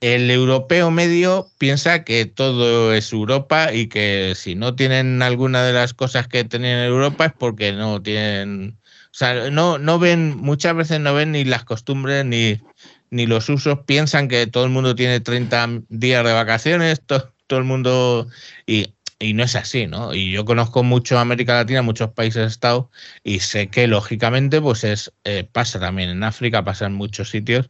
el 0.01 0.29
europeo 0.31 0.91
medio 0.91 1.47
piensa 1.57 2.03
que 2.03 2.25
todo 2.25 2.93
es 2.93 3.13
Europa 3.13 3.73
y 3.73 3.87
que 3.87 4.33
si 4.35 4.55
no 4.55 4.75
tienen 4.75 5.21
alguna 5.21 5.63
de 5.63 5.73
las 5.73 5.93
cosas 5.93 6.27
que 6.27 6.43
tenían 6.43 6.79
en 6.79 6.85
Europa 6.85 7.27
es 7.27 7.33
porque 7.37 7.71
no 7.71 8.01
tienen 8.01 8.80
o 9.11 9.13
sea, 9.13 9.49
no, 9.49 9.77
no 9.77 9.99
ven, 9.99 10.37
muchas 10.37 10.73
veces 10.73 11.01
no 11.01 11.13
ven 11.13 11.33
ni 11.33 11.43
las 11.43 11.65
costumbres 11.65 12.25
ni, 12.25 12.61
ni 13.09 13.25
los 13.25 13.49
usos, 13.49 13.79
piensan 13.85 14.29
que 14.29 14.47
todo 14.47 14.63
el 14.63 14.69
mundo 14.71 14.95
tiene 14.95 15.19
30 15.19 15.81
días 15.89 16.25
de 16.25 16.33
vacaciones, 16.33 17.01
todo 17.05 17.59
el 17.59 17.65
mundo... 17.65 18.27
Y, 18.65 18.93
y 19.21 19.33
no 19.33 19.43
es 19.43 19.55
así, 19.55 19.85
¿no? 19.85 20.13
Y 20.13 20.31
yo 20.31 20.45
conozco 20.45 20.83
mucho 20.83 21.19
América 21.19 21.53
Latina, 21.53 21.81
muchos 21.81 22.09
países 22.11 22.51
Estado, 22.51 22.89
y 23.23 23.39
sé 23.39 23.67
que 23.67 23.87
lógicamente, 23.87 24.59
pues 24.59 24.83
es, 24.83 25.13
eh, 25.25 25.47
pasa 25.51 25.79
también 25.79 26.09
en 26.09 26.23
África, 26.23 26.63
pasa 26.63 26.87
en 26.87 26.93
muchos 26.93 27.29
sitios, 27.29 27.69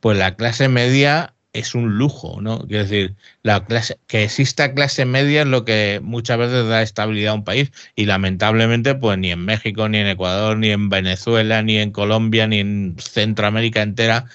pues 0.00 0.18
la 0.18 0.36
clase 0.36 0.68
media 0.68 1.34
es 1.52 1.74
un 1.74 1.98
lujo, 1.98 2.40
¿no? 2.40 2.66
Quiero 2.66 2.84
decir, 2.84 3.14
la 3.42 3.64
clase, 3.64 3.98
que 4.06 4.24
exista 4.24 4.74
clase 4.74 5.04
media 5.04 5.42
es 5.42 5.48
lo 5.48 5.64
que 5.64 6.00
muchas 6.02 6.38
veces 6.38 6.68
da 6.68 6.82
estabilidad 6.82 7.32
a 7.32 7.36
un 7.36 7.44
país 7.44 7.72
y 7.96 8.06
lamentablemente 8.06 8.94
pues 8.94 9.18
ni 9.18 9.32
en 9.32 9.44
México, 9.44 9.88
ni 9.88 9.98
en 9.98 10.06
Ecuador, 10.06 10.56
ni 10.56 10.70
en 10.70 10.88
Venezuela, 10.88 11.62
ni 11.62 11.78
en 11.78 11.90
Colombia, 11.90 12.46
ni 12.46 12.60
en 12.60 12.96
Centroamérica 12.98 13.82
entera 13.82 14.26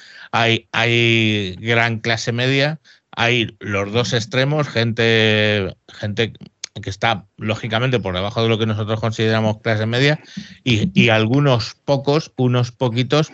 hay, 0.71 1.55
gran 1.59 1.99
clase 1.99 2.31
media, 2.31 2.79
hay 3.11 3.55
los 3.59 3.91
dos 3.91 4.13
extremos, 4.13 4.67
gente, 4.67 5.75
gente 5.87 6.33
que 6.81 6.89
está 6.89 7.25
lógicamente 7.37 7.99
por 7.99 8.13
debajo 8.13 8.43
de 8.43 8.49
lo 8.49 8.59
que 8.59 8.65
nosotros 8.65 8.99
consideramos 8.99 9.61
clase 9.61 9.85
media 9.85 10.19
y 10.63 11.09
algunos 11.09 11.75
pocos, 11.85 12.33
unos 12.35 12.71
poquitos 12.71 13.31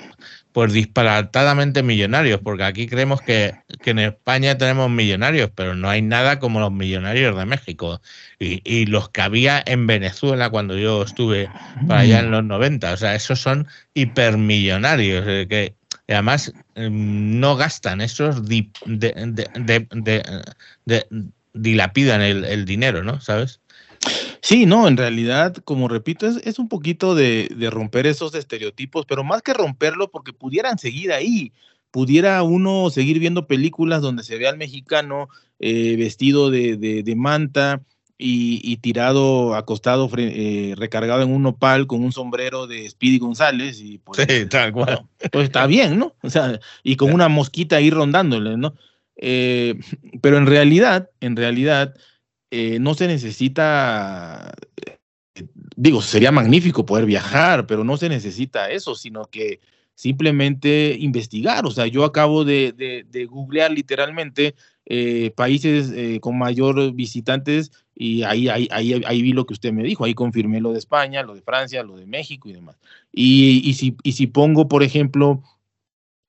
pues 0.54 0.74
disparatadamente 0.74 1.82
millonarios, 1.82 2.42
porque 2.44 2.64
aquí 2.64 2.88
creemos 2.88 3.22
que, 3.22 3.54
en 3.86 4.00
España 4.00 4.58
tenemos 4.58 4.90
millonarios, 4.90 5.50
pero 5.56 5.76
no 5.76 5.90
hay 5.90 6.02
nada 6.02 6.40
como 6.40 6.60
los 6.60 6.72
millonarios 6.72 7.38
de 7.38 7.46
México 7.46 8.02
y, 8.40 8.86
los 8.88 9.10
que 9.10 9.22
había 9.22 9.64
en 9.66 9.88
Venezuela 9.88 10.50
cuando 10.50 10.78
yo 10.78 11.04
estuve 11.04 11.50
para 11.88 12.02
allá 12.02 12.20
en 12.20 12.32
los 12.32 12.44
90. 12.44 12.94
O 12.94 12.98
sea, 12.98 13.16
esos 13.16 13.40
son 13.40 13.68
hipermillonarios, 13.94 15.26
eh, 15.28 15.48
que 15.50 15.76
además 16.10 16.52
em, 16.76 17.40
no 17.40 17.56
gastan, 17.56 18.02
esos 18.02 18.44
dilapidan 21.54 22.22
el, 22.22 22.46
el 22.46 22.66
dinero, 22.66 23.04
¿no? 23.04 23.22
¿Sabes? 23.22 23.61
Sí, 24.42 24.66
no, 24.66 24.88
en 24.88 24.98
realidad, 24.98 25.56
como 25.64 25.88
repito, 25.88 26.28
es, 26.28 26.60
un 26.60 26.68
poquito 26.68 27.16
de, 27.16 27.48
romper 27.72 28.08
esos 28.08 28.34
estereotipos, 28.34 29.06
pero 29.06 29.24
más 29.24 29.42
que 29.42 29.54
romperlo, 29.54 30.10
porque 30.10 30.34
pudieran 30.34 30.78
seguir 30.78 31.12
ahí, 31.12 31.54
pudiera 31.92 32.42
uno 32.44 32.90
seguir 32.90 33.20
viendo 33.20 33.48
películas 33.48 34.02
donde 34.02 34.24
se 34.24 34.38
ve 34.38 34.48
al 34.48 34.58
mexicano 34.58 35.30
eh, 35.60 35.96
vestido 35.96 36.50
de, 36.50 37.14
manta 37.16 37.82
y, 38.18 38.78
tirado, 38.78 39.56
acostado, 39.56 40.10
eh, 40.18 40.74
recargado 40.78 41.22
en 41.24 41.32
un 41.32 41.44
nopal 41.44 41.88
con 41.88 42.04
un 42.04 42.12
sombrero 42.12 42.68
de 42.68 42.90
Speedy 42.90 43.20
González. 43.20 43.80
Y 43.82 44.00
pues, 44.00 44.26
sí, 44.28 44.46
tal 44.48 44.72
cual. 44.72 45.06
Pues 45.32 45.46
está 45.46 45.68
bien, 45.68 45.98
¿no? 45.98 46.16
O 46.22 46.30
sea, 46.30 46.60
y 46.84 46.96
con 46.96 47.14
una 47.14 47.30
mosquita 47.30 47.78
ahí 47.78 47.90
rondándole, 47.90 48.58
¿no? 48.58 48.76
Eh, 49.16 49.80
pero 50.22 50.38
en 50.38 50.48
realidad, 50.48 51.10
en 51.20 51.36
realidad, 51.36 51.94
eh, 52.52 52.80
no 52.80 52.94
se 52.96 53.08
necesita, 53.08 54.52
eh, 54.86 55.48
digo, 55.78 56.02
sería 56.02 56.34
magnífico 56.34 56.86
poder 56.86 57.06
viajar, 57.06 57.66
pero 57.66 57.86
no 57.86 57.96
se 57.96 58.10
necesita 58.10 58.70
eso, 58.70 58.94
sino 58.94 59.26
que 59.28 59.62
simplemente 59.96 60.98
investigar. 61.00 61.66
O 61.66 61.72
sea, 61.72 61.88
yo 61.88 62.04
acabo 62.04 62.44
de, 62.44 62.74
de, 63.10 63.26
googlear 63.26 63.72
literalmente 63.72 64.56
eh, 64.86 65.32
países 65.34 66.20
con 66.20 66.38
mayor 66.38 66.92
visitantes 66.92 67.72
y 67.96 68.24
ahí, 68.24 68.50
ahí, 68.50 68.68
ahí, 68.72 69.02
ahí, 69.06 69.22
vi 69.22 69.32
lo 69.32 69.46
que 69.46 69.54
usted 69.54 69.72
me 69.72 69.84
dijo, 69.84 70.04
ahí 70.04 70.14
confirmé 70.14 70.60
lo 70.60 70.74
de 70.74 70.80
España, 70.80 71.24
lo 71.24 71.36
de 71.36 71.42
Francia, 71.42 71.84
lo 71.84 71.96
de 71.96 72.06
México 72.06 72.50
y 72.50 72.54
demás. 72.54 72.76
Y, 73.14 73.62
y, 73.64 73.74
si, 73.76 73.96
y 74.04 74.12
si 74.12 74.28
pongo, 74.28 74.68
por 74.68 74.84
ejemplo, 74.84 75.42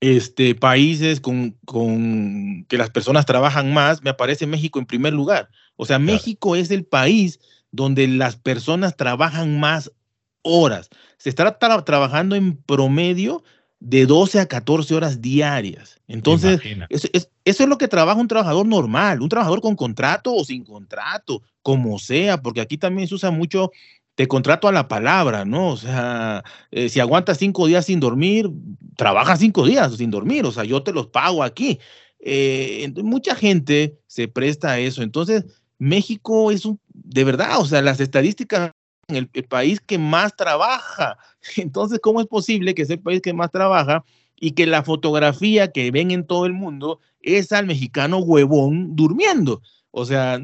este, 0.03 0.53
países 0.53 1.21
con, 1.21 1.51
con, 1.63 2.65
que 2.67 2.77
las 2.77 2.89
personas 2.89 3.25
trabajan 3.25 3.73
más, 3.73 4.03
me 4.03 4.09
aparece 4.09 4.45
México 4.45 4.77
en 4.77 4.85
primer 4.85 5.13
lugar. 5.13 5.49
O 5.77 5.85
sea, 5.85 5.97
México 5.97 6.57
es 6.57 6.71
el 6.71 6.83
país 6.83 7.39
donde 7.71 8.09
las 8.09 8.35
personas 8.35 8.97
trabajan 8.97 9.61
más 9.61 9.93
horas. 10.41 10.89
Se 11.17 11.29
está 11.29 11.57
trabajando 11.57 12.35
en 12.35 12.57
promedio 12.57 13.45
de 13.79 14.05
12 14.05 14.41
a 14.41 14.45
14 14.45 14.93
horas 14.93 15.21
diarias. 15.21 16.01
Entonces, 16.09 16.59
es, 16.89 17.09
eso 17.45 17.63
es, 17.63 17.69
lo 17.69 17.77
que 17.77 17.87
trabaja 17.87 18.19
un 18.19 18.27
trabajador 18.27 18.65
normal, 18.65 19.21
un 19.21 19.29
trabajador 19.29 19.61
con 19.61 19.77
contrato 19.77 20.35
o 20.35 20.43
sin 20.43 20.65
contrato, 20.65 21.41
como 21.61 21.97
sea, 21.97 22.41
porque 22.41 22.59
aquí 22.59 22.77
también 22.77 23.07
se 23.07 23.15
usa 23.15 23.31
mucho 23.31 23.71
te 24.15 24.27
contrato 24.27 24.67
a 24.67 24.71
la 24.71 24.87
palabra, 24.87 25.45
¿no? 25.45 25.69
O 25.69 25.77
sea, 25.77 26.43
eh, 26.71 26.89
si 26.89 26.99
aguantas 26.99 27.37
cinco 27.37 27.67
días 27.67 27.85
sin 27.85 27.99
dormir, 27.99 28.49
trabaja 28.95 29.37
cinco 29.37 29.65
días 29.65 29.95
sin 29.95 30.11
dormir, 30.11 30.45
o 30.45 30.51
sea, 30.51 30.63
yo 30.63 30.83
te 30.83 30.93
los 30.93 31.07
pago 31.07 31.43
aquí. 31.43 31.79
Eh, 32.19 32.91
mucha 33.03 33.35
gente 33.35 33.99
se 34.07 34.27
presta 34.27 34.71
a 34.71 34.79
eso. 34.79 35.01
Entonces, 35.01 35.45
México 35.79 36.51
es 36.51 36.65
un, 36.65 36.79
de 36.93 37.23
verdad, 37.23 37.59
o 37.59 37.65
sea, 37.65 37.81
las 37.81 37.99
estadísticas 37.99 38.71
el, 39.07 39.29
el, 39.33 39.43
país 39.45 39.81
que 39.81 39.97
más 39.97 40.35
trabaja. 40.35 41.17
Entonces, 41.57 41.99
¿cómo 41.99 42.21
es 42.21 42.27
posible 42.27 42.75
que 42.75 42.85
sea 42.85 42.95
el 42.95 43.01
país 43.01 43.21
que 43.21 43.33
más 43.33 43.51
trabaja 43.51 44.03
y 44.39 44.51
que 44.51 44.65
la 44.65 44.83
fotografía 44.83 45.71
que 45.71 45.91
ven 45.91 46.11
en 46.11 46.25
todo 46.25 46.45
el 46.45 46.53
mundo 46.53 46.99
es 47.21 47.51
al 47.51 47.65
mexicano 47.65 48.19
huevón 48.19 48.95
durmiendo? 48.95 49.61
O 49.91 50.05
sea, 50.05 50.39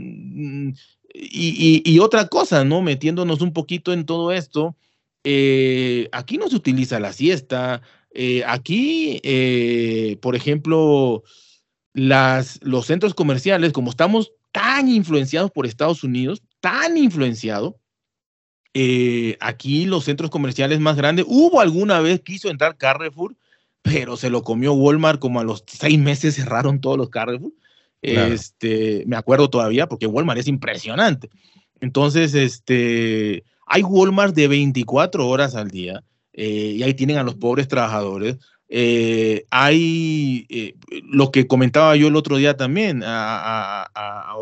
y, 1.13 1.99
otra 1.99 2.27
cosa, 2.27 2.63
¿no? 2.63 2.81
Metiéndonos 2.81 3.41
un 3.41 3.53
poquito 3.53 3.93
en 3.93 4.05
todo 4.05 4.31
esto, 4.31 4.75
eh, 5.23 6.09
aquí 6.11 6.37
no 6.37 6.47
se 6.47 6.55
utiliza 6.55 6.99
la 6.99 7.13
siesta. 7.13 7.81
Eh, 8.11 8.43
aquí, 8.45 9.19
eh, 9.23 10.17
por 10.21 10.35
ejemplo, 10.35 11.23
las, 11.93 12.59
los 12.63 12.85
centros 12.85 13.13
comerciales, 13.13 13.73
como 13.73 13.89
estamos 13.89 14.31
tan 14.51 14.89
influenciados 14.89 15.51
por 15.51 15.65
Estados 15.65 16.03
Unidos, 16.03 16.41
tan 16.59 16.97
influenciado, 16.97 17.79
aquí 19.41 19.85
los 19.85 20.05
centros 20.05 20.29
comerciales 20.29 20.79
más 20.79 20.95
grandes, 20.95 21.25
hubo 21.27 21.59
alguna 21.59 21.99
vez 21.99 22.21
quiso 22.21 22.49
entrar 22.49 22.77
Carrefour, 22.77 23.35
pero 23.81 24.15
se 24.15 24.29
lo 24.29 24.43
comió 24.43 24.73
Walmart 24.73 25.19
como 25.19 25.39
a 25.41 25.43
los 25.43 25.65
seis 25.67 25.99
meses 25.99 26.35
cerraron 26.35 26.79
todos 26.79 26.97
los 26.97 27.09
Carrefour. 27.09 27.51
Este, 28.01 29.03
me 29.07 29.17
acuerdo 29.17 29.49
todavía 29.49 29.87
porque 29.87 30.07
Walmart 30.07 30.39
es 30.39 30.47
impresionante. 30.47 31.29
Entonces, 31.81 32.33
este, 32.33 33.43
hay 33.65 33.83
Walmart 33.83 34.35
de 34.35 34.47
24 34.47 35.27
horas 35.27 35.55
al 35.55 35.69
día 35.69 36.03
eh, 36.33 36.75
y 36.77 36.83
ahí 36.83 36.93
tienen 36.93 37.17
a 37.17 37.23
los 37.23 37.35
pobres 37.35 37.67
trabajadores. 37.67 38.37
Eh, 38.67 39.45
hay 39.49 40.45
eh, 40.49 40.75
lo 41.03 41.31
que 41.31 41.47
comentaba 41.47 41.95
yo 41.95 42.07
el 42.07 42.15
otro 42.15 42.37
día 42.37 42.55
también 42.55 43.01
a, 43.03 43.87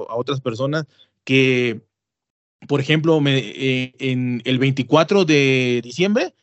otras 0.10 0.41
personas 0.41 0.86
que, 1.24 1.82
por 2.68 2.82
ejemplo, 2.82 3.22
en 3.26 4.41
el 4.43 4.60
24 4.60 5.26
de 5.26 5.82
diciembre, 5.84 6.34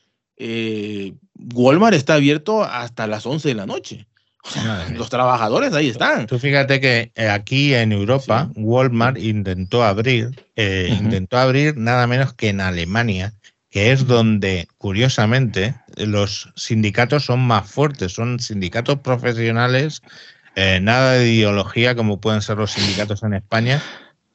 Walmart 1.54 1.94
está 1.94 2.14
abierto 2.14 2.62
hasta 2.62 3.06
las 3.06 3.26
11 3.26 3.48
de 3.48 3.54
la 3.54 3.66
noche 3.66 4.06
los 4.92 5.08
trabajadores 5.08 5.72
ahí 5.72 5.88
están. 5.88 6.26
Tú 6.26 6.38
fíjate 6.38 6.80
que 6.80 7.12
eh, 7.14 7.28
aquí 7.28 7.74
en 7.74 7.92
Europa, 7.92 8.50
Walmart 8.54 9.18
intentó 9.18 9.82
abrir, 9.82 10.30
eh, 10.56 10.94
intentó 11.00 11.38
abrir 11.38 11.76
nada 11.76 12.06
menos 12.06 12.34
que 12.34 12.50
en 12.50 12.60
Alemania, 12.60 13.32
que 13.70 13.90
es 13.92 14.06
donde, 14.06 14.68
curiosamente, 14.78 15.74
los 15.96 16.52
sindicatos 16.56 17.24
son 17.24 17.40
más 17.40 17.68
fuertes, 17.68 18.12
son 18.12 18.38
sindicatos 18.38 19.00
profesionales, 19.00 20.02
eh, 20.56 20.78
nada 20.80 21.12
de 21.12 21.32
ideología 21.32 21.96
como 21.96 22.20
pueden 22.20 22.42
ser 22.42 22.58
los 22.58 22.72
sindicatos 22.72 23.22
en 23.22 23.34
España. 23.34 23.82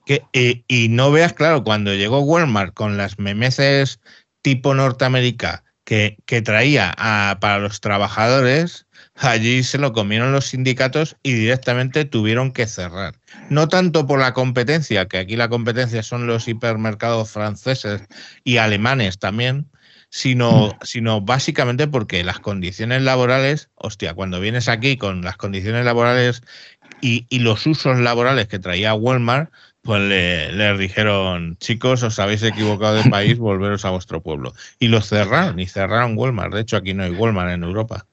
Que, 0.05 0.23
y 0.67 0.89
no 0.89 1.11
veas, 1.11 1.33
claro, 1.33 1.63
cuando 1.63 1.93
llegó 1.93 2.21
Walmart 2.21 2.73
con 2.73 2.97
las 2.97 3.19
memeces 3.19 3.99
tipo 4.41 4.73
Norteamérica 4.73 5.63
que, 5.83 6.17
que 6.25 6.41
traía 6.41 6.95
para 7.39 7.59
los 7.59 7.79
trabajadores, 7.79 8.87
allí 9.19 9.63
se 9.63 9.77
lo 9.77 9.93
comieron 9.93 10.31
los 10.31 10.47
sindicatos 10.47 11.17
y 11.23 11.33
directamente 11.33 12.05
tuvieron 12.05 12.51
que 12.51 12.67
cerrar. 12.67 13.15
No 13.49 13.67
tanto 13.67 14.07
por 14.07 14.19
la 14.19 14.33
competencia, 14.33 15.07
que 15.07 15.17
aquí 15.17 15.35
la 15.35 15.49
competencia 15.49 16.03
son 16.03 16.27
los 16.27 16.47
hipermercados 16.47 17.31
franceses 17.31 18.03
y 18.43 18.57
alemanes 18.57 19.19
también, 19.19 19.67
sino, 20.09 20.77
sino 20.81 21.21
básicamente 21.21 21.87
porque 21.87 22.23
las 22.23 22.39
condiciones 22.39 23.01
laborales, 23.01 23.69
hostia, 23.75 24.13
cuando 24.13 24.39
vienes 24.39 24.67
aquí 24.67 24.97
con 24.97 25.21
las 25.21 25.37
condiciones 25.37 25.85
laborales 25.85 26.41
y, 27.01 27.25
y 27.29 27.39
los 27.39 27.65
usos 27.67 27.99
laborales 27.99 28.47
que 28.47 28.59
traía 28.59 28.93
Walmart, 28.93 29.51
pues 29.81 30.01
le, 30.01 30.51
le, 30.51 30.77
dijeron, 30.77 31.57
chicos, 31.57 32.03
os 32.03 32.19
habéis 32.19 32.43
equivocado 32.43 32.95
de 32.95 33.09
país, 33.09 33.37
volveros 33.39 33.85
a 33.85 33.91
vuestro 33.91 34.21
pueblo. 34.21 34.53
Y 34.79 34.87
los 34.87 35.07
cerraron, 35.07 35.59
y 35.59 35.67
cerraron 35.67 36.17
Walmart. 36.17 36.53
De 36.53 36.61
hecho, 36.61 36.77
aquí 36.77 36.93
no 36.93 37.03
hay 37.03 37.11
Walmart 37.11 37.51
en 37.51 37.63
Europa. 37.63 38.05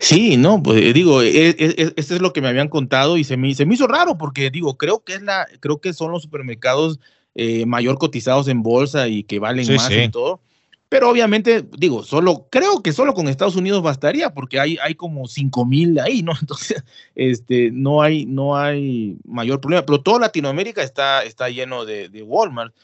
Sí, 0.00 0.36
no, 0.36 0.62
pues 0.62 0.82
eh, 0.82 0.92
digo, 0.92 1.22
e, 1.22 1.48
e, 1.48 1.56
e, 1.58 1.92
esto 1.96 2.14
es 2.14 2.20
lo 2.20 2.32
que 2.32 2.40
me 2.40 2.48
habían 2.48 2.68
contado 2.68 3.16
y 3.16 3.24
se 3.24 3.36
me, 3.36 3.54
se 3.54 3.66
me 3.66 3.74
hizo 3.74 3.86
raro 3.86 4.18
porque 4.18 4.50
digo, 4.50 4.76
creo 4.76 5.04
que 5.04 5.14
es 5.14 5.22
la, 5.22 5.46
creo 5.60 5.80
que 5.80 5.92
son 5.92 6.10
los 6.12 6.22
supermercados 6.22 7.00
eh, 7.34 7.66
mayor 7.66 7.98
cotizados 7.98 8.48
en 8.48 8.62
bolsa 8.62 9.08
y 9.08 9.22
que 9.22 9.38
valen 9.38 9.74
más 9.74 9.90
y 9.90 10.08
todo. 10.08 10.40
Pero 10.88 11.10
obviamente, 11.10 11.66
digo, 11.76 12.04
solo, 12.04 12.46
creo 12.48 12.80
que 12.82 12.92
solo 12.92 13.12
con 13.12 13.28
Estados 13.28 13.56
Unidos 13.56 13.82
bastaría, 13.82 14.32
porque 14.32 14.60
hay, 14.60 14.78
hay 14.80 14.94
como 14.94 15.26
5 15.26 15.66
mil 15.66 15.98
ahí, 15.98 16.22
¿no? 16.22 16.32
Entonces, 16.40 16.84
este, 17.14 17.70
no 17.72 18.02
hay, 18.02 18.24
no 18.24 18.56
hay 18.56 19.16
mayor 19.24 19.60
problema. 19.60 19.84
Pero 19.84 20.00
toda 20.00 20.20
Latinoamérica 20.20 20.82
está, 20.82 21.24
está 21.24 21.48
lleno 21.48 21.84
de, 21.84 22.08
de 22.08 22.22
Walmart. 22.22 22.74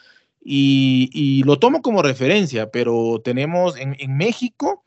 Y, 0.45 1.09
y, 1.13 1.45
lo 1.45 1.61
tomo 1.61 1.83
como 1.83 2.03
referencia, 2.03 2.71
pero 2.73 3.21
tenemos 3.25 3.77
en, 3.79 3.95
en 4.01 4.17
México, 4.17 4.83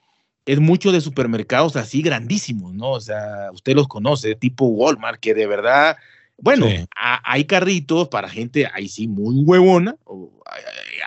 es 0.45 0.59
mucho 0.59 0.91
de 0.91 1.01
supermercados 1.01 1.75
así 1.75 2.01
grandísimos, 2.01 2.73
¿no? 2.73 2.91
O 2.91 3.01
sea, 3.01 3.49
usted 3.51 3.75
los 3.75 3.87
conoce, 3.87 4.35
tipo 4.35 4.65
Walmart, 4.65 5.19
que 5.19 5.33
de 5.33 5.47
verdad, 5.47 5.97
bueno, 6.37 6.67
hay 6.95 7.45
carritos 7.45 8.09
para 8.09 8.29
gente 8.29 8.67
ahí 8.73 8.87
sí 8.87 9.07
muy 9.07 9.43
huevona, 9.43 9.95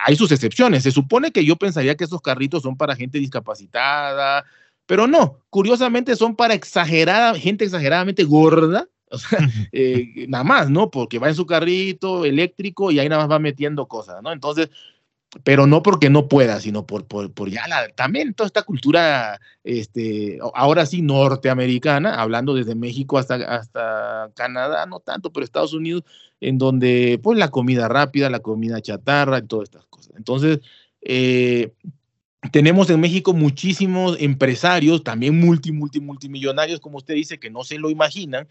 hay, 0.04 0.16
sus 0.16 0.32
excepciones. 0.32 0.82
Se 0.82 0.90
supone 0.90 1.30
que 1.30 1.44
yo 1.44 1.56
pensaría 1.56 1.96
que 1.96 2.04
esos 2.04 2.20
carritos 2.20 2.62
son 2.62 2.76
para 2.76 2.96
gente 2.96 3.18
discapacitada, 3.18 4.44
pero 4.86 5.06
no, 5.06 5.38
curiosamente 5.50 6.16
son 6.16 6.34
para 6.34 6.54
exagerada, 6.54 7.34
gente 7.34 7.64
exageradamente 7.64 8.24
gorda, 8.24 8.88
o 9.10 9.18
sea, 9.18 9.38
eh, 9.72 10.26
nada 10.28 10.44
más, 10.44 10.68
¿no? 10.68 10.90
Porque 10.90 11.18
va 11.18 11.28
en 11.28 11.34
su 11.34 11.46
carrito 11.46 12.24
eléctrico 12.24 12.90
y 12.90 12.98
ahí 12.98 13.08
nada 13.08 13.22
más 13.22 13.30
va 13.30 13.38
metiendo 13.38 13.86
cosas, 13.86 14.22
¿no? 14.22 14.32
Entonces, 14.32 14.70
pero 15.44 15.66
no 15.66 15.82
porque 15.82 16.08
no 16.08 16.28
pueda, 16.28 16.60
sino 16.60 16.86
por, 16.86 17.06
por, 17.06 17.32
por, 17.32 17.50
ya 17.50 17.68
la, 17.68 17.88
también 17.90 18.32
toda 18.34 18.46
esta 18.46 18.62
cultura, 18.62 19.40
este, 19.62 20.38
ahora 20.54 20.86
sí 20.86 21.02
norteamericana, 21.02 22.20
hablando 22.20 22.54
desde 22.54 22.74
México 22.74 23.18
hasta, 23.18 23.34
hasta 23.34 24.30
Canadá, 24.34 24.86
no 24.86 25.00
tanto, 25.00 25.30
pero 25.30 25.44
Estados 25.44 25.74
Unidos, 25.74 26.04
en 26.40 26.56
donde 26.56 27.20
pues 27.22 27.38
la 27.38 27.50
comida 27.50 27.88
rápida, 27.88 28.30
la 28.30 28.40
comida 28.40 28.80
chatarra 28.80 29.38
y 29.38 29.46
todas 29.46 29.64
estas 29.64 29.84
cosas. 29.86 30.14
Entonces, 30.16 30.60
eh, 31.02 31.72
tenemos 32.52 32.88
en 32.88 33.00
México 33.00 33.34
muchísimos 33.34 34.16
empresarios, 34.20 35.04
también 35.04 35.38
multi, 35.38 35.72
multi, 35.72 36.00
multimillonarios, 36.00 36.80
como 36.80 36.98
usted 36.98 37.14
dice, 37.14 37.38
que 37.38 37.50
no 37.50 37.64
se 37.64 37.78
lo 37.78 37.90
imaginan, 37.90 38.48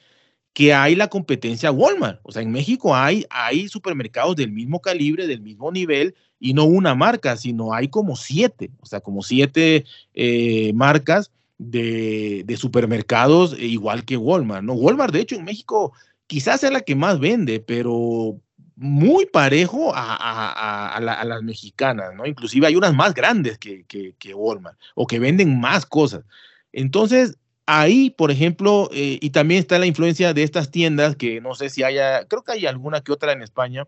que 0.54 0.74
hay 0.74 0.96
la 0.96 1.08
competencia 1.08 1.72
Walmart. 1.72 2.20
O 2.24 2.32
sea, 2.32 2.42
en 2.42 2.52
México 2.52 2.96
hay, 2.96 3.26
hay 3.30 3.68
supermercados 3.68 4.36
del 4.36 4.52
mismo 4.52 4.82
calibre, 4.82 5.28
del 5.28 5.42
mismo 5.42 5.72
nivel, 5.72 6.16
y 6.40 6.54
no 6.54 6.66
una 6.66 6.96
marca, 6.96 7.36
sino 7.38 7.74
hay 7.74 7.88
como 7.88 8.16
siete, 8.16 8.72
o 8.80 8.86
sea, 8.86 9.00
como 9.00 9.22
siete 9.24 9.86
eh, 10.14 10.72
marcas 10.74 11.32
de, 11.58 12.46
supermercados 12.58 13.54
e 13.54 13.66
igual 13.66 14.06
que 14.06 14.18
Walmart, 14.18 14.64
¿no? 14.64 14.74
Walmart, 14.74 15.14
de 15.14 15.22
hecho, 15.22 15.36
en 15.36 15.46
México 15.46 15.94
quizás 16.28 16.62
sea 16.62 16.72
la 16.72 16.82
que 16.82 16.96
más 16.96 17.20
vende, 17.20 17.60
pero 17.60 18.40
muy 18.76 19.26
parejo 19.26 19.92
a, 19.96 21.00
las 21.02 21.42
mexicanas, 21.42 22.14
¿no? 22.16 22.26
Inclusive 22.26 22.68
hay 22.68 22.76
unas 22.76 22.94
más 22.94 23.14
grandes 23.14 23.58
que, 23.58 23.86
que, 23.86 24.34
Walmart 24.36 24.78
o 24.94 25.08
que 25.08 25.20
venden 25.20 25.60
más 25.60 25.86
cosas. 25.86 26.24
Entonces, 26.72 27.38
ahí, 27.66 28.12
por 28.12 28.30
ejemplo, 28.30 28.90
eh, 28.94 29.18
y 29.20 29.32
también 29.32 29.62
está 29.62 29.80
la 29.80 29.88
influencia 29.88 30.34
de 30.34 30.44
estas 30.44 30.70
tiendas 30.70 31.16
que 31.16 31.42
no 31.42 31.56
sé 31.56 31.70
si 31.70 31.82
haya, 31.82 32.26
creo 32.26 32.44
que 32.44 32.52
hay 32.52 32.66
alguna 32.68 33.02
que 33.02 33.12
otra 33.12 33.32
en 33.32 33.42
España, 33.42 33.88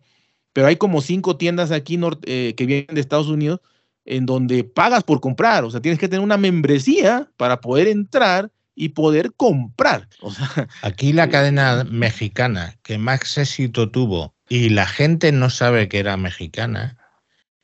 pero 0.53 0.67
hay 0.67 0.75
como 0.75 1.01
cinco 1.01 1.37
tiendas 1.37 1.71
aquí 1.71 1.99
eh, 2.25 2.53
que 2.55 2.65
vienen 2.65 2.95
de 2.95 3.01
Estados 3.01 3.27
Unidos 3.27 3.61
en 4.05 4.25
donde 4.25 4.63
pagas 4.63 5.03
por 5.03 5.21
comprar, 5.21 5.63
o 5.63 5.71
sea, 5.71 5.81
tienes 5.81 5.99
que 5.99 6.07
tener 6.07 6.23
una 6.23 6.37
membresía 6.37 7.29
para 7.37 7.61
poder 7.61 7.87
entrar 7.87 8.51
y 8.75 8.89
poder 8.89 9.33
comprar. 9.33 10.07
aquí 10.81 11.13
la 11.13 11.29
cadena 11.29 11.83
mexicana 11.83 12.77
que 12.81 12.97
más 12.97 13.37
éxito 13.37 13.91
tuvo 13.91 14.33
y 14.47 14.69
la 14.69 14.87
gente 14.87 15.31
no 15.31 15.49
sabe 15.49 15.87
que 15.89 15.99
era 15.99 16.17
mexicana 16.17 16.97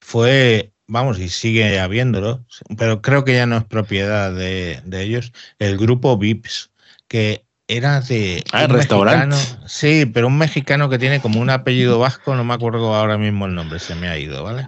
fue, 0.02 0.74
vamos, 0.88 1.18
y 1.20 1.30
sigue 1.30 1.80
habiéndolo, 1.80 2.46
pero 2.78 3.02
creo 3.02 3.26
que 3.26 3.34
ya 3.34 3.48
no 3.48 3.58
es 3.58 3.64
propiedad 3.64 4.32
de, 4.32 4.82
de 4.86 5.02
ellos, 5.02 5.32
el 5.58 5.78
grupo 5.78 6.16
VIPS, 6.16 6.70
que 7.08 7.45
era 7.68 8.02
de. 8.02 8.44
Ah, 8.52 8.68
restaurante. 8.68 9.38
Sí, 9.66 10.06
pero 10.06 10.28
un 10.28 10.38
mexicano 10.38 10.90
que 10.90 11.00
tiene 11.00 11.20
como 11.22 11.40
un 11.40 11.50
apellido 11.50 11.98
vasco, 12.00 12.36
no 12.36 12.44
me 12.44 12.54
acuerdo 12.54 12.94
ahora 12.94 13.18
mismo 13.18 13.46
el 13.46 13.56
nombre, 13.56 13.80
se 13.80 13.96
me 13.96 14.08
ha 14.08 14.18
ido, 14.18 14.44
¿vale? 14.44 14.68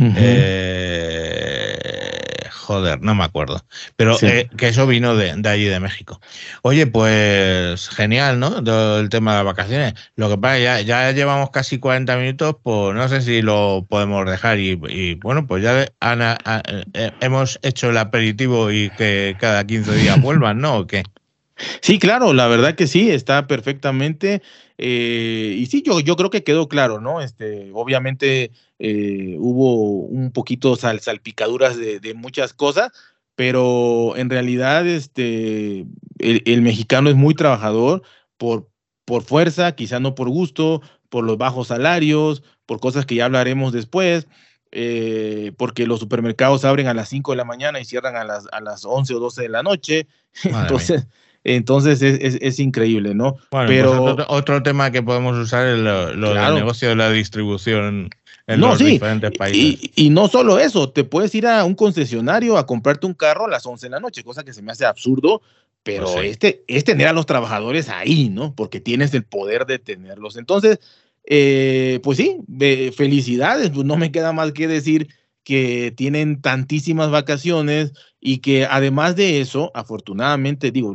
eh, 0.00 1.76
joder, 2.52 3.00
no 3.00 3.14
me 3.14 3.24
acuerdo. 3.24 3.64
Pero 3.96 4.16
eh, 4.22 4.48
que 4.56 4.68
eso 4.68 4.86
vino 4.86 5.16
de, 5.16 5.34
de, 5.36 5.48
allí 5.48 5.64
de 5.64 5.80
México. 5.80 6.20
Oye, 6.62 6.86
pues 6.86 7.88
genial, 7.88 8.38
¿no? 8.38 8.58
el 8.98 9.08
tema 9.08 9.32
de 9.32 9.38
las 9.38 9.46
vacaciones. 9.46 9.94
Lo 10.16 10.28
que 10.28 10.38
pasa, 10.38 10.58
ya, 10.58 10.80
ya 10.80 11.10
llevamos 11.12 11.50
casi 11.50 11.78
40 11.78 12.16
minutos, 12.16 12.56
pues 12.62 12.94
no 12.94 13.08
sé 13.08 13.22
si 13.22 13.42
lo 13.42 13.86
podemos 13.88 14.24
dejar. 14.30 14.58
Y, 14.58 14.80
y 14.88 15.14
bueno, 15.16 15.46
pues 15.46 15.62
ya 15.64 15.86
Ana, 16.00 16.38
eh, 16.94 17.10
hemos 17.20 17.58
hecho 17.62 17.90
el 17.90 17.98
aperitivo 17.98 18.70
y 18.70 18.90
que 18.90 19.36
cada 19.40 19.66
15 19.66 19.94
días 19.96 20.20
vuelvan, 20.22 20.58
¿no? 20.58 20.76
¿O 20.78 20.86
qué? 20.86 21.02
Sí, 21.80 21.98
claro, 21.98 22.32
la 22.32 22.46
verdad 22.46 22.74
que 22.74 22.86
sí, 22.86 23.10
está 23.10 23.46
perfectamente. 23.46 24.42
Eh, 24.78 25.56
y 25.58 25.66
sí, 25.66 25.82
yo, 25.84 26.00
yo 26.00 26.16
creo 26.16 26.30
que 26.30 26.44
quedó 26.44 26.68
claro, 26.68 27.00
¿no? 27.00 27.20
Este, 27.20 27.70
obviamente 27.72 28.52
eh, 28.78 29.36
hubo 29.38 30.02
un 30.06 30.30
poquito 30.30 30.76
sal, 30.76 31.00
salpicaduras 31.00 31.76
de, 31.76 31.98
de, 32.00 32.14
muchas 32.14 32.52
cosas, 32.54 32.92
pero 33.34 34.16
en 34.16 34.30
realidad 34.30 34.86
este, 34.86 35.80
el, 36.18 36.42
el, 36.44 36.62
mexicano 36.62 37.10
es 37.10 37.16
muy 37.16 37.34
trabajador 37.34 38.02
por, 38.36 38.68
por 39.04 39.22
fuerza, 39.22 39.72
quizá 39.72 39.98
no 39.98 40.14
por 40.14 40.28
gusto, 40.28 40.80
por 41.08 41.24
los 41.24 41.38
bajos 41.38 41.68
salarios, 41.68 42.42
por 42.66 42.78
cosas 42.80 43.06
que 43.06 43.16
ya 43.16 43.24
hablaremos 43.24 43.72
después. 43.72 44.28
Eh, 44.70 45.52
porque 45.56 45.86
los 45.86 45.98
supermercados 45.98 46.66
abren 46.66 46.88
a 46.88 46.94
las 46.94 47.08
5 47.08 47.30
de 47.30 47.38
la 47.38 47.44
mañana 47.44 47.80
y 47.80 47.86
cierran 47.86 48.16
a 48.16 48.24
las, 48.24 48.46
a 48.52 48.60
las 48.60 48.84
11 48.84 49.14
o 49.14 49.18
12 49.18 49.42
de 49.42 49.48
la 49.48 49.62
noche. 49.62 50.06
Entonces, 50.44 51.06
entonces 51.44 52.02
es, 52.02 52.58
increíble, 52.58 53.14
¿no? 53.14 53.36
Bueno, 53.50 53.68
Pero 53.68 54.14
pues 54.16 54.26
otro, 54.28 54.62
tema 54.62 54.90
que 54.90 55.02
podemos 55.02 55.36
usar 55.38 55.66
es 55.66 55.78
lo, 55.78 56.34
del 56.34 56.54
negocio 56.54 56.90
de 56.90 56.96
la 56.96 57.10
distribución 57.10 58.10
en 58.46 58.60
los 58.60 58.78
diferentes 58.78 59.30
países. 59.32 59.90
Y, 59.94 60.10
no 60.10 60.28
solo 60.28 60.58
eso, 60.58 60.90
te 60.90 61.04
puedes 61.04 61.34
ir 61.34 61.46
a 61.46 61.64
un 61.64 61.74
concesionario 61.74 62.58
a 62.58 62.66
comprarte 62.66 63.06
un 63.06 63.14
carro 63.14 63.46
a 63.46 63.48
las 63.48 63.64
11 63.64 63.86
de 63.86 63.90
la 63.90 64.00
noche, 64.00 64.24
cosa 64.24 64.44
que 64.44 64.52
se 64.52 64.62
me 64.62 64.72
hace 64.72 64.84
absurdo, 64.84 65.42
pero 65.82 66.12
pues 66.12 66.30
este 66.30 66.64
es 66.66 66.84
tener 66.84 67.06
a 67.06 67.12
los 67.12 67.26
trabajadores 67.26 67.88
ahí, 67.88 68.28
¿no? 68.28 68.54
Porque 68.54 68.80
tienes 68.80 69.14
el 69.14 69.24
poder 69.24 69.64
de 69.64 69.78
tenerlos. 69.78 70.36
Entonces, 70.36 70.80
eh, 71.24 72.00
pues 72.02 72.18
sí, 72.18 72.38
felicidades, 72.94 73.70
pues 73.70 73.86
no 73.86 73.96
me 73.96 74.10
queda 74.10 74.32
más 74.32 74.52
que 74.52 74.66
decir 74.66 75.08
que 75.44 75.94
tienen 75.96 76.42
tantísimas 76.42 77.10
vacaciones 77.10 77.92
y 78.20 78.38
que 78.38 78.66
además 78.66 79.16
de 79.16 79.40
eso, 79.40 79.70
afortunadamente, 79.74 80.70
digo, 80.70 80.92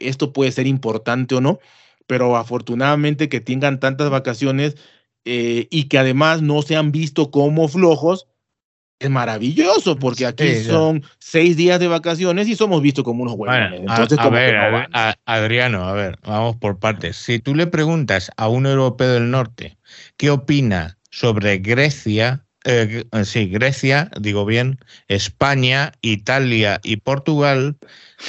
esto 0.00 0.32
puede 0.32 0.52
ser 0.52 0.66
importante 0.66 1.34
o 1.34 1.40
no, 1.40 1.58
pero 2.06 2.36
afortunadamente 2.36 3.28
que 3.28 3.40
tengan 3.40 3.78
tantas 3.78 4.10
vacaciones 4.10 4.76
eh, 5.24 5.68
y 5.70 5.84
que 5.84 5.98
además 5.98 6.42
no 6.42 6.62
se 6.62 6.76
han 6.76 6.92
visto 6.92 7.30
como 7.30 7.68
flojos, 7.68 8.26
es 9.00 9.08
maravilloso, 9.08 9.96
porque 9.96 10.26
aquí 10.26 10.56
son 10.56 11.02
seis 11.18 11.56
días 11.56 11.80
de 11.80 11.88
vacaciones 11.88 12.48
y 12.48 12.54
somos 12.54 12.82
vistos 12.82 13.02
como 13.02 13.22
unos 13.22 13.34
huevones. 13.34 13.80
Entonces, 13.80 14.18
a, 14.18 14.28
ver, 14.28 14.88
Adriano, 15.24 15.84
a 15.84 15.94
ver, 15.94 16.18
vamos 16.22 16.56
por 16.56 16.78
partes. 16.78 17.16
Si 17.16 17.38
tú 17.38 17.54
le 17.54 17.66
preguntas 17.66 18.30
a 18.36 18.48
un 18.48 18.66
europeo 18.66 19.14
del 19.14 19.30
norte 19.30 19.78
qué 20.18 20.30
opina 20.30 20.98
sobre 21.10 21.58
Grecia, 21.58 22.44
eh, 22.64 23.04
sí, 23.24 23.46
Grecia, 23.46 24.10
digo 24.20 24.44
bien, 24.44 24.78
España, 25.08 25.92
Italia 26.02 26.80
y 26.82 26.96
Portugal, 26.96 27.76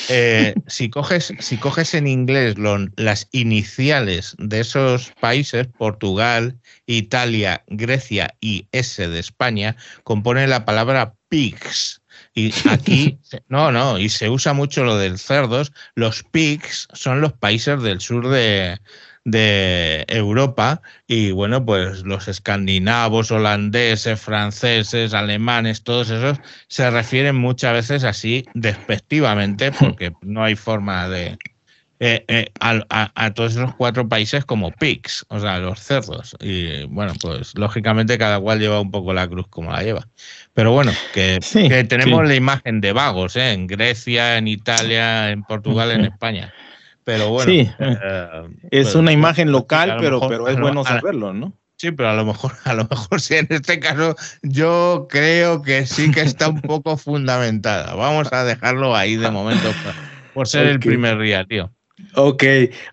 eh, 0.10 0.56
si, 0.68 0.90
coges, 0.90 1.34
si 1.40 1.58
coges 1.58 1.94
en 1.94 2.08
inglés 2.08 2.56
las 2.96 3.28
iniciales 3.32 4.36
de 4.40 4.62
esos 4.62 5.12
países, 5.20 5.68
Portugal, 5.78 6.58
Italia, 6.86 7.64
Grecia 7.68 8.36
y 8.40 8.68
S 8.72 9.06
de 9.06 9.20
España, 9.20 9.76
componen 10.04 10.50
la 10.50 10.66
palabra 10.66 11.16
pigs. 11.28 12.02
Y 12.34 12.54
aquí, 12.70 13.20
no, 13.50 13.72
no, 13.72 14.00
y 14.00 14.08
se 14.08 14.30
usa 14.30 14.54
mucho 14.54 14.84
lo 14.86 14.98
del 14.98 15.20
cerdos. 15.20 15.74
Los 15.96 16.24
pigs 16.24 16.88
son 16.94 17.20
los 17.20 17.34
países 17.34 17.82
del 17.82 18.00
sur 18.00 18.30
de, 18.30 18.80
de 19.24 20.06
Europa 20.08 20.82
y 21.08 21.32
bueno, 21.32 21.64
pues 21.66 22.04
los 22.04 22.28
escandinavos, 22.28 23.32
holandeses, 23.32 24.20
franceses, 24.20 25.14
alemanes, 25.14 25.84
todos 25.84 26.10
esos 26.10 26.40
se 26.68 26.90
refieren 26.90 27.36
muchas 27.36 27.74
veces 27.74 28.04
así 28.04 28.46
despectivamente 28.54 29.72
porque 29.72 30.14
no 30.22 30.44
hay 30.44 30.56
forma 30.56 31.08
de... 31.08 31.38
Eh, 32.04 32.26
eh, 32.30 32.52
a, 32.60 33.32
todos 33.36 33.52
esos 33.52 33.76
cuatro 33.76 34.10
países 34.10 34.44
como 34.44 34.72
pigs, 34.72 35.24
o 35.30 35.40
sea, 35.40 35.60
los 35.60 35.80
cerdos. 35.80 36.36
Y 36.40 36.86
bueno, 36.86 37.14
pues 37.22 37.56
lógicamente 37.56 38.18
cada 38.18 38.40
cual 38.40 38.60
lleva 38.60 38.82
un 38.82 38.90
poco 38.90 39.14
la 39.14 39.28
cruz 39.28 39.46
como 39.48 39.72
la 39.72 39.84
lleva. 39.84 40.08
Pero 40.56 40.72
bueno, 40.72 40.94
que, 41.14 41.38
tenemos 41.88 42.28
la 42.28 42.34
imagen 42.34 42.82
de 42.82 42.92
vagos 42.92 43.36
¿eh? 43.36 43.54
en 43.54 43.68
Grecia, 43.68 44.40
en 44.40 44.48
Italia, 44.48 45.30
en 45.30 45.44
Portugal, 45.44 45.92
en 45.92 46.06
España. 46.06 46.52
Pero 47.12 47.30
bueno. 47.30 47.52
Sí, 47.52 47.70
eh, 47.78 48.48
es 48.72 48.84
pues, 48.84 48.96
una 48.96 49.12
imagen 49.12 49.52
local, 49.52 49.98
pero, 50.00 50.22
pero 50.30 50.48
es 50.48 50.58
bueno 50.58 50.86
saberlo, 50.86 51.34
¿no? 51.34 51.52
Sí, 51.76 51.92
pero 51.92 52.10
a 52.10 52.14
lo 52.14 52.24
mejor, 52.24 52.54
a 52.64 52.74
lo 52.74 52.88
mejor 52.90 53.20
sí, 53.20 53.36
en 53.36 53.48
este 53.50 53.82
caso 53.82 54.16
yo 54.44 55.08
creo 55.10 55.62
que 55.62 55.86
sí 55.86 56.10
que 56.12 56.22
está 56.22 56.48
un 56.48 56.62
poco 56.62 56.96
fundamentada. 56.96 57.96
Vamos 57.96 58.32
a 58.32 58.46
dejarlo 58.46 58.96
ahí 58.96 59.18
de 59.18 59.30
momento 59.30 59.70
por 60.34 60.48
ser 60.48 60.68
el 60.68 60.80
primer 60.80 61.20
día, 61.20 61.44
tío. 61.44 61.70
Ok, 62.16 62.44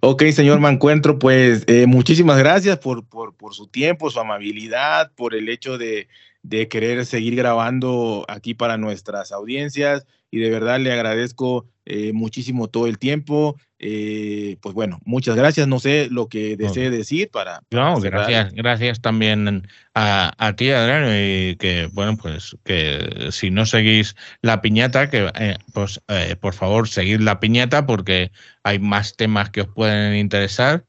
ok, 0.00 0.24
señor 0.32 0.58
Mancuentro, 0.58 1.20
pues 1.20 1.62
eh, 1.68 1.86
muchísimas 1.86 2.38
gracias 2.38 2.78
por, 2.78 3.06
por, 3.06 3.36
por, 3.36 3.54
su 3.54 3.68
tiempo, 3.68 4.10
su 4.10 4.18
amabilidad, 4.18 5.12
por 5.14 5.36
el 5.36 5.48
hecho 5.48 5.78
de, 5.78 6.08
de 6.42 6.66
querer 6.66 7.06
seguir 7.06 7.36
grabando 7.36 8.24
aquí 8.26 8.54
para 8.54 8.78
nuestras 8.78 9.30
audiencias 9.30 10.06
y 10.30 10.38
de 10.38 10.50
verdad 10.50 10.80
le 10.80 10.92
agradezco 10.92 11.66
eh, 11.90 12.12
muchísimo 12.12 12.68
todo 12.68 12.86
el 12.86 12.98
tiempo. 12.98 13.56
Eh, 13.78 14.58
pues 14.60 14.74
bueno, 14.74 15.00
muchas 15.04 15.36
gracias. 15.36 15.66
No 15.68 15.80
sé 15.80 16.08
lo 16.10 16.28
que 16.28 16.56
desee 16.56 16.90
decir 16.90 17.30
para. 17.30 17.62
no, 17.70 17.98
gracias, 18.00 18.52
gracias 18.52 19.00
también 19.00 19.66
a, 19.94 20.54
ti, 20.56 20.70
Adriano, 20.70 21.08
y 21.14 21.56
que, 21.56 21.88
bueno, 21.92 22.18
pues 22.18 22.56
que 22.64 23.28
si 23.30 23.50
no 23.50 23.64
seguís 23.64 24.16
la 24.42 24.60
piñata, 24.60 25.08
que 25.08 25.30
eh, 25.34 25.56
pues 25.72 26.00
por 26.40 26.52
favor 26.52 26.88
seguid 26.88 27.20
la 27.20 27.40
piñata 27.40 27.86
porque 27.86 28.32
hay 28.64 28.78
más 28.78 29.16
temas 29.16 29.48
que 29.48 29.62
os 29.62 29.68
pueden 29.68 30.14
interesar. 30.16 30.84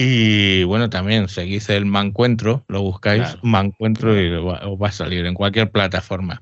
Y 0.00 0.62
bueno, 0.62 0.88
también 0.88 1.28
seguís 1.28 1.68
el 1.68 1.84
Mancuentro, 1.84 2.64
lo 2.68 2.80
buscáis, 2.82 3.36
Mancuentro 3.42 4.18
y 4.18 4.32
os 4.32 4.80
va 4.80 4.88
a 4.88 4.92
salir 4.92 5.26
en 5.26 5.34
cualquier 5.34 5.72
plataforma. 5.72 6.40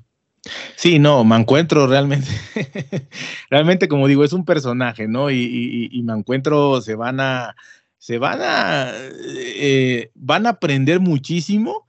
Sí, 0.75 0.99
no, 0.99 1.23
me 1.23 1.35
encuentro 1.35 1.87
realmente, 1.87 2.29
realmente 3.49 3.87
como 3.87 4.07
digo, 4.07 4.23
es 4.23 4.33
un 4.33 4.45
personaje, 4.45 5.07
¿no? 5.07 5.31
Y, 5.31 6.01
me 6.03 6.13
encuentro, 6.13 6.81
se 6.81 6.95
van 6.95 7.19
a, 7.19 7.55
se 7.97 8.17
van 8.17 8.39
a, 8.41 8.91
eh, 9.35 10.11
van 10.15 10.45
a 10.45 10.51
aprender 10.51 10.99
muchísimo, 10.99 11.87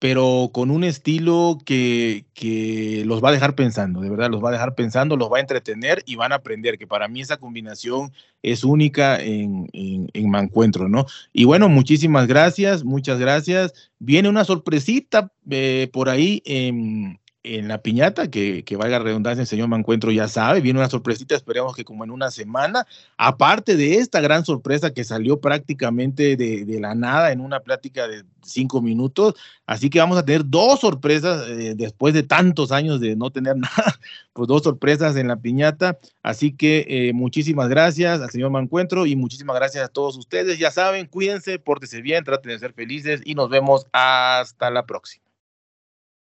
pero 0.00 0.50
con 0.52 0.70
un 0.70 0.82
estilo 0.82 1.58
que, 1.64 2.24
que, 2.32 3.04
los 3.04 3.22
va 3.22 3.28
a 3.28 3.32
dejar 3.32 3.54
pensando, 3.54 4.00
de 4.00 4.08
verdad, 4.08 4.30
los 4.30 4.42
va 4.42 4.48
a 4.48 4.52
dejar 4.52 4.74
pensando, 4.74 5.14
los 5.14 5.30
va 5.30 5.36
a 5.36 5.40
entretener 5.40 6.02
y 6.06 6.16
van 6.16 6.32
a 6.32 6.36
aprender, 6.36 6.78
que 6.78 6.86
para 6.86 7.06
mí 7.06 7.20
esa 7.20 7.36
combinación 7.36 8.10
es 8.42 8.64
única 8.64 9.20
en, 9.20 9.68
en, 9.74 10.30
Mancuentro, 10.30 10.88
¿no? 10.88 11.04
Y 11.34 11.44
bueno, 11.44 11.68
muchísimas 11.68 12.26
gracias, 12.26 12.82
muchas 12.82 13.18
gracias. 13.18 13.92
Viene 13.98 14.30
una 14.30 14.44
sorpresita 14.44 15.30
eh, 15.50 15.90
por 15.92 16.08
ahí 16.08 16.42
en, 16.46 17.19
en 17.42 17.68
la 17.68 17.78
piñata, 17.78 18.30
que, 18.30 18.64
que 18.64 18.76
valga 18.76 18.98
redundancia, 18.98 19.40
el 19.40 19.48
señor 19.48 19.68
Mancuentro 19.68 20.10
ya 20.10 20.28
sabe, 20.28 20.60
viene 20.60 20.78
una 20.78 20.90
sorpresita, 20.90 21.34
esperemos 21.34 21.74
que 21.74 21.84
como 21.84 22.04
en 22.04 22.10
una 22.10 22.30
semana, 22.30 22.86
aparte 23.16 23.76
de 23.76 23.94
esta 23.94 24.20
gran 24.20 24.44
sorpresa 24.44 24.92
que 24.92 25.04
salió 25.04 25.40
prácticamente 25.40 26.36
de, 26.36 26.80
la 26.80 26.94
nada 26.94 27.32
en 27.32 27.40
una 27.40 27.60
plática 27.60 28.06
de 28.08 28.24
cinco 28.42 28.82
minutos, 28.82 29.34
así 29.66 29.88
que 29.88 30.00
vamos 30.00 30.18
a 30.18 30.24
tener 30.24 30.42
dos 30.44 30.80
sorpresas 30.80 31.48
eh, 31.48 31.74
después 31.76 32.12
de 32.12 32.22
tantos 32.22 32.72
años 32.72 33.00
de 33.00 33.16
no 33.16 33.30
tener 33.30 33.56
nada, 33.56 33.98
pues 34.34 34.46
dos 34.46 34.62
sorpresas 34.62 35.16
en 35.16 35.28
la 35.28 35.36
piñata, 35.36 35.98
así 36.22 36.52
que 36.52 36.84
eh, 36.88 37.12
muchísimas 37.14 37.68
gracias 37.68 38.20
al 38.20 38.30
señor 38.30 38.50
Mancuentro 38.50 39.06
y 39.06 39.16
muchísimas 39.16 39.56
gracias 39.56 39.84
a 39.84 39.88
todos 39.88 40.18
ustedes, 40.18 40.58
ya 40.58 40.70
saben, 40.70 41.06
cuídense, 41.06 41.58
pórtense 41.58 42.02
bien, 42.02 42.22
traten 42.22 42.52
de 42.52 42.58
ser 42.58 42.74
felices 42.74 43.22
y 43.24 43.34
nos 43.34 43.48
vemos 43.48 43.86
hasta 43.92 44.70
la 44.70 44.84
próxima. 44.84 45.29